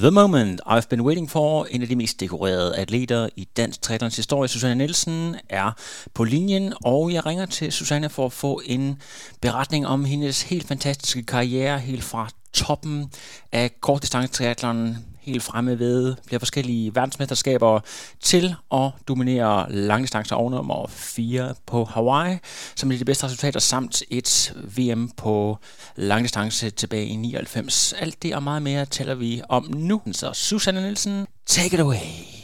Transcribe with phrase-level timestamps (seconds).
[0.00, 0.60] The Moment.
[0.66, 4.74] I've Been Waiting For, en af de mest dekorerede atleter i dansk triathlons historie, Susanne
[4.74, 5.72] Nielsen, er
[6.14, 9.02] på linjen, og jeg ringer til Susanne for at få en
[9.40, 13.10] beretning om hendes helt fantastiske karriere, helt fra toppen
[13.52, 14.96] af kortdistance triathlon
[15.28, 17.80] helt fremme ved flere forskellige verdensmesterskaber
[18.20, 22.38] til at dominere langdistance og nummer 4 på Hawaii,
[22.76, 25.58] som er de bedste resultater, samt et VM på
[25.96, 27.94] langdistance tilbage i 99.
[27.98, 30.02] Alt det og meget mere taler vi om nu.
[30.12, 32.38] Så Susanne Nielsen, take it away.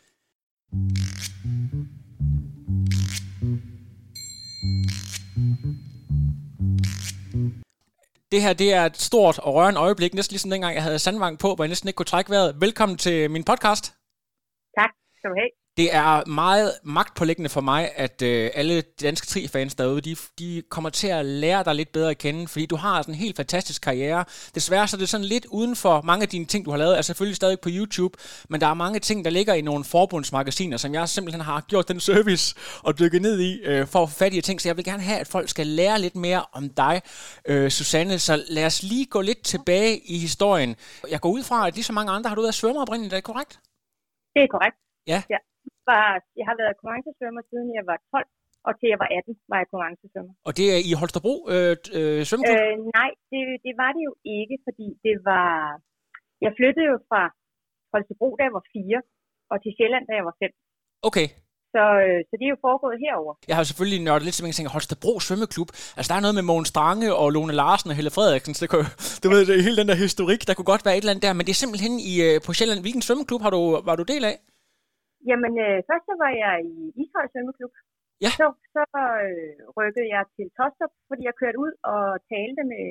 [8.35, 11.39] Det her det er et stort og rørende øjeblik, næsten ligesom dengang jeg havde sandvang
[11.39, 12.61] på, hvor jeg næsten ikke kunne trække vejret.
[12.61, 13.85] Velkommen til min podcast.
[14.79, 15.64] Tak skal du have.
[15.77, 20.91] Det er meget magtpålæggende for mig, at øh, alle danske tri-fans derude, de, de kommer
[20.91, 23.83] til at lære dig lidt bedre at kende, fordi du har sådan en helt fantastisk
[23.83, 24.25] karriere.
[24.55, 26.99] Desværre så er det sådan lidt uden for mange af dine ting, du har lavet,
[26.99, 30.77] er selvfølgelig stadig på YouTube, men der er mange ting, der ligger i nogle forbundsmagasiner,
[30.77, 34.15] som jeg simpelthen har gjort den service og dykket ned i øh, for at få
[34.15, 36.69] fat i ting, så jeg vil gerne have, at folk skal lære lidt mere om
[36.69, 37.03] dig,
[37.49, 40.77] øh, Susanne, så lad os lige gå lidt tilbage i historien.
[41.11, 43.17] Jeg går ud fra, at lige så mange andre har du været svømmer oprindeligt, er
[43.17, 43.61] det korrekt?
[44.35, 44.77] Det er korrekt.
[45.07, 45.23] Ja.
[45.31, 45.37] ja
[45.91, 46.07] var,
[46.39, 48.29] jeg har været konkurrencesvømmer siden jeg var 12,
[48.67, 50.35] og til jeg var 18 var jeg konkurrencesvømmer.
[50.49, 52.57] Og det er i Holstebro øh, øh, svømmeklub?
[52.61, 55.49] Øh, nej, det, det var det jo ikke, fordi det var...
[56.45, 57.23] Jeg flyttede jo fra
[57.93, 59.03] Holstebro, da jeg var 4,
[59.53, 60.51] og til Sjælland, da jeg var 5.
[61.09, 61.29] Okay.
[61.75, 63.33] Så, øh, så det er jo foregået herover.
[63.51, 65.71] Jeg har selvfølgelig nørdet lidt, som jeg tænker, Holstebro Svømmeklub.
[65.97, 68.55] Altså, der er noget med Mogens Strange og Lone Larsen og Helle Frederiksen.
[68.55, 68.89] Så det kunne,
[69.23, 71.33] du ved, det, hele den der historik, der kunne godt være et eller andet der.
[71.39, 72.81] Men det er simpelthen i, øh, på Sjælland.
[72.85, 74.37] Hvilken svømmeklub har du, var du del af?
[75.29, 77.73] Jamen, øh, først så var jeg i Ishøj Svømmeklub.
[78.25, 78.31] Ja.
[78.41, 78.83] Så, så
[79.27, 82.03] øh, rykkede jeg til Tostrup, fordi jeg kørte ud og
[82.33, 82.85] talte med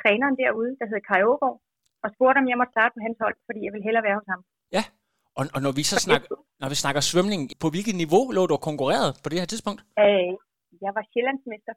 [0.00, 1.58] træneren derude, der hed Kai Aagaard,
[2.04, 4.28] og spurgte, om jeg måtte starte på hans hold, fordi jeg ville hellere være hos
[4.32, 4.42] ham.
[4.76, 4.84] Ja,
[5.38, 6.28] og, og når vi så snakker,
[6.62, 9.80] når vi snakker svømning, på hvilket niveau lå du konkurreret på det her tidspunkt?
[10.04, 10.32] Øh,
[10.84, 11.74] jeg var sjællandsmester.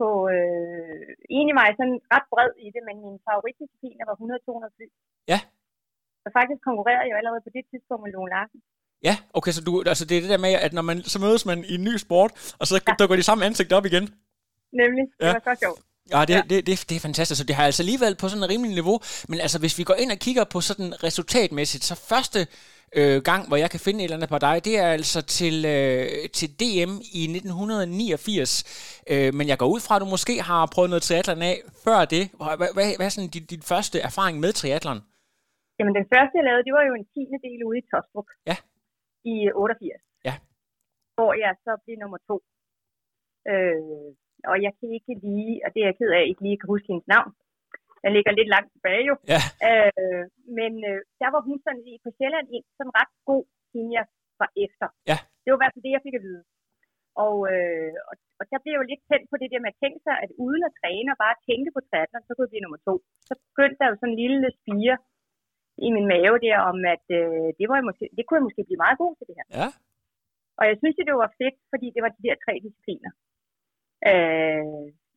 [0.00, 4.76] På, øh, egentlig var jeg sådan ret bred i det, men min favoritdisciplin var 100-200
[4.76, 4.86] fly.
[5.32, 5.38] Ja.
[6.22, 8.60] Så faktisk konkurrerede jeg jo allerede på det tidspunkt med Lone Larsen.
[9.02, 11.46] Ja, okay, så du, altså det er det der med, at når man, så mødes
[11.46, 12.92] man i en ny sport, og så ja.
[12.98, 14.02] dukker de samme ansigt op igen.
[14.72, 15.32] Nemlig, det Ja.
[15.32, 15.80] var så sjovt.
[16.12, 16.42] Ja, det, ja.
[16.50, 17.38] Det, det, det er fantastisk.
[17.38, 19.00] Så det har altså alligevel på sådan et rimeligt niveau.
[19.28, 22.40] Men altså, hvis vi går ind og kigger på sådan resultatmæssigt, så første
[22.96, 25.64] øh, gang, hvor jeg kan finde et eller andet på dig, det er altså til,
[25.64, 28.64] øh, til DM i 1989.
[29.10, 32.04] Øh, men jeg går ud fra, at du måske har prøvet noget triathlon af før
[32.14, 32.24] det.
[32.38, 35.00] Hvad, hvad, hvad, hvad er sådan din, din første erfaring med triathlon?
[35.78, 38.28] Jamen, den første, jeg lavede, det var jo en tiende del ude i Tostrup.
[38.50, 38.56] Ja.
[39.32, 40.02] I 88.
[40.28, 40.34] Ja.
[41.16, 42.36] Hvor jeg så blev nummer to.
[43.52, 44.10] Øh,
[44.50, 46.90] og jeg kan ikke lige, og det er jeg ked af, ikke lige kan huske
[46.92, 47.30] hendes navn.
[48.04, 49.14] Den ligger lidt langt tilbage jo.
[49.32, 49.42] Ja.
[49.68, 50.24] Øh,
[50.58, 53.44] men øh, der var hun sådan lige på Sjælland en sådan ret god,
[53.74, 54.06] hende jeg
[54.40, 54.86] var efter.
[55.10, 55.18] Ja.
[55.42, 56.42] Det var i hvert fald det, jeg fik at vide.
[57.26, 59.80] Og, øh, og, og der blev jeg jo lidt tændt på det der med at
[59.82, 62.66] tænke sig, at uden at træne og bare tænke på triathlon, så kunne jeg blive
[62.66, 62.94] nummer to.
[63.28, 64.96] Så begyndte der jo sådan en lille spire
[65.86, 68.62] i min mave der om, at øh, det, var jeg måske, det kunne jeg måske
[68.68, 69.46] blive meget god til det her.
[69.60, 69.68] Ja.
[70.58, 73.10] Og jeg synes, det var fedt, fordi det var de der tre discipliner.
[74.10, 74.64] Øh,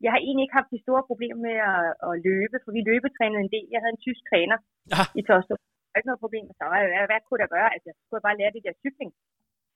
[0.03, 3.41] jeg har egentlig ikke haft de store problemer med at, at løbe, for vi løbetrænede
[3.45, 3.65] en del.
[3.73, 4.57] Jeg havde en tysk træner
[4.93, 5.03] Ja.
[5.19, 5.61] i Tostrup.
[5.61, 6.45] Der var ikke noget problem.
[6.57, 7.69] Så hvad, hvad, kunne der gøre?
[7.73, 9.11] Altså, jeg skulle bare lære det der cykling,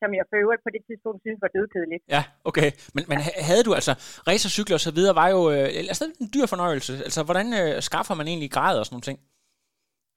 [0.01, 2.03] som jeg for øvrigt på det tidspunkt synes var dødkedeligt.
[2.15, 2.69] Ja, okay.
[2.95, 3.93] Men, men ha- havde du altså,
[4.29, 6.93] racercykler og så videre var jo øh, altså en dyr fornøjelse.
[7.07, 9.19] Altså, hvordan øh, skaffer man egentlig grad og sådan nogle ting?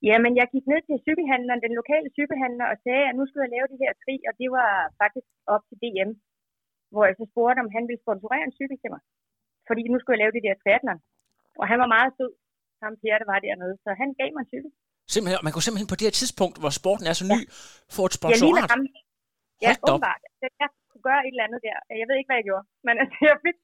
[0.09, 3.55] Jamen, jeg gik ned til cykelhandleren, den lokale cykelhandler, og sagde, at nu skulle jeg
[3.57, 4.71] lave det her tri, og det var
[5.03, 6.11] faktisk op til DM,
[6.93, 9.03] hvor jeg så spurgte, om han ville sponsorere en cykel til mig.
[9.69, 11.01] Fordi nu skulle jeg lave det der triathlon.
[11.61, 12.33] Og han var meget sød,
[12.83, 14.71] ham Per, der var dernede, så han gav mig en cykel.
[15.15, 17.41] Simpelthen, man kunne simpelthen på det her tidspunkt, hvor sporten er så ny,
[17.97, 18.71] få et sponsorat.
[18.75, 18.83] ham.
[19.65, 19.97] Ja, Hold da op.
[19.97, 20.23] åbenbart.
[20.41, 21.77] Så Jeg kunne gøre et eller andet der.
[22.01, 23.57] Jeg ved ikke, hvad jeg gjorde, men altså, jeg fik,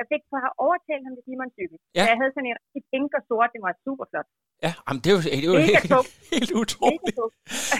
[0.00, 1.76] Jeg fik for at overtale ham til en cykel.
[1.96, 2.02] Ja.
[2.04, 4.28] Så jeg havde sådan en rigtig pink og sort, det var super flot.
[4.64, 5.92] Ja, jamen, det er jo, det er jo helt,
[6.34, 7.16] helt utroligt.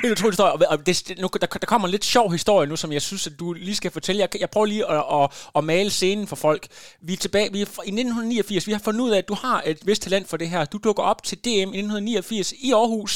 [0.02, 0.52] Helt utrolig historie.
[0.72, 3.34] Og- det, nu, der, der kommer en lidt sjov historie nu, som jeg synes, at
[3.40, 4.20] du lige skal fortælle.
[4.20, 6.62] Jeg, jeg prøver lige at, at, at male scenen for folk.
[7.08, 8.66] Vi er tilbage vi er i 1989.
[8.66, 10.64] Vi har fundet ud af, at du har et vist talent for det her.
[10.64, 13.14] Du dukker op til DM i 1989 i Aarhus,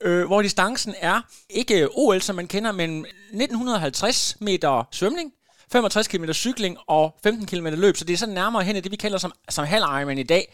[0.00, 1.18] øh, hvor distancen er
[1.50, 5.32] ikke OL, som man kender, men 1950 meter svømning.
[5.72, 8.92] 65 km cykling og 15 km løb, så det er sådan nærmere hen i det,
[8.92, 10.44] vi kalder som, som halv Ironman i dag.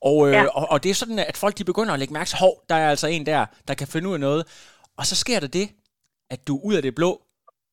[0.00, 0.46] Og, øh, ja.
[0.58, 2.74] Og, og det er sådan, at folk de begynder at lægge mærke til, hov, der
[2.74, 4.42] er altså en der, der kan finde ud af noget.
[4.98, 5.66] Og så sker der det,
[6.30, 7.10] at du ud af det blå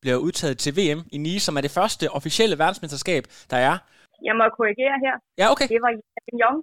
[0.02, 3.74] bliver udtaget til VM i Nice, som er det første officielle verdensmesterskab, der er.
[4.28, 5.14] Jeg må korrigere her.
[5.40, 5.68] Ja, okay.
[5.74, 6.56] Det var Avignon.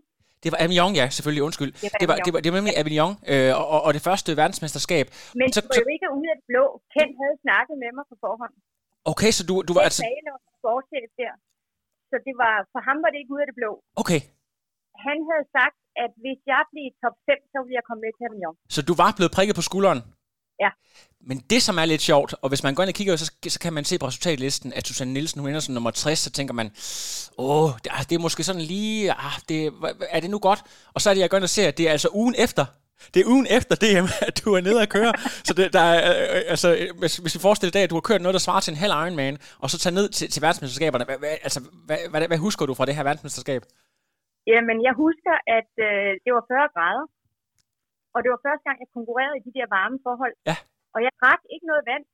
[0.44, 1.72] Det var Avignon, ja, selvfølgelig, undskyld.
[1.74, 4.30] Det var Det var, det var, det var nemlig Avignon, øh, og, og, det første
[4.42, 5.06] verdensmesterskab.
[5.40, 6.66] Men Så- det var så- jo ikke ud af det blå.
[6.96, 8.54] Kent havde snakket med mig på forhånd.
[9.12, 10.02] Okay, så du, du var Jeg altså...
[10.08, 11.34] sagde noget sportschef der.
[12.12, 13.72] Så det var, for ham var det ikke ud af det blå.
[14.02, 14.22] Okay,
[15.08, 18.24] Han havde sagt, at hvis jeg blev top 5, så ville jeg komme med til
[18.30, 18.56] Avignon.
[18.76, 20.02] så du var blevet prikket på skulderen?
[20.64, 20.70] Ja.
[21.30, 23.60] Men det, som er lidt sjovt, og hvis man går ind og kigger, så, så
[23.60, 26.54] kan man se på resultatlisten, at Susanne Nielsen, hun ender som nummer 60, så tænker
[26.54, 26.68] man,
[27.38, 29.58] åh, det, det er måske sådan lige, ah, det,
[30.16, 30.62] er det nu godt?
[30.94, 32.66] Og så er det, jeg går ind og ser, at det er altså ugen efter,
[33.14, 35.12] det er ugen efter DM, at du er nede at køre.
[35.48, 36.68] så det, der er, øh, altså,
[37.02, 38.94] hvis, hvis vi forestiller dig, at du har kørt noget, der svarer til en halv
[39.02, 42.64] Ironman, og så tager ned til, til verdensmesterskaberne, hvad, hvad, altså, hvad, hvad, hvad, husker
[42.70, 43.62] du fra det her verdensmesterskab?
[44.54, 47.06] Jamen, jeg husker, at øh, det var 40 grader.
[48.16, 50.34] Og det var første gang, jeg konkurrerede i de der varme forhold.
[50.50, 50.56] Ja.
[50.96, 52.06] Og jeg drak ikke noget vand,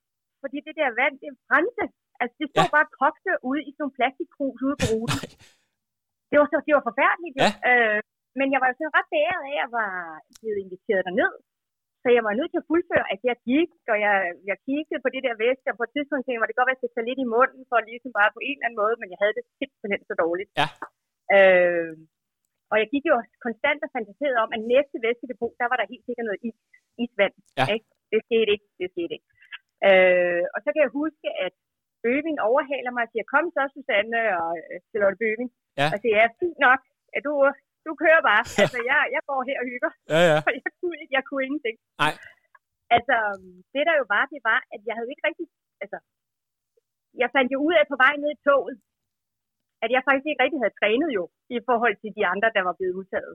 [0.42, 1.86] fordi det der vand, det brændte.
[2.22, 2.74] Altså, det stod Ja.
[2.76, 5.20] bare og kogte ude i sådan nogle plastikkrus ude på ruten.
[6.30, 7.36] det, var så, det var forfærdeligt.
[7.44, 7.50] Ja.
[7.70, 8.00] Øh,
[8.40, 9.94] men jeg var jo sådan ret bæret af, at jeg var
[10.40, 11.34] blevet inviteret derned.
[12.04, 14.16] Så jeg var nødt til at fuldføre, at jeg gik, og jeg,
[14.50, 16.70] jeg kiggede på det der væske, og på et tidspunkt tænkte jeg, at det godt
[16.70, 18.96] være, at jeg tage lidt i munden, for ligesom bare på en eller anden måde,
[19.02, 20.50] men jeg havde det simpelthen så dårligt.
[20.62, 20.68] Ja.
[21.36, 21.94] Øh,
[22.72, 26.06] og jeg gik jo konstant og fantaserede om, at næste væskedepot, der var der helt
[26.08, 26.58] sikkert noget is,
[27.04, 27.36] isvand.
[27.60, 27.66] Ja.
[27.76, 27.88] Ikke?
[28.12, 29.28] Det skete ikke, det skete ikke.
[29.88, 31.54] Øh, og så kan jeg huske, at
[32.04, 35.50] Bøving overhaler mig og siger, kom så Susanne og øh, Charlotte Bøving.
[35.80, 35.88] Ja.
[35.94, 36.82] Og siger, ja, fint nok,
[37.16, 37.34] at du,
[37.90, 38.44] du kører bare.
[38.64, 40.38] altså, jeg, jeg går her og hygger, Ja, ja.
[40.46, 41.76] for jeg kunne, jeg kunne ingenting.
[42.04, 42.14] Nej.
[42.96, 43.16] Altså,
[43.74, 45.46] det der jo var, det var, at jeg havde ikke rigtig,
[45.84, 45.98] altså,
[47.22, 48.76] jeg fandt jo ud af på vej ned i toget,
[49.84, 51.24] at jeg faktisk ikke rigtig havde trænet jo,
[51.56, 53.34] i forhold til de andre, der var blevet udtaget.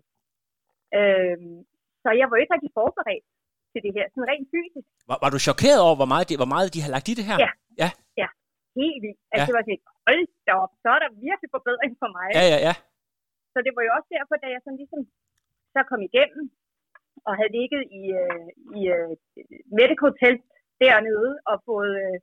[0.99, 1.57] Øhm,
[2.03, 3.27] så jeg var ikke rigtig forberedt
[3.73, 4.89] til det her, sådan rent fysisk.
[5.11, 7.27] Var, var du chokeret over, hvor meget, de, hvor meget de har lagt i det
[7.31, 7.39] her?
[7.83, 7.91] Ja.
[8.83, 9.21] Helt vildt.
[9.33, 9.49] Altså, Ja.
[9.49, 12.27] det var sådan, hold da op, så er der virkelig forbedring for mig.
[12.39, 12.59] ja, ja.
[12.69, 12.75] ja.
[13.53, 15.03] Så det var jo også derfor, da jeg sådan ligesom
[15.75, 16.45] så kom igennem,
[17.29, 18.47] og havde ligget i, øh,
[18.79, 19.11] i øh,
[19.81, 20.45] medical telt
[20.85, 22.17] dernede, og fået øh,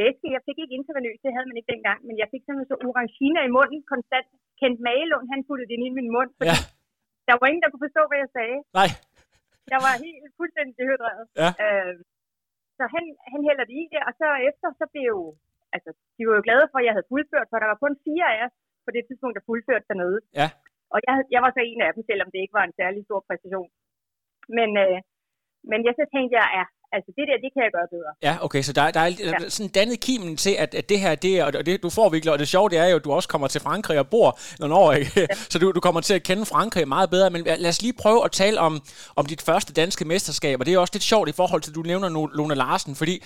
[0.00, 0.34] væske.
[0.36, 3.40] Jeg fik ikke intravenøs, det havde man ikke dengang, men jeg fik sådan så orangina
[3.48, 4.28] i munden konstant.
[4.60, 6.58] Kent Magelund, han puttede det ind i min mund, fordi Ja.
[7.28, 8.58] der var ingen, der kunne forstå, hvad jeg sagde.
[8.80, 8.90] Nej.
[9.72, 11.24] Jeg var helt fuldstændig dehydreret.
[11.42, 11.50] Ja.
[11.64, 11.94] Øh,
[12.78, 15.20] så han, han hælder det i der, og så efter, så blev jo,
[15.74, 18.26] altså, de var jo glade for, at jeg havde fuldført, for der var kun fire
[18.34, 18.54] af os
[18.86, 20.18] på det tidspunkt, der fuldførte dernede.
[20.40, 20.48] Ja.
[20.94, 23.20] Og jeg, jeg var så en af dem, selvom det ikke var en særlig stor
[23.28, 23.70] præstation.
[24.58, 24.98] Men, øh,
[25.70, 26.64] men jeg så tænkte jeg, ja,
[26.96, 28.10] altså det der, det kan jeg gøre bedre.
[28.28, 29.48] Ja, okay, så der, der er ja.
[29.56, 32.32] sådan dannet kimen til, at, at det her, det er, og det du får virkelig,
[32.32, 34.28] og det sjove det er jo, at du også kommer til Frankrig og bor
[34.60, 35.20] nogle år, ikke?
[35.20, 35.26] Ja.
[35.52, 38.20] så du, du kommer til at kende Frankrig meget bedre, men lad os lige prøve
[38.24, 38.74] at tale om,
[39.16, 41.74] om dit første danske mesterskab, og det er også lidt sjovt i forhold til, at
[41.74, 43.22] du nævner Nu- Lone Larsen, fordi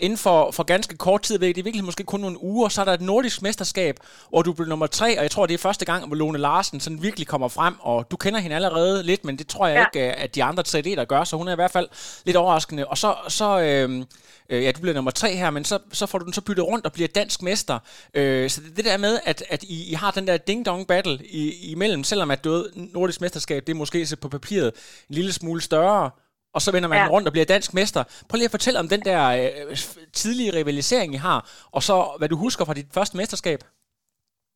[0.00, 2.84] inden for, for ganske kort tid, det er virkelig måske kun nogle uger, så er
[2.84, 3.96] der et nordisk mesterskab,
[4.28, 6.80] hvor du blev nummer tre, og jeg tror, det er første gang, hvor Lone Larsen
[6.80, 10.00] sådan virkelig kommer frem, og du kender hende allerede lidt, men det tror jeg ja.
[10.00, 11.88] Ikke, at de andre 3D'er gør, så hun er i hvert fald
[12.24, 12.86] lidt overraskende.
[12.86, 14.04] Og så, så øh,
[14.50, 16.66] øh, ja, du bliver nummer tre her, men så, så får du den så byttet
[16.66, 17.78] rundt og bliver dansk mester.
[18.14, 21.18] Øh, så det, det der med, at, at I, I har den der ding-dong battle
[21.26, 24.72] i, imellem, selvom at du ved, nordisk mesterskab, det er måske så på papiret
[25.08, 26.10] en lille smule større,
[26.54, 27.10] og så vender man ja.
[27.14, 28.02] Rundt og bliver dansk mester.
[28.28, 29.76] Prøv lige at fortælle om den der øh,
[30.20, 31.38] tidlige rivalisering, I har,
[31.76, 33.60] og så hvad du husker fra dit første mesterskab.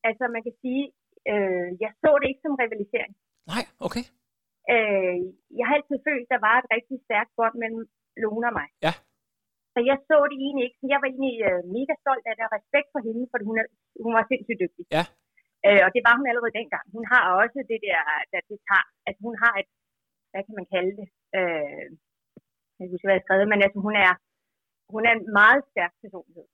[0.08, 0.84] Altså man kan sige,
[1.32, 3.12] øh, jeg så det ikke som rivalisering.
[3.52, 4.04] Nej, okay.
[4.74, 5.16] Øh,
[5.58, 7.82] jeg har altid følt, der var et rigtig stærkt bånd mellem
[8.22, 8.68] Lone og mig.
[8.86, 8.92] Ja.
[9.74, 10.78] Så jeg så det egentlig ikke.
[10.92, 13.66] Jeg var egentlig øh, mega stolt af det, og respekt for hende, fordi hun, er,
[14.04, 14.84] hun var sindssygt dygtig.
[14.96, 15.04] Ja.
[15.66, 16.84] Øh, og det var hun allerede dengang.
[16.96, 18.00] Hun har også det der,
[18.32, 19.70] der det tager, altså hun har et,
[20.32, 21.06] hvad kan man kalde det?
[21.38, 21.86] Øh,
[22.76, 24.12] jeg kan huske, hvad jeg har skrevet, men altså hun er,
[24.94, 26.46] hun er en meget stærk personlighed.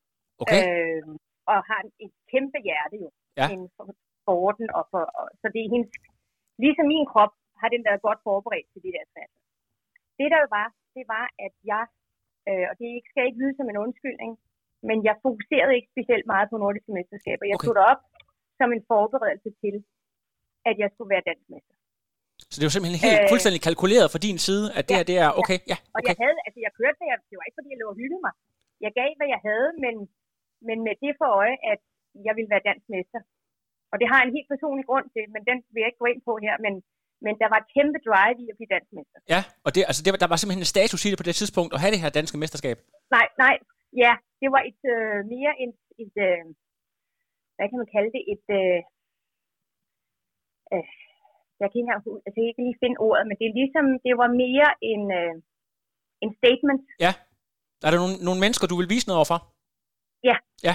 [0.43, 0.61] Okay.
[0.61, 1.03] Øh,
[1.53, 3.09] og har en, et kæmpe hjerte jo.
[3.39, 3.47] Ja.
[3.53, 3.85] Inden for
[4.23, 4.67] sporten.
[4.79, 5.91] Og for, og, så det er hendes,
[6.65, 9.35] ligesom min krop, har den været godt forberedt til det der sats.
[10.19, 11.85] Det der var, det var, at jeg,
[12.49, 14.33] øh, og det skal ikke lyde som en undskyldning,
[14.89, 17.45] men jeg fokuserede ikke specielt meget på nordiske mesterskaber.
[17.47, 17.67] Jeg Okay.
[17.67, 18.03] tog det op
[18.59, 19.75] som en forberedelse til,
[20.69, 21.75] at jeg skulle være dansmester.
[22.52, 25.04] Så det var simpelthen helt øh, fuldstændig kalkuleret fra din side, at det ja, her,
[25.11, 25.76] det er okay, ja.
[25.78, 25.97] okay.
[25.97, 27.99] Og jeg havde, altså jeg kørte det, jeg, det var ikke fordi, jeg lå og
[28.00, 28.35] hyldede mig.
[28.85, 29.95] Jeg gav, hvad jeg havde, men,
[30.69, 31.80] men med det for øje, at
[32.26, 33.21] jeg ville være dansmester.
[33.92, 36.23] Og det har en helt personlig grund til, men den vil jeg ikke gå ind
[36.28, 36.75] på her, men,
[37.25, 39.19] men der var et kæmpe drive i at blive dansmester.
[39.35, 41.71] Ja, og det, altså det, der var simpelthen en status i det på det tidspunkt,
[41.75, 42.76] at have det her danske mesterskab.
[43.16, 43.57] Nej, nej,
[44.04, 46.42] ja, det var et øh, mere et, et øh,
[47.57, 48.80] hvad kan man kalde det, et, øh,
[50.75, 50.87] øh,
[51.62, 54.14] jeg kan ikke, altså, jeg kan ikke lige finde ordet, men det er ligesom, det
[54.23, 55.35] var mere en, øh,
[56.25, 56.83] en statement.
[57.07, 57.12] Ja.
[57.85, 59.40] Er der nogle, nogle mennesker, du vil vise noget overfor?
[60.25, 60.75] Ja, ja.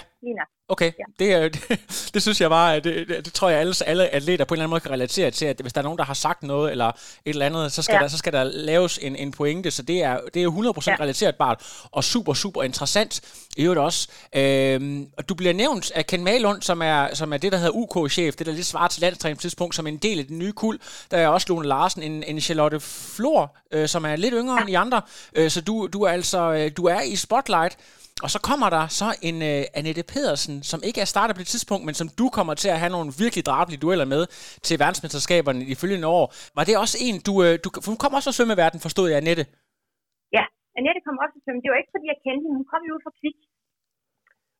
[0.69, 1.25] Okay, ja.
[1.43, 1.79] det, det,
[2.13, 4.63] det synes jeg bare, det, det, det tror jeg alle, alle atleter på en eller
[4.63, 6.87] anden måde kan relatere til, at hvis der er nogen, der har sagt noget eller
[6.87, 6.93] et
[7.25, 8.01] eller andet, så skal, ja.
[8.01, 10.83] der, så skal der laves en, en pointe, så det er, det er jo 100%
[10.87, 10.95] ja.
[10.99, 13.21] relaterbart og super, super interessant
[13.57, 14.07] i øvrigt også.
[14.35, 17.71] Øhm, og du bliver nævnt af Ken Malund, som er, som er det, der hedder
[17.71, 20.79] UK-chef, det der lidt svarer til landstræningstidspunkt, som en del af den nye kul.
[21.11, 24.61] Der er også Lone Larsen, en, en Charlotte Flor, øh, som er lidt yngre ja.
[24.61, 25.01] end de andre,
[25.35, 27.77] øh, så du, du er altså øh, du er i spotlight.
[28.23, 31.49] Og så kommer der så en uh, Annette Pedersen, som ikke er startet på det
[31.53, 34.23] tidspunkt, men som du kommer til at have nogle virkelig drabelige dueller med
[34.67, 36.25] til verdensmesterskaberne i følgende år.
[36.57, 39.17] Var det også en, du, uh, du for hun kom også fra svømmeverden, forstod jeg,
[39.21, 39.45] Annette?
[40.37, 40.43] Ja,
[40.77, 41.61] Annette kom også fra svømme.
[41.63, 42.59] Det var ikke, fordi jeg kendte hende.
[42.59, 43.39] Hun kom jo ud fra kvik.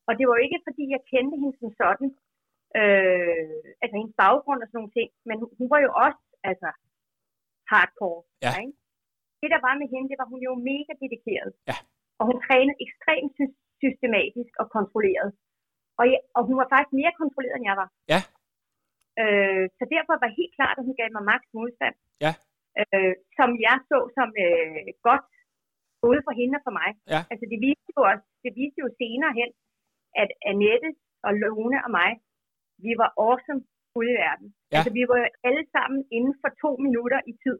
[0.07, 2.07] Og det var ikke, fordi jeg kendte hende som sådan.
[2.79, 5.09] Øh, altså hendes baggrund og sådan nogle ting.
[5.27, 6.69] Men hun, hun var jo også altså,
[7.71, 8.21] hardcore.
[8.45, 8.51] Ja.
[8.61, 8.73] Ikke?
[9.41, 11.51] Det, der var med hende, det var, hun jo mega dedikeret.
[11.71, 11.77] Ja
[12.19, 13.37] og hun trænede ekstremt
[13.81, 15.29] systematisk og kontrolleret.
[15.99, 17.89] Og, jeg, og hun var faktisk mere kontrolleret, end jeg var.
[18.13, 18.21] Ja.
[19.21, 21.95] Øh, så derfor var helt klart, at hun gav mig maks modstand.
[22.25, 22.33] Ja.
[22.79, 25.25] Øh, som jeg så som øh, godt,
[26.05, 26.89] både for hende og for mig.
[27.13, 27.21] Ja.
[27.31, 29.51] Altså det viste, jo også, det viste jo senere hen,
[30.23, 30.89] at Annette
[31.25, 32.11] og Lone og mig,
[32.85, 33.61] vi var awesome
[33.99, 34.47] ude i verden.
[34.51, 34.77] Ja.
[34.77, 37.57] Altså vi var alle sammen inden for to minutter i tid.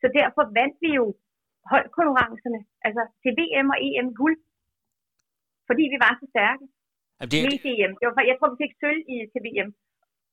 [0.00, 1.06] Så derfor vandt vi jo
[1.70, 4.38] holdkonkurrencerne, altså til VM og EM guld,
[5.68, 6.64] fordi vi var så stærke.
[7.18, 7.92] Jamen, det, Mest EM.
[7.98, 9.70] Det var, jeg tror, vi fik sølv i, til VM,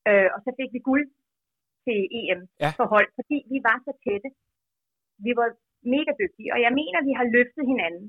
[0.10, 1.05] øh, og så fik vi guld
[1.86, 2.69] til EM ja.
[2.77, 4.29] for hold, fordi vi var så tætte.
[5.25, 5.48] Vi var
[5.96, 8.05] mega dygtige, og jeg mener, vi har løftet hinanden.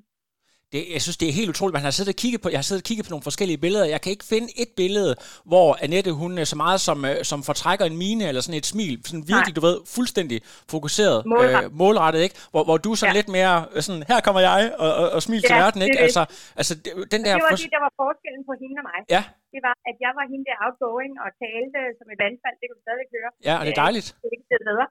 [0.73, 1.77] Det, jeg synes, det er helt utroligt.
[1.79, 3.87] Man har siddet og kigget på, jeg har siddet og kigget på nogle forskellige billeder.
[3.95, 5.13] Jeg kan ikke finde et billede,
[5.51, 8.95] hvor Annette, hun så meget som, øh, som fortrækker en mine eller sådan et smil.
[9.09, 9.59] Sådan virkelig, Nej.
[9.59, 10.39] du ved, fuldstændig
[10.75, 12.37] fokuseret, målrettet, øh, målrettet ikke?
[12.53, 13.13] Hvor, hvor du så ja.
[13.19, 15.99] lidt mere øh, sådan, her kommer jeg, og, og, og smil ja, til verden, ikke?
[16.07, 16.23] Altså,
[16.61, 16.73] altså,
[17.13, 19.01] den der det var det, der var forskellen på hende og mig.
[19.17, 19.23] Ja.
[19.55, 22.57] Det var, at jeg var hende der outgoing og talte som et vandfald.
[22.61, 23.31] Det kunne du stadig høre.
[23.49, 24.09] Ja, og det er dejligt.
[24.23, 24.87] Det er ikke det bedre.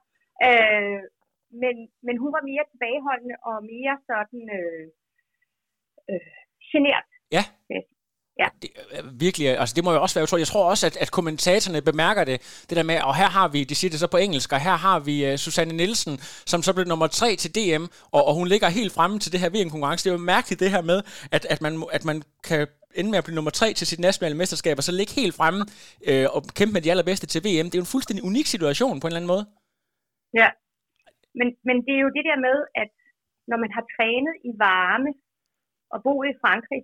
[0.46, 0.98] Øh,
[1.62, 1.74] men,
[2.06, 4.44] men hun var mere tilbageholdende og mere sådan...
[4.60, 4.84] Øh,
[6.10, 6.20] øh,
[6.72, 7.06] genert.
[7.32, 7.44] Ja.
[8.42, 8.48] Ja.
[8.62, 8.70] Det,
[9.20, 10.46] virkelig, altså det må jo også være utroligt.
[10.48, 12.36] Jeg tror også, at, at kommentatorerne bemærker det,
[12.68, 14.76] det der med, og her har vi, de siger det så på engelsk, og her
[14.86, 16.14] har vi uh, Susanne Nielsen,
[16.52, 17.84] som så blev nummer tre til DM,
[18.16, 20.04] og, og hun ligger helt fremme til det her VM-konkurrence.
[20.04, 20.98] Det er jo mærkeligt det her med,
[21.36, 22.16] at, at, man, at man
[22.48, 22.60] kan
[22.98, 25.60] ende med at blive nummer tre til sit nationale mesterskab, og så ligge helt fremme
[26.08, 27.66] øh, og kæmpe med de allerbedste til VM.
[27.68, 29.44] Det er jo en fuldstændig unik situation på en eller anden måde.
[30.40, 30.48] Ja,
[31.38, 32.90] men, men det er jo det der med, at
[33.50, 35.10] når man har trænet i varme,
[35.92, 36.82] og bo i Frankrig,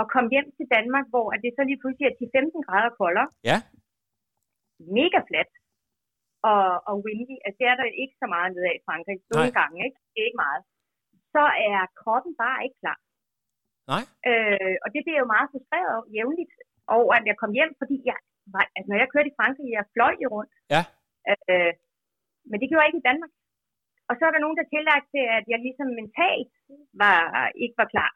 [0.00, 3.28] og komme hjem til Danmark, hvor det så lige pludselig er til 15 grader koldere.
[3.50, 3.58] Ja.
[4.98, 5.52] Mega fladt.
[6.52, 7.36] Og, og windy.
[7.44, 9.16] Altså, det er der ikke så meget nede af i Frankrig.
[9.32, 9.98] Nogle gange, ikke?
[10.10, 10.62] Det er ikke meget.
[11.34, 12.98] Så er kroppen bare ikke klar.
[13.92, 14.04] Nej.
[14.30, 16.54] Øh, og det bliver jo meget frustreret jævnligt
[16.98, 18.18] over, at jeg kom hjem, fordi jeg,
[18.76, 20.54] altså, når jeg kørte i Frankrig, jeg fløj jo rundt.
[20.74, 20.82] Ja.
[21.30, 21.72] Øh,
[22.48, 23.32] men det gjorde jeg ikke i Danmark.
[24.14, 26.52] Og så er der nogen, der tillagt til, at jeg ligesom mentalt
[27.02, 27.18] var,
[27.64, 28.12] ikke var klar.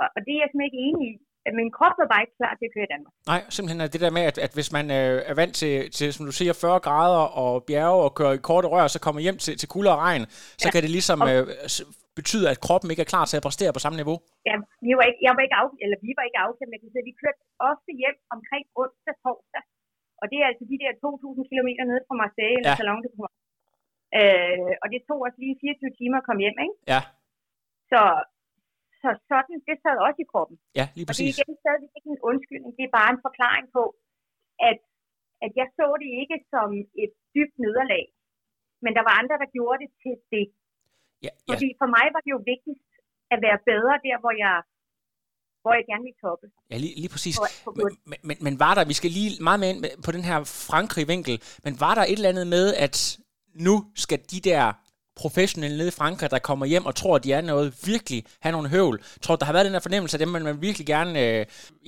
[0.00, 1.14] Og, og det er jeg simpelthen ikke enig i.
[1.60, 3.12] Min krop var bare ikke klar til at køre i Danmark.
[3.32, 6.08] Nej, simpelthen er det der med, at, at hvis man øh, er vant til, til,
[6.16, 9.38] som du siger, 40 grader og bjerge og kører i korte rør, så kommer hjem
[9.44, 10.24] til, til kulde og regn,
[10.62, 10.72] så ja.
[10.72, 11.42] kan det ligesom øh,
[12.18, 14.16] betyde, at kroppen ikke er klar til at præstere på samme niveau.
[14.48, 14.56] Ja,
[14.86, 17.40] vi var ikke, jeg var ikke af, eller vi var ikke afklædt, men vi kørte
[17.70, 19.62] ofte hjem omkring onsdag, torsdag.
[20.20, 22.80] Og det er altså de der 2.000 km nede fra Marseille, eller ja.
[22.80, 23.10] Salon de
[24.20, 26.76] Øh, og det tog os lige 24 timer at komme hjem, ikke?
[26.92, 27.00] Ja.
[27.90, 28.02] Så,
[29.00, 30.56] så sådan, det sad også i kroppen.
[30.78, 31.26] Ja, lige præcis.
[31.26, 33.82] Og det er igen stadig ikke en undskyldning, det er bare en forklaring på,
[34.70, 34.80] at,
[35.44, 36.68] at jeg så det ikke som
[37.04, 38.04] et dybt nederlag,
[38.84, 40.46] men der var andre, der gjorde det til det.
[41.26, 41.50] Ja, ja.
[41.50, 42.90] Fordi for mig var det jo vigtigst
[43.34, 44.56] at være bedre der, hvor jeg
[45.62, 46.46] hvor jeg gerne vil toppe.
[46.70, 47.36] Ja, lige, lige præcis.
[47.80, 51.36] Men, men, men var der, vi skal lige meget med ind på den her Frankrig-vinkel,
[51.64, 52.96] men var der et eller andet med, at
[53.66, 54.62] nu skal de der
[55.22, 58.54] professionelle nede i Frankrig, der kommer hjem og tror, at de er noget virkelig, have
[58.56, 58.96] nogle høvl.
[59.16, 61.40] Jeg tror, der har været den her fornemmelse af dem, man, man virkelig gerne øh,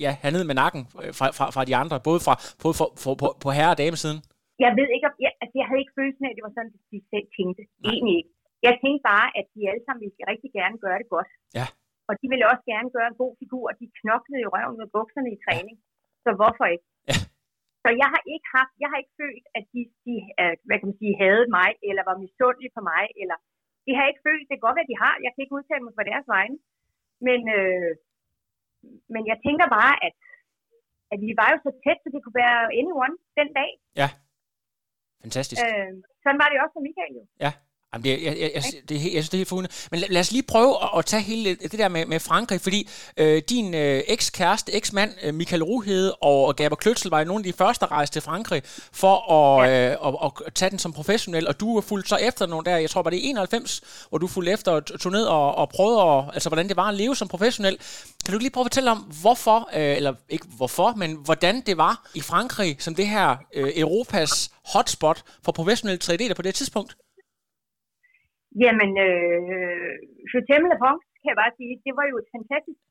[0.03, 2.33] ja, have ned med nakken øh, fra, fra, fra de andre, både fra
[2.63, 4.19] både for, for, på, på herre- og damesiden.
[4.65, 6.71] Jeg ved ikke, om, jeg, altså, jeg havde ikke følelsen af, at det var sådan,
[6.93, 7.61] de selv tænkte.
[7.65, 7.91] Nej.
[7.91, 8.31] Egentlig ikke.
[8.67, 11.29] Jeg tænkte bare, at de alle sammen ville rigtig gerne gøre det godt.
[11.59, 11.67] Ja.
[12.09, 14.87] Og de ville også gerne gøre en god figur, og de knoklede i røven med
[14.95, 15.75] bukserne i træning.
[15.79, 15.85] Ja.
[16.23, 16.85] Så hvorfor ikke?
[17.09, 17.17] Ja.
[17.87, 20.89] Så jeg har ikke haft, jeg har ikke følt, at de, de uh, hvad kan
[20.89, 23.37] man sige, havde mig, eller var misundelige på mig, eller
[23.85, 24.45] det har ikke følt.
[24.47, 25.13] Det kan godt være, de har.
[25.25, 26.57] Jeg kan ikke udtale mig på deres vegne.
[27.27, 27.91] Men, øh,
[29.13, 30.17] men jeg tænker bare, at,
[31.13, 33.71] at vi var jo så tæt, så det kunne være anyone den dag.
[34.01, 34.09] Ja.
[35.23, 35.59] Fantastisk.
[35.65, 35.91] Øh,
[36.23, 37.23] sådan var det også for Michael jo.
[37.45, 37.51] Ja.
[38.05, 39.87] Jamen, det, jeg, jeg, jeg, det, jeg synes, det er helt forunderligt.
[39.91, 42.61] Men lad, lad os lige prøve at, at tage hele det der med, med Frankrig,
[42.61, 47.25] fordi øh, din øh, ekskæreste, eksmand, øh, Michael Ruhede og, og Gaber Kløtsel var jo
[47.25, 48.61] nogle af de første, der rejste til Frankrig
[48.91, 49.91] for at, ja.
[49.91, 52.77] øh, at, at tage den som professionel, og du har fulgt så efter nogle der,
[52.77, 55.69] jeg tror bare det er 91, hvor du fulgte efter og tog ned og, og
[55.69, 57.77] prøvede, at, altså hvordan det var at leve som professionel.
[58.25, 61.77] Kan du lige prøve at fortælle om, hvorfor, øh, eller ikke hvorfor, men hvordan det
[61.77, 66.95] var i Frankrig, som det her øh, Europas hotspot for professionelle 3D'er på det tidspunkt?
[68.63, 69.93] Jamen, øh,
[70.31, 72.81] Je t'aime la France, kan jeg bare sige, det var jo et fantastisk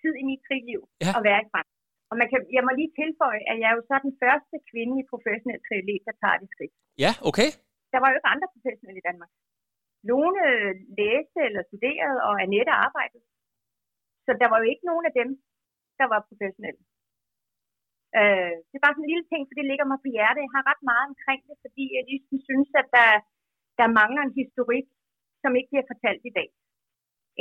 [0.00, 1.12] tid i mit triliv Ja.
[1.16, 1.78] at være i Frankrig.
[2.10, 5.10] Og man kan, jeg må lige tilføje, at jeg er jo så den første kvindelige
[5.12, 6.74] professionelle triatlet, der tager det skridt.
[7.04, 7.50] Ja, okay.
[7.92, 9.32] Der var jo ikke andre professionelle i Danmark.
[10.08, 10.44] Lone
[11.00, 13.24] læste eller studerede, og Annette arbejdede.
[14.26, 15.28] Så der var jo ikke nogen af dem,
[16.00, 16.82] der var professionelle.
[18.18, 20.44] Øh, det er bare sådan en lille ting, for det ligger mig på hjertet.
[20.46, 23.10] Jeg har ret meget omkring det, fordi jeg ligesom synes, at der,
[23.78, 24.86] der mangler en historik,
[25.42, 26.48] som ikke bliver fortalt i dag.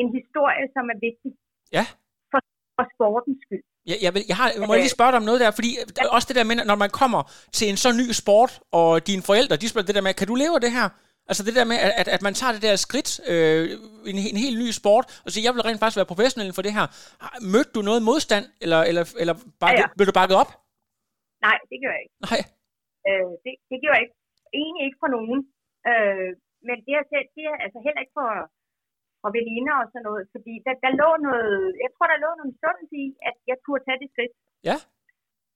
[0.01, 1.31] En historie, som er vigtig
[1.77, 1.85] Ja.
[2.31, 2.39] for,
[2.77, 3.63] for sportens skyld.
[3.91, 6.03] Jeg, jeg, vil, jeg har, må jeg lige spørge dig om noget der, fordi ja.
[6.15, 7.21] også det der med, når man kommer
[7.57, 10.35] til en så ny sport, og dine forældre, de spørger det der med, kan du
[10.43, 10.87] leve af det her?
[11.31, 13.63] Altså det der med, at, at, man tager det der skridt, øh,
[14.11, 16.73] en, en helt ny sport, og siger, jeg vil rent faktisk være professionel for det
[16.77, 16.85] her.
[17.53, 19.95] Mødte du noget modstand, eller, eller, eller bakket, Ja, ja, ja.
[19.97, 20.51] blev du bakket op?
[21.47, 22.15] Nej, det gør jeg ikke.
[22.27, 22.41] Nej.
[23.07, 24.17] Øh, det, det gjorde jeg ikke.
[24.61, 25.39] Egentlig ikke for nogen.
[25.91, 26.29] Øh,
[26.67, 27.03] men det er,
[27.35, 28.31] det er altså heller ikke for,
[29.21, 32.51] for veninder og sådan noget, fordi der, der lå noget, jeg tror, der lå noget
[32.53, 34.33] misundelse i, at jeg turde tage det skridt.
[34.69, 34.77] Ja.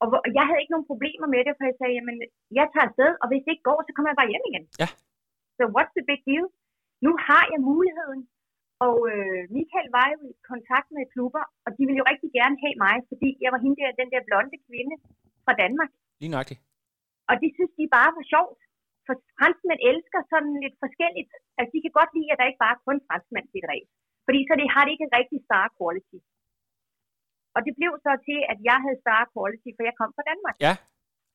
[0.01, 2.17] Og hvor, jeg havde ikke nogen problemer med det, for jeg sagde, jamen,
[2.59, 4.65] jeg tager afsted, og hvis det ikke går, så kommer jeg bare hjem igen.
[4.81, 4.89] Ja.
[5.57, 6.45] Så what's the big deal?
[7.05, 8.21] Nu har jeg muligheden,
[8.87, 12.55] og øh, Michael var jo i kontakt med klubber, og de ville jo rigtig gerne
[12.63, 14.95] have mig, fordi jeg var hende der, den der blonde kvinde
[15.45, 15.91] fra Danmark.
[16.21, 16.61] Lige nøjagtigt.
[17.29, 18.59] Og det synes de bare var sjovt.
[19.07, 21.31] For franskmænd elsker sådan lidt forskelligt.
[21.57, 23.91] Altså, de kan godt lide, at der ikke bare er kun franskmænd et race.
[24.25, 26.19] Fordi så det, har det ikke en rigtig star quality.
[27.55, 30.55] Og det blev så til, at jeg havde star quality, for jeg kom fra Danmark.
[30.67, 30.75] Ja.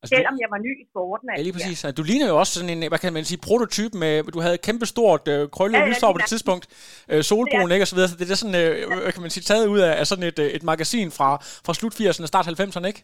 [0.00, 1.26] Altså, Selvom jeg var ny i sporten.
[1.28, 1.78] Ja, altså, lige præcis.
[1.84, 1.90] Ja.
[1.98, 4.64] Du ligner jo også sådan en, hvad kan man sige, prototype med, du havde et
[4.68, 6.64] kæmpe stort øh, krøllet Ja, ja, ja, på det tidspunkt,
[7.12, 8.10] øh, solbrun, ikke, og så videre.
[8.12, 8.72] Så det er sådan, øh,
[9.04, 11.28] hvad kan man sige, taget ud af, af sådan et, øh, et magasin fra,
[11.66, 13.02] fra slut 80'erne og start 90'erne, ikke?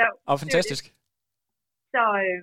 [0.00, 0.84] Ja, Og fantastisk.
[1.94, 2.40] Så, øh,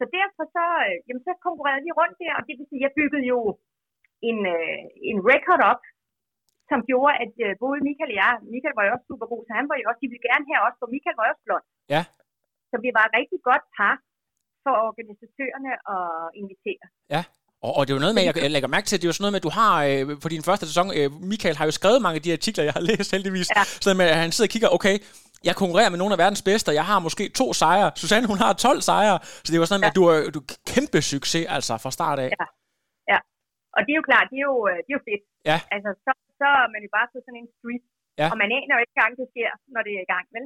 [0.00, 2.92] så derfor så, øh, jamen, så konkurrerede vi rundt der, og det vil sige, jeg
[2.98, 3.38] byggede jo
[4.28, 5.82] en, øh, en record op,
[6.70, 9.52] som gjorde, at øh, både Michael og jeg, Michael var jo også super god, så
[9.60, 11.64] han var jo også, de ville gerne have os, for Michael var jo også blond.
[11.94, 12.02] Ja.
[12.70, 13.94] Så vi var et rigtig godt par
[14.64, 16.04] for organisatørerne at
[16.40, 16.86] invitere.
[17.66, 19.16] Og, og det er jo noget med, jeg, jeg lægger mærke til, det er jo
[19.16, 21.74] sådan noget med, at du har, øh, på din første sæson, øh, Michael har jo
[21.80, 23.62] skrevet mange af de artikler, jeg har læst heldigvis, Ja.
[23.84, 24.94] sådan med, at han sidder og kigger, okay,
[25.48, 27.88] jeg konkurrerer med nogle af verdens bedste, og jeg har måske to sejre.
[28.02, 30.40] Susanne, hun har 12 sejre, så det er jo sådan med, at du er, du
[30.72, 32.30] kæmpe succes, altså, fra start af.
[33.12, 33.18] Ja.
[33.76, 35.24] Og det er jo klart, det er jo, øh, det er jo fedt.
[35.50, 35.58] Ja.
[35.74, 37.84] Altså, så, så er man jo bare på sådan en street,
[38.20, 38.26] Ja.
[38.32, 40.44] og man aner jo ikke engang, det sker, når det er i gang, vel?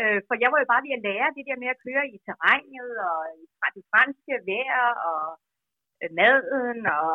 [0.00, 2.16] Øh, for jeg var jo bare ved at lære det der med at køre i
[2.26, 3.42] terrænet, og i
[3.76, 5.22] det franske vejr, og
[6.00, 7.10] øh, maden, og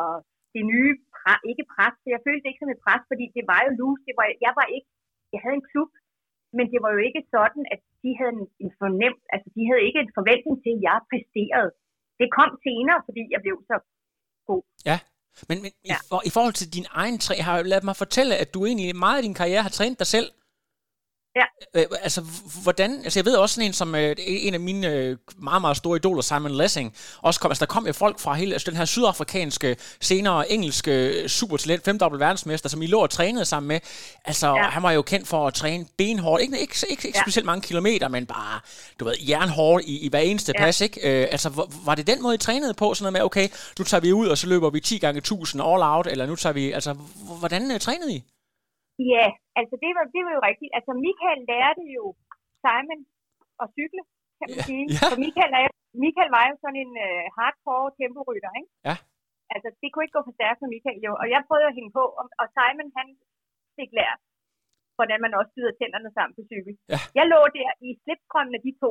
[0.54, 3.44] det nye, pra- ikke pres, så jeg følte det ikke som et pres, fordi det
[3.52, 4.88] var jo loose, det var, jeg var ikke,
[5.34, 5.90] jeg havde en klub,
[6.56, 10.00] men det var jo ikke sådan, at de havde en, fornem, altså de havde ikke
[10.04, 11.70] en forventning til, at jeg præsterede.
[12.20, 13.76] Det kom senere, fordi jeg blev så
[15.48, 15.88] Men, men ja.
[15.92, 15.94] Ja.
[15.94, 18.58] i, for, i forhold til din egen træ, har jeg ladet mig fortælle, at du
[18.68, 20.28] egentlig meget af din karriere har trænet dig selv.
[21.38, 21.80] Ja.
[21.80, 22.20] Øh, altså,
[22.62, 25.76] hvordan, altså jeg ved også sådan en som øh, en af mine øh, meget, meget
[25.76, 28.76] store idoler, Simon Lessing, også kom, altså der kom jo folk fra hele, altså den
[28.78, 33.80] her sydafrikanske, senere engelske øh, supertalent, femdobbelt verdensmester, som I lå og trænede sammen med.
[34.24, 34.62] Altså, ja.
[34.62, 37.22] Han var jo kendt for at træne benhårdt, ikke, ikke, ikke, ikke Ja.
[37.22, 38.60] specielt mange kilometer, men bare,
[39.00, 40.64] du ved, jernhårdt i, i hver eneste Ja.
[40.64, 41.22] pas, ikke?
[41.22, 43.48] Øh, altså, var, det den måde, I trænede på, sådan noget med, okay,
[43.78, 46.36] nu tager vi ud, og så løber vi 10 gange 1000 all out, eller nu
[46.36, 46.92] tager vi, altså,
[47.38, 48.22] hvordan øh, trænede I?
[48.98, 49.26] Ja,
[49.60, 50.72] altså det var, det var jo rigtigt.
[50.78, 52.04] Altså Michael lærte jo
[52.64, 53.00] Simon
[53.62, 54.02] at cykle,
[54.38, 54.84] kan man Ja, sige.
[54.96, 55.00] ja.
[55.12, 55.68] For Michael, er,
[56.04, 58.70] Michael var jo sådan en uh, hardcore temporytter, ikke?
[58.88, 58.96] Ja.
[59.54, 61.12] altså det kunne ikke gå for stærkt med Michael jo.
[61.22, 63.08] Og jeg prøvede at hænge på, og, og Simon han
[63.78, 64.20] fik lært,
[64.96, 66.74] hvordan man også byder tænderne sammen på cykel.
[66.92, 66.98] Ja.
[67.18, 68.90] Jeg lå der i slipstrømmen af de to,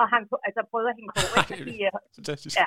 [0.00, 1.22] og hang på, altså prøvede at hænge på.
[1.40, 1.54] Ikke?
[1.62, 2.54] Fordi, øh, Fantastisk.
[2.60, 2.66] Ja.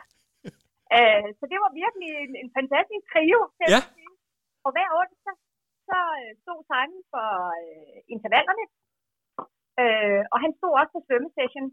[0.98, 3.40] øh, så det var virkelig en, en fantastisk trio.
[3.60, 3.82] kan Ja.
[4.66, 5.36] Og hver onsdag,
[5.90, 7.30] så øh, stod Simon for
[7.62, 8.66] øh, intervallerne,
[9.82, 11.68] øh, og han stod også på svømmesession.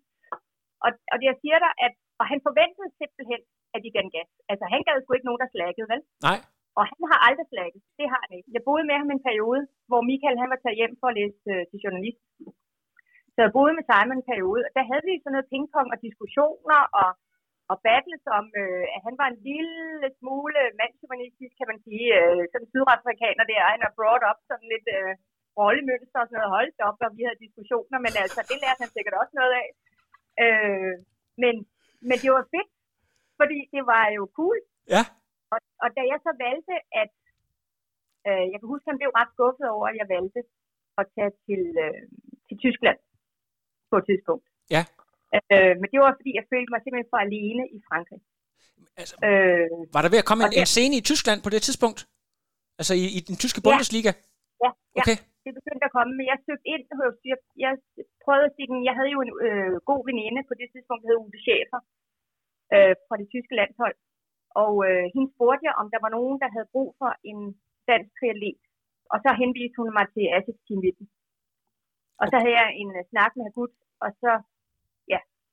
[0.84, 3.40] Og, og det jeg siger dig, at og han forventede simpelthen,
[3.74, 4.30] at de gav den gas.
[4.50, 6.02] Altså han gad sgu ikke nogen, der slaggede, vel?
[6.28, 6.38] Nej.
[6.78, 7.82] Og han har aldrig slagget.
[7.98, 8.50] Det har han ikke.
[8.56, 11.40] Jeg boede med ham en periode, hvor Michael han var taget hjem for at læse
[11.54, 12.22] øh, til journalist.
[13.34, 15.98] Så jeg boede med Simon en periode, og der havde vi sådan noget pingpong og
[16.06, 17.08] diskussioner og,
[17.70, 22.08] og battles om, øh, han var en lille smule mandshumanistisk, kan man sige.
[22.20, 25.12] Øh, sådan sydafrikaner der, han er brought up sådan lidt øh,
[25.60, 26.54] rollemønster og sådan noget.
[26.56, 29.68] Holdt op, og vi havde diskussioner, men altså, det lærte han sikkert også noget af.
[30.44, 30.94] Øh,
[31.42, 31.54] men,
[32.08, 32.70] men det var fedt,
[33.40, 34.58] fordi det var jo cool.
[34.94, 35.02] Ja.
[35.52, 37.14] Og, og da jeg så valgte, at
[38.28, 40.40] øh, jeg kan huske, at han blev ret skuffet over, at jeg valgte
[41.00, 42.02] at tage til, øh,
[42.46, 42.98] til Tyskland
[43.90, 44.46] på et tidspunkt.
[44.76, 44.82] Ja.
[45.52, 48.20] Øh, men det var, fordi jeg følte mig simpelthen for alene i Frankrig.
[49.00, 51.60] Altså, Øh, var der ved at komme en, der- en scene i Tyskland på det
[51.68, 52.00] tidspunkt?
[52.80, 53.64] Altså i, i den tyske Ja.
[53.66, 54.12] Bundesliga?
[54.64, 55.16] ja, ja, Okay.
[55.44, 56.82] det begyndte at komme, men jeg søgte ind
[57.32, 57.72] jeg, jeg
[58.24, 61.18] prøvede at den- jeg havde jo en øh, god veninde på det tidspunkt, der hed
[61.26, 61.80] Ute Schäfer,
[62.74, 63.96] øh, fra det tyske landshold.
[64.62, 67.38] Og øh, hende spurgte jeg, om der var nogen, der havde brug for en
[67.90, 68.58] dansk triatlet.
[69.12, 71.06] Og så henviste hun mig til Asics Team Vitten.
[72.20, 73.72] Og så havde jeg en uh, snak med Hagut,
[74.04, 74.32] og så,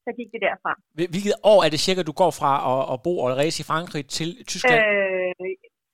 [0.05, 0.71] så gik det derfra.
[0.97, 3.63] Hvil- Hvilket år er det cirka, du går fra at, at bo og race i
[3.71, 4.81] Frankrig til Tyskland?
[4.81, 5.49] Øh,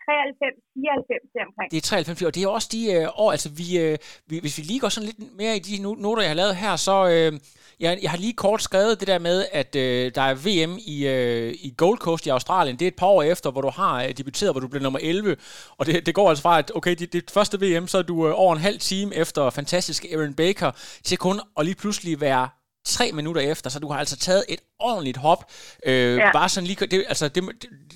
[0.05, 1.71] 93, 94 deromkring.
[1.71, 3.97] Det er 93, og det er også de øh, år, altså vi, øh,
[4.29, 6.55] vi, hvis vi lige går sådan lidt mere i de no- noter, jeg har lavet
[6.55, 7.39] her, så øh,
[7.79, 11.07] jeg, jeg har lige kort skrevet det der med, at øh, der er VM i,
[11.07, 12.75] øh, i Gold Coast i Australien.
[12.79, 14.99] Det er et par år efter, hvor du har øh, debuteret, hvor du blev nummer
[15.03, 15.37] 11,
[15.77, 18.27] og det, det går altså fra, at okay, det, det første VM, så er du
[18.27, 20.71] øh, over en halv time efter fantastisk Aaron Baker,
[21.03, 22.49] til kun at lige pludselig være
[22.89, 25.51] tre minutter efter, så du har altså taget et ordentligt hop.
[25.85, 26.31] Øh, ja.
[26.31, 27.43] Bare sådan lige, det, altså det,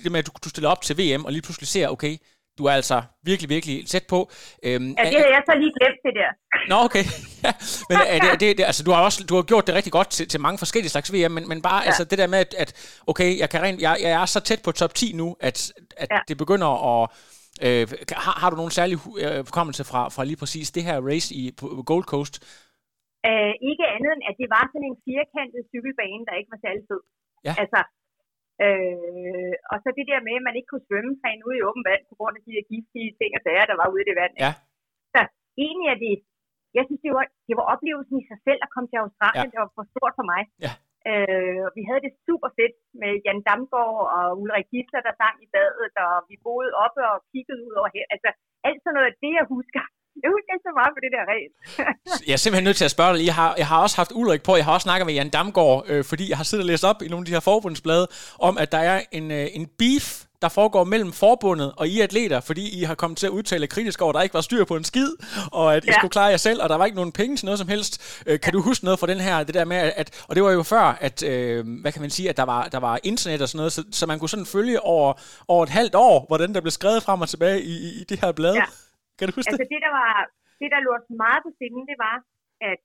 [0.03, 2.17] det, med, at du, du stiller op til VM, og lige pludselig ser, okay,
[2.57, 4.31] du er altså virkelig, virkelig tæt på.
[4.63, 6.29] Øhm, Ja, det havde jeg så lige glemt det der.
[6.69, 7.03] Nå, okay.
[7.43, 7.53] Ja,
[7.89, 9.91] men er det, er det, det, altså, du har også du har gjort det rigtig
[9.91, 11.85] godt til, til mange forskellige slags VM, men, men bare ja.
[11.85, 14.61] altså, det der med, at, at okay, jeg, kan rent, jeg, jeg er så tæt
[14.63, 16.19] på top 10 nu, at, at ja.
[16.27, 17.09] Det begynder at...
[17.61, 21.35] Øh, har, har du nogen særlig øh, hukommelse fra, fra lige præcis det her race
[21.35, 22.43] i på Gold Coast?
[23.29, 26.83] Øh, ikke andet end, at det var sådan en firkantet cykelbane, der ikke var særlig
[26.89, 27.01] fed.
[27.47, 27.53] Ja.
[27.61, 27.79] Altså,
[28.65, 31.83] øh, og så det der med, at man ikke kunne svømme træne ude i åben
[31.89, 34.17] vand, på grund af de her giftige ting og sager, der var ude i det
[34.21, 34.33] vand.
[34.45, 34.51] Ja.
[35.13, 35.19] Så
[35.65, 36.15] egentlig er det,
[36.77, 39.51] jeg synes, det var, det var oplevelsen i sig selv at komme til Australien, Ja.
[39.53, 40.41] det var for stort for mig.
[40.65, 40.73] Ja.
[41.09, 45.35] Øh, og vi havde det super fedt med Jan Damgaard og Ulrik Gisler, der sang
[45.45, 48.05] i badet, og vi boede oppe og kiggede ud over her.
[48.15, 48.29] Altså,
[48.67, 49.83] alt sådan noget af det, jeg husker.
[50.23, 51.53] Jeg husker ikke så meget på det der race.
[52.27, 53.25] Jeg er simpelthen nødt til at spørge dig.
[53.25, 54.55] Jeg har, jeg har også haft Ulrik på.
[54.55, 57.01] Jeg har også snakket med Jan Damgaard, øh, fordi jeg har siddet og læst op
[57.01, 58.07] i nogle af de her forbundsblade,
[58.39, 62.39] om at der er en, øh, en beef, der foregår mellem forbundet og I atleter,
[62.39, 64.75] fordi I har kommet til at udtale kritisk over, at der ikke var styr på
[64.75, 65.09] en skid,
[65.51, 65.93] og at I Ja.
[65.93, 68.23] skulle klare jer selv, og der var ikke nogen penge til noget som helst.
[68.27, 70.51] Øh, kan du huske noget fra den her, det der med, at, og det var
[70.51, 73.49] jo før, at, øh, hvad kan man sige, at der var, der var internet og
[73.49, 75.13] sådan noget, så, så man kunne sådan følge over,
[75.47, 78.19] over et halvt år, hvordan der blev skrevet frem og tilbage i, i, i det
[78.21, 78.53] her blad.
[78.53, 78.63] Ja.
[79.17, 79.71] Kan du huske Altså det?
[79.73, 80.11] det, der var,
[80.59, 82.17] det, der lå os meget på sinden, det var,
[82.69, 82.81] at,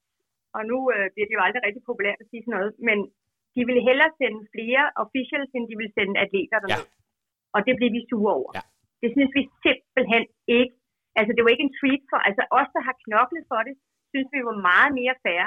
[0.57, 2.97] og nu øh, bliver det jo aldrig rigtig populært at sige sådan noget, men
[3.55, 6.87] de ville hellere sende flere officials, end de ville sende atleter derned.
[6.89, 6.97] Ja.
[7.55, 8.51] Og det blev vi sure over.
[8.57, 8.63] Ja.
[9.01, 10.23] Det synes vi simpelthen
[10.57, 10.73] ikke.
[11.19, 13.75] Altså det var ikke en treat for, altså os, der har knoklet for det,
[14.11, 15.45] synes vi var meget mere fair,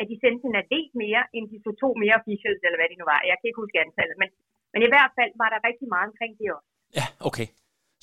[0.00, 2.98] at de sendte en atlet mere, end de tog to mere officials, eller hvad det
[3.00, 3.20] nu var.
[3.30, 4.28] Jeg kan ikke huske antallet, men,
[4.72, 6.70] men i hvert fald var der rigtig meget omkring det også.
[6.98, 7.46] Ja, okay.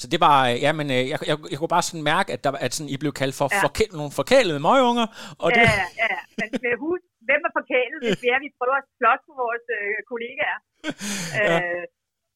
[0.03, 2.41] Så det var, øh, ja, men øh, jeg, jeg, jeg kunne bare sådan mærke, at,
[2.45, 3.61] der, at sådan, I blev kaldt for Ja.
[3.67, 5.07] forkæl, nogle forkælede møgunger,
[5.43, 6.19] og det, Ja, ja, ja.
[6.39, 9.65] Men med hus, hvem er forkælet, hvis det er, vi prøver at slås for vores
[9.77, 10.59] øh, kollegaer?
[11.49, 11.55] Ja.
[11.55, 11.83] Øh,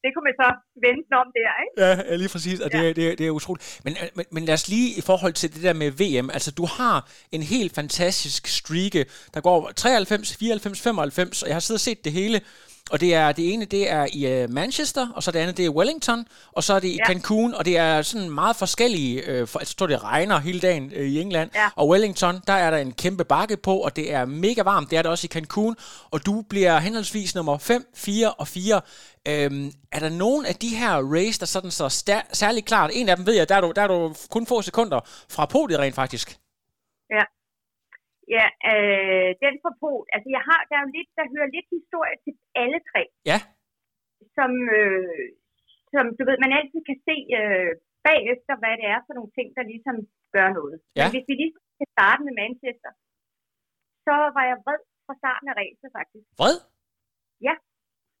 [0.04, 0.48] det kunne man så
[0.86, 1.74] vente om der, ikke?
[1.84, 2.88] Ja, ja, lige præcis, og det, Ja.
[2.98, 3.80] det, det er utroligt.
[3.84, 6.50] Men, øh, men, men lad os lige i forhold til det der med VM, altså
[6.60, 6.96] du har
[7.32, 12.04] en helt fantastisk streake, der går 93, 94, 95, og jeg har siddet og set
[12.04, 12.40] det hele,
[12.90, 15.64] og det er det ene, det er i uh, Manchester, og så det andet, det
[15.66, 17.06] er Wellington, og så er det i Ja.
[17.06, 20.92] Cancun, og det er sådan meget forskellige, øh, for, jeg tror det regner hele dagen
[20.94, 21.68] øh, i England, Ja.
[21.76, 24.98] og Wellington, der er der en kæmpe bakke på, og det er mega varmt, det
[24.98, 25.76] er det også i Cancun,
[26.10, 28.80] og du bliver henholdsvis nummer 5, 4 og 4.
[29.28, 32.90] Øhm, er der nogen af de her race, der sådan så stær- særlig klart?
[32.94, 35.46] En af dem ved jeg, der er du, der er du kun få sekunder fra
[35.46, 36.36] podiet rent faktisk.
[37.10, 37.22] Ja.
[38.36, 41.68] Ja, øh, den for Pol, altså jeg har, der er jo lidt, der hører lidt
[41.76, 43.38] historie til alle tre, Ja,
[44.36, 45.26] som, øh,
[45.94, 47.70] som du ved, man altid kan se øh,
[48.08, 49.96] bagefter, hvad det er for nogle ting, der ligesom
[50.36, 50.76] gør noget.
[50.98, 51.04] Ja.
[51.04, 52.92] Men hvis vi lige skal starte med Manchester,
[54.06, 56.26] så var jeg vred fra starten af racet faktisk.
[56.40, 56.58] Vred?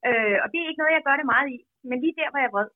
[0.06, 1.58] Øh, og det er ikke noget, jeg gør det meget i.
[1.88, 2.70] Men lige der var jeg vred.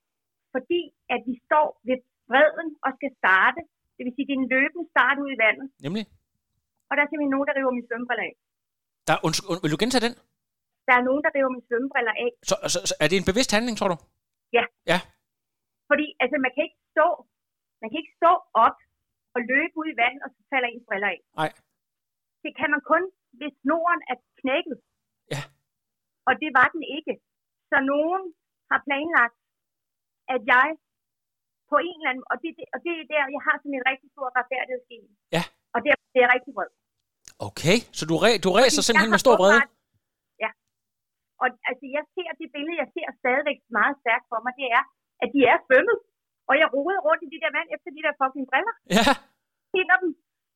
[0.55, 0.81] Fordi
[1.13, 1.97] at vi står ved
[2.29, 3.61] bredden og skal starte.
[3.95, 5.67] Det vil sige, det er en løbende start ud i vandet.
[5.85, 6.05] Nemlig?
[6.89, 8.33] Og der er simpelthen nogen, der river mine svømmebriller af.
[9.07, 10.15] Der, undskyld, und, vil du gentage den?
[10.87, 12.29] Der er nogen, der river mine svømmebriller af.
[12.49, 13.97] Så, så, så er det en bevidst handling, tror du?
[15.91, 17.07] Fordi altså, man kan ikke stå,
[17.81, 18.31] man kan ikke stå
[18.65, 18.77] op
[19.35, 21.19] og løbe ud i vandet, og så falder ens briller af.
[21.39, 21.49] Nej.
[22.43, 23.03] Det kan man kun,
[23.39, 24.77] hvis snoren er knækket.
[25.33, 25.41] Ja.
[26.27, 27.13] Og det var den ikke.
[27.71, 28.23] Så nogen
[28.71, 29.37] har planlagt,
[30.33, 30.67] at jeg
[31.71, 33.87] på en eller anden, og det, det- og det er der, jeg har sådan en
[33.91, 35.05] rigtig stor retfærdighedsgen.
[35.35, 35.43] Ja.
[35.75, 36.71] Og det er, det er rigtig vred.
[37.47, 39.61] Okay, så du, re, du ræser Fordi simpelthen jeg med stor vrede?
[40.43, 40.49] Ja.
[41.43, 44.83] Og altså, jeg ser det billede, jeg ser stadigvæk meget stærkt for mig, det er,
[45.23, 45.97] at de er svømmet.
[46.49, 49.05] Og jeg roede rundt i de der vand efter de der fucking briller, Ja.
[49.75, 50.09] finder dem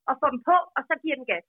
[0.09, 1.45] og får dem på, og så giver den gas.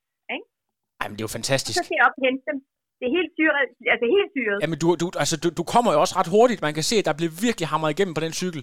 [1.01, 1.77] Ej, men det er jo Og fantastisk.
[1.79, 2.59] så skal jeg op og hente dem.
[2.99, 3.57] Det er helt syret.
[3.95, 4.59] Altså helt syret.
[4.63, 6.61] Jamen, du, du, altså, du, du kommer jo også ret hurtigt.
[6.69, 8.63] Man kan se, at der bliver virkelig hamret igennem på den cykel.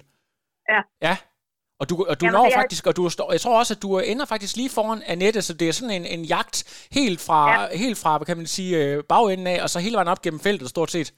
[0.73, 0.81] Ja.
[1.07, 1.15] Ja.
[1.81, 3.81] Og du, og du Jamen, når jeg- faktisk, og du står, jeg tror også, at
[3.85, 6.57] du ender faktisk lige foran Annette, så det er sådan en, en jagt
[6.97, 7.77] helt fra, ja.
[7.83, 10.41] helt fra, hvad kan man sige, øh, bagenden af, og så hele vejen op gennem
[10.47, 11.09] feltet, stort set.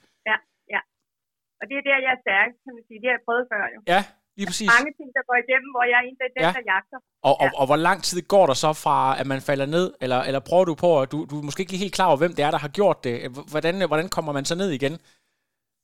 [1.60, 2.98] Og det er der, jeg er stærk, kan man sige.
[3.02, 3.78] Det har jeg prøvet før jo.
[3.94, 4.00] Ja,
[4.38, 4.68] lige præcis.
[4.76, 6.50] Mange ting, der går igennem, hvor jeg er en af dem, Ja.
[6.58, 6.98] der jagter.
[7.28, 7.58] Og, og, Ja.
[7.60, 10.66] og hvor lang tid går der så fra, at man falder ned, eller, eller prøver
[10.70, 12.60] du på, at du, du er måske ikke helt klar over, hvem det er, der
[12.66, 13.14] har gjort det.
[13.52, 14.94] Hvordan, hvordan kommer man så ned igen?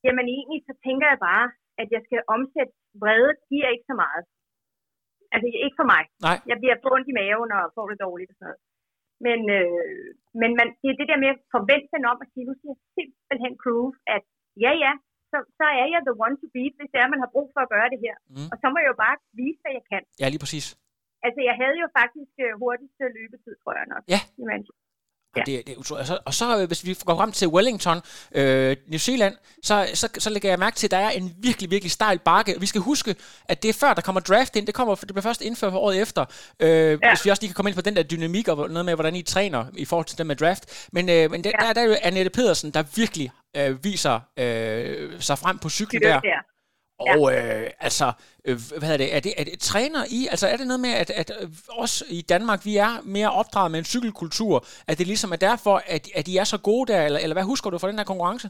[0.07, 1.47] Jamen egentlig, så tænker jeg bare,
[1.83, 4.23] at jeg skal omsætte vrede, giver ikke så meget.
[5.35, 6.03] Altså ikke for mig.
[6.27, 6.39] Nej.
[6.51, 8.61] Jeg bliver få ondt i maven og får det dårligt og sådan noget.
[9.27, 10.09] Men, øh,
[10.41, 12.69] men man, det er det der med at forvente den om at sige, nu skal
[12.73, 14.25] jeg simpelthen prove, at
[14.65, 14.93] ja, ja,
[15.31, 17.61] så, så er jeg the one to beat, hvis det er, man har brug for
[17.65, 18.17] at gøre det her.
[18.35, 18.49] Mm.
[18.53, 20.03] Og så må jeg jo bare vise, hvad jeg kan.
[20.23, 20.67] Ja, lige præcis.
[21.27, 24.03] Altså, jeg havde jo faktisk øh, hurtigste løbetid, tror jeg nok.
[24.15, 24.21] Ja.
[24.41, 24.84] i Manchester.
[25.37, 25.53] Og, Ja.
[25.53, 28.01] det, det, utro- og, så, og så, hvis vi går frem til Wellington,
[28.35, 31.71] øh, New Zealand, så, så, så lægger jeg mærke til, at der er en virkelig,
[31.71, 32.55] virkelig stejl bakke.
[32.61, 33.17] Vi skal huske,
[33.49, 34.67] at det er før, der kommer draft ind.
[34.67, 36.25] Det, kommer, det bliver først indført for året efter.
[36.61, 36.69] Øh,
[37.03, 37.11] ja.
[37.11, 39.17] Hvis vi også lige kan komme ind på den der dynamik og noget med, hvordan
[39.17, 40.89] I træner i forhold til det med draft.
[40.93, 41.67] Men, øh, men der, Ja.
[41.67, 46.03] der, der er jo Annette Pedersen, der virkelig øh, viser øh, sig frem på cyklen
[46.03, 46.15] Det der.
[46.15, 46.54] er der.
[46.99, 48.07] Og øh, altså,
[48.49, 50.93] øh, hvad er det, er det, er det træner I, altså er det noget med,
[51.03, 51.49] at, at øh,
[51.85, 54.57] os i Danmark, vi er mere opdraget med en cykelkultur,
[54.91, 57.47] at det ligesom er derfor, at, at I er så gode der, eller, eller hvad
[57.53, 58.49] husker du fra den her konkurrence?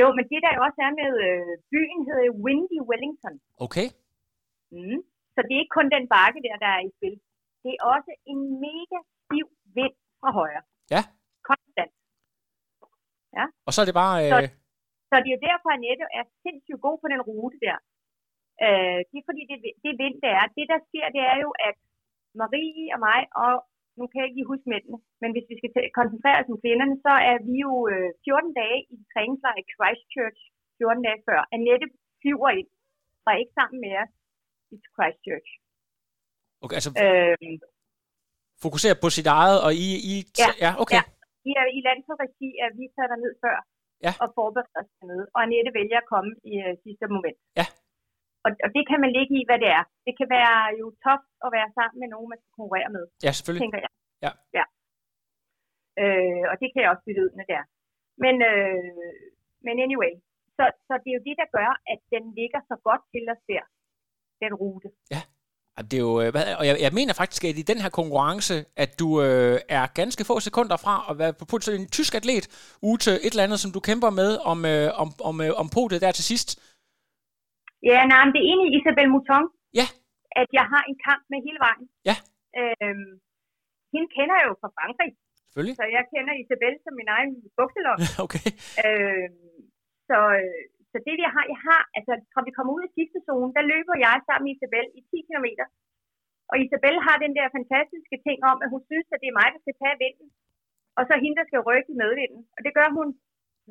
[0.00, 3.34] Jo, men det der også er med øh, byen, hedder Windy Wellington.
[3.66, 3.86] Okay,
[4.78, 5.00] Mm.
[5.34, 7.14] Så det er ikke kun den bakke der, der er i spil.
[7.64, 9.46] Det er også en mega stiv
[9.78, 10.62] vind fra højre.
[10.94, 11.02] Ja.
[11.50, 11.92] Konstant.
[13.66, 14.61] og så er det bare, øh, Så-
[15.12, 17.78] Så det er jo derfor, at Annette er sindssygt god på den rute der.
[18.66, 20.44] Øh, det er fordi, det, det vind, det er.
[20.56, 21.76] Det, der sker, det er jo, at
[22.40, 23.52] Marie og mig, og
[23.98, 25.70] nu kan jeg ikke lige huske mændene, men hvis vi skal
[26.00, 30.40] koncentrere os om kvinderne, så er vi jo øh, 14 dage i træningslejr i Christchurch,
[30.78, 31.40] 14 dage før.
[31.54, 31.86] Annette
[32.20, 32.70] flyver ind,
[33.24, 34.12] og er ikke sammen med os
[34.74, 35.50] i Christchurch.
[36.64, 37.52] okay, altså Øh,
[38.64, 40.96] fokusere på sit eget, og I, I Ja, ja okay.
[40.98, 41.02] ja.
[41.48, 43.56] I, er, i landsholdsregi er vi taget derned før
[44.06, 44.12] Ja.
[44.22, 45.24] og forbereder os dernede.
[45.34, 47.38] Og Annette vælger at komme i uh, sidste moment.
[47.60, 47.66] Ja.
[48.46, 49.84] Og, og det kan man ligge i, hvad det er.
[50.06, 53.30] Det kan være jo tof at være sammen med nogen, man skal konkurrere med, Ja,
[53.36, 53.62] selvfølgelig.
[53.64, 53.92] tænker jeg.
[54.24, 54.30] Ja.
[54.58, 54.64] ja.
[56.02, 57.62] Øh, og det kan jeg også byde ud med der.
[58.24, 59.12] Men, øh,
[59.66, 60.12] men anyway,
[60.56, 63.42] så, så det er jo det, der gør, at den ligger så godt til os
[63.52, 63.64] der,
[64.42, 64.88] den rute.
[65.12, 65.31] Jamen,
[65.78, 68.90] Det er jo, øh, og jeg, jeg mener faktisk, at i den her konkurrence, at
[69.00, 72.46] du øh, er ganske få sekunder fra at være på, på en tysk atlet
[72.88, 75.66] ude til et eller andet, som du kæmper med om, øh, om, om, øh, om
[75.76, 76.48] podiet der til sidst.
[77.90, 79.44] Ja, nej, men det er egentlig Isabel Mouton.
[79.80, 79.86] Ja.
[80.40, 81.84] At jeg har en kamp med hele vejen.
[82.08, 82.16] Ja.
[82.60, 83.10] Øhm,
[83.92, 85.10] hende kender jeg jo fra Frankrig,
[85.44, 85.76] Selvfølgelig.
[85.80, 87.98] så jeg kender Isabel som min egen bukselom.
[88.24, 88.48] Okay.
[88.84, 89.34] øhm,
[90.08, 93.18] så, øh, så det jeg har, jeg har, altså fra vi kommer ud af sidste
[93.28, 95.48] zone, der løber jeg sammen med Isabel i 10 km.
[96.50, 99.48] Og Isabel har den der fantastiske ting om, at hun synes, at det er mig,
[99.54, 100.28] der skal tage vinden.
[100.98, 102.42] Og så hende, der skal rykke i medvinden.
[102.56, 103.08] Og det gør hun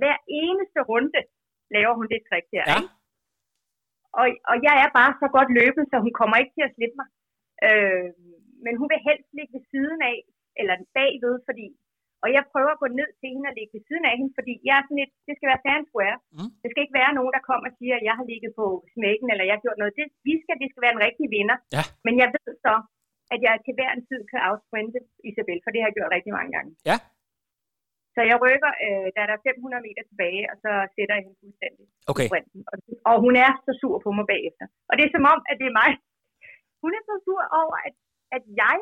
[0.01, 1.19] hver eneste runde,
[1.75, 2.65] laver hun det trick der.
[2.71, 2.77] Ja.
[2.77, 2.89] Ikke?
[4.19, 6.97] Og, og jeg er bare så godt løbet, så hun kommer ikke til at slippe
[7.01, 7.09] mig.
[7.67, 8.07] Øh,
[8.65, 10.17] men hun vil helst ligge ved siden af,
[10.59, 11.67] eller bagved, fordi...
[12.23, 14.53] Og jeg prøver at gå ned til hende og ligge ved siden af hende, fordi
[14.67, 16.17] jeg er sådan lidt, det skal være fair and square.
[16.37, 16.51] Mm.
[16.61, 19.27] Det skal ikke være nogen, der kommer og siger, at jeg har ligget på smækken,
[19.31, 19.97] eller jeg har gjort noget.
[19.99, 21.57] Det, vi skal, det skal være en rigtig vinder.
[21.77, 21.83] Ja.
[22.05, 22.73] Men jeg ved så,
[23.33, 26.33] at jeg til hver en tid kan afsprinte Isabel, for det har jeg gjort rigtig
[26.37, 26.71] mange gange.
[26.89, 26.97] Ja.
[28.15, 31.41] Så jeg rykker, øh, da der er 500 meter tilbage, og så sætter jeg hende
[31.43, 32.27] fuldstændig Okay.
[32.71, 32.77] Og,
[33.09, 34.65] og hun er så sur på mig bagefter.
[34.89, 35.91] Og det er som om, at det er mig.
[36.83, 37.95] Hun er så sur over, at,
[38.35, 38.77] at jeg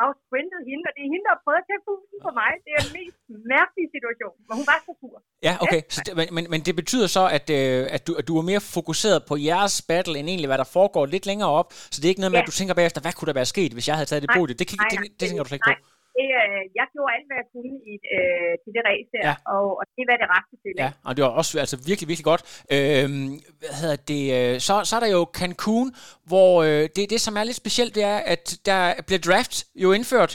[0.00, 2.50] har sprintet hende, og det er hende, der har prøvet at tage fusen på mig.
[2.64, 3.18] Det er den mest
[3.54, 4.34] mærkelige situation.
[4.46, 5.16] Men hun var så sur.
[5.48, 5.80] Ja, okay.
[5.94, 8.62] Så det, men, men, det betyder så, at, øh, at, du, at du er mere
[8.78, 11.68] fokuseret på jeres battle, end egentlig, hvad der foregår lidt længere op.
[11.92, 12.44] Så det er ikke noget med, Ja.
[12.44, 14.56] at du tænker bagefter, hvad kunne der være sket, hvis jeg havde taget det podium?
[14.60, 15.78] Det, kan, nej, det, nej, det, det tænker du slet ikke nej.
[15.82, 15.97] på.
[16.18, 19.34] Det, øh, jeg gjorde alt, hvad jeg kunne i, øh, til det race der, Ja.
[19.54, 20.72] og, og det var det rette til.
[20.84, 22.42] Ja, og det var også altså, virkelig, virkelig godt.
[22.76, 23.28] Øhm,
[23.60, 25.88] hvad hedder det, øh, så, så er der jo Cancun,
[26.30, 29.54] hvor øh, det, det, som er lidt specielt, det er, at der bliver draft
[29.84, 30.32] jo indført,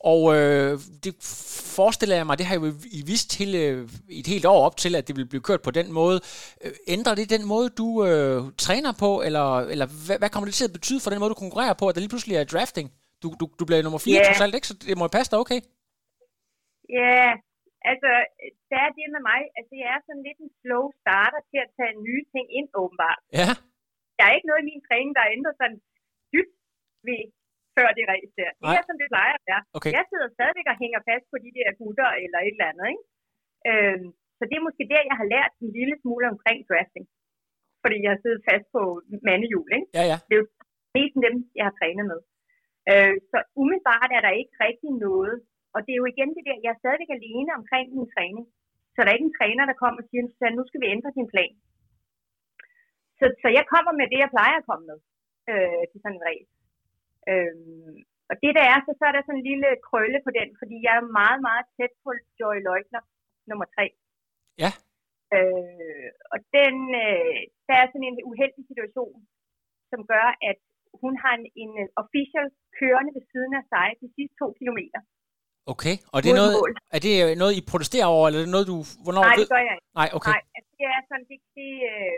[0.00, 1.14] og øh, det
[1.76, 4.94] forestiller jeg mig, det har jo i vist til øh, et helt år op til,
[4.94, 6.20] at det vil blive kørt på den måde.
[6.64, 10.54] Øh, ændrer det den måde, du øh, træner på, eller, eller hvad, hvad kommer det
[10.54, 12.90] til at betyde for den måde, du konkurrerer på, at der lige pludselig er drafting?
[13.22, 14.24] Du, du, du bliver nummer 4 Ja.
[14.28, 14.68] trods alt, ikke?
[14.70, 15.60] Så det må jo passe dig okay.
[16.98, 17.22] Ja,
[17.90, 18.10] altså,
[18.70, 21.70] der er det med mig, at det er sådan lidt en slow starter til at
[21.78, 23.20] tage nye ting ind, åbenbart.
[23.40, 23.48] Ja,
[24.18, 25.78] Der er ikke noget i min træning, der er ændret sådan
[26.34, 26.54] dybt
[27.08, 27.20] ved
[27.76, 28.50] før det race der.
[28.60, 29.62] Det er, som det plejer at være.
[29.78, 29.92] okay.
[29.96, 33.04] Jeg sidder stadigvæk og hænger fast på de der gutter eller et eller andet, ikke?
[33.70, 34.06] Øhm,
[34.38, 37.06] så det er måske der, jeg har lært en lille smule omkring drafting.
[37.82, 38.82] Fordi jeg har siddet fast på
[39.28, 39.88] mandehjul, ikke?
[39.98, 40.16] Ja, ja.
[40.96, 42.20] mest af dem, jeg har trænet med.
[42.90, 45.34] Øh, så umiddelbart er der ikke rigtig noget.
[45.74, 48.44] Og det er jo igen det der, jeg er stadigvæk alene omkring min træning.
[48.92, 51.16] Så der er ikke en træner, der kommer og siger, Susanne, nu skal vi ændre
[51.18, 51.54] din plan.
[53.18, 54.98] Så, så jeg kommer med det, jeg plejer at komme med
[55.52, 56.52] øh, til sådan en race.
[57.30, 57.94] Øh,
[58.30, 60.76] og det der er, så, så er der sådan en lille krølle på den, fordi
[60.86, 63.02] jeg er meget, meget tæt på Joy Leutner,
[63.50, 63.86] nummer tre.
[64.62, 64.70] Ja.
[65.36, 69.16] Øh, og den, øh, der er sådan en uheldig situation,
[69.90, 70.60] som gør, at
[71.04, 72.46] hun har en, en official
[72.78, 75.00] kørende ved siden af sig de sidste to kilometer.
[75.74, 76.54] Okay, og det er noget,
[76.96, 78.76] er det øh, noget, I protesterer over, eller er det noget, du...
[79.04, 79.88] Hvornår Nej, det gør jeg ikke.
[80.00, 80.32] Nej, okay.
[80.34, 82.14] Nej, altså, det er sådan, det, det øh,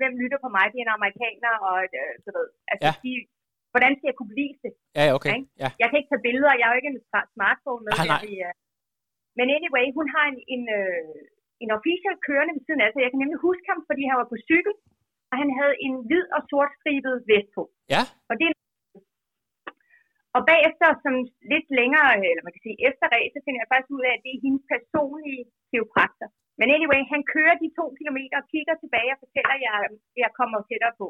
[0.00, 0.64] hvem lytter på mig?
[0.70, 2.92] Det er en amerikaner, og øh, så ved, altså, Ja.
[3.04, 3.12] de,
[3.72, 4.72] hvordan skal jeg kunne bevise det?
[4.98, 5.32] Ja, okay.
[5.36, 5.48] Ikke?
[5.62, 5.68] Ja.
[5.80, 7.92] Jeg kan ikke tage billeder, jeg har jo ikke en sma- smartphone med.
[7.98, 8.22] Der nej.
[8.46, 8.52] øh,
[9.38, 11.18] Men anyway, hun har en, en, øh,
[11.64, 13.00] en official kørende ved siden af sig.
[13.04, 14.74] Jeg kan nemlig huske ham, fordi han var på cykel,
[15.30, 17.62] og han havde en hvid og sort stribet vest på.
[17.94, 18.02] Ja.
[18.30, 18.48] Og det
[20.36, 21.14] og bagefter, som
[21.52, 24.24] lidt længere, eller man kan sige efter race, så finder jeg faktisk ud af, at
[24.24, 26.28] det er hendes personlige kiropraktor.
[26.58, 29.78] Men anyway, han kører de to kilometer og kigger tilbage og fortæller, at jeg,
[30.22, 31.08] jeg kommer tættere på.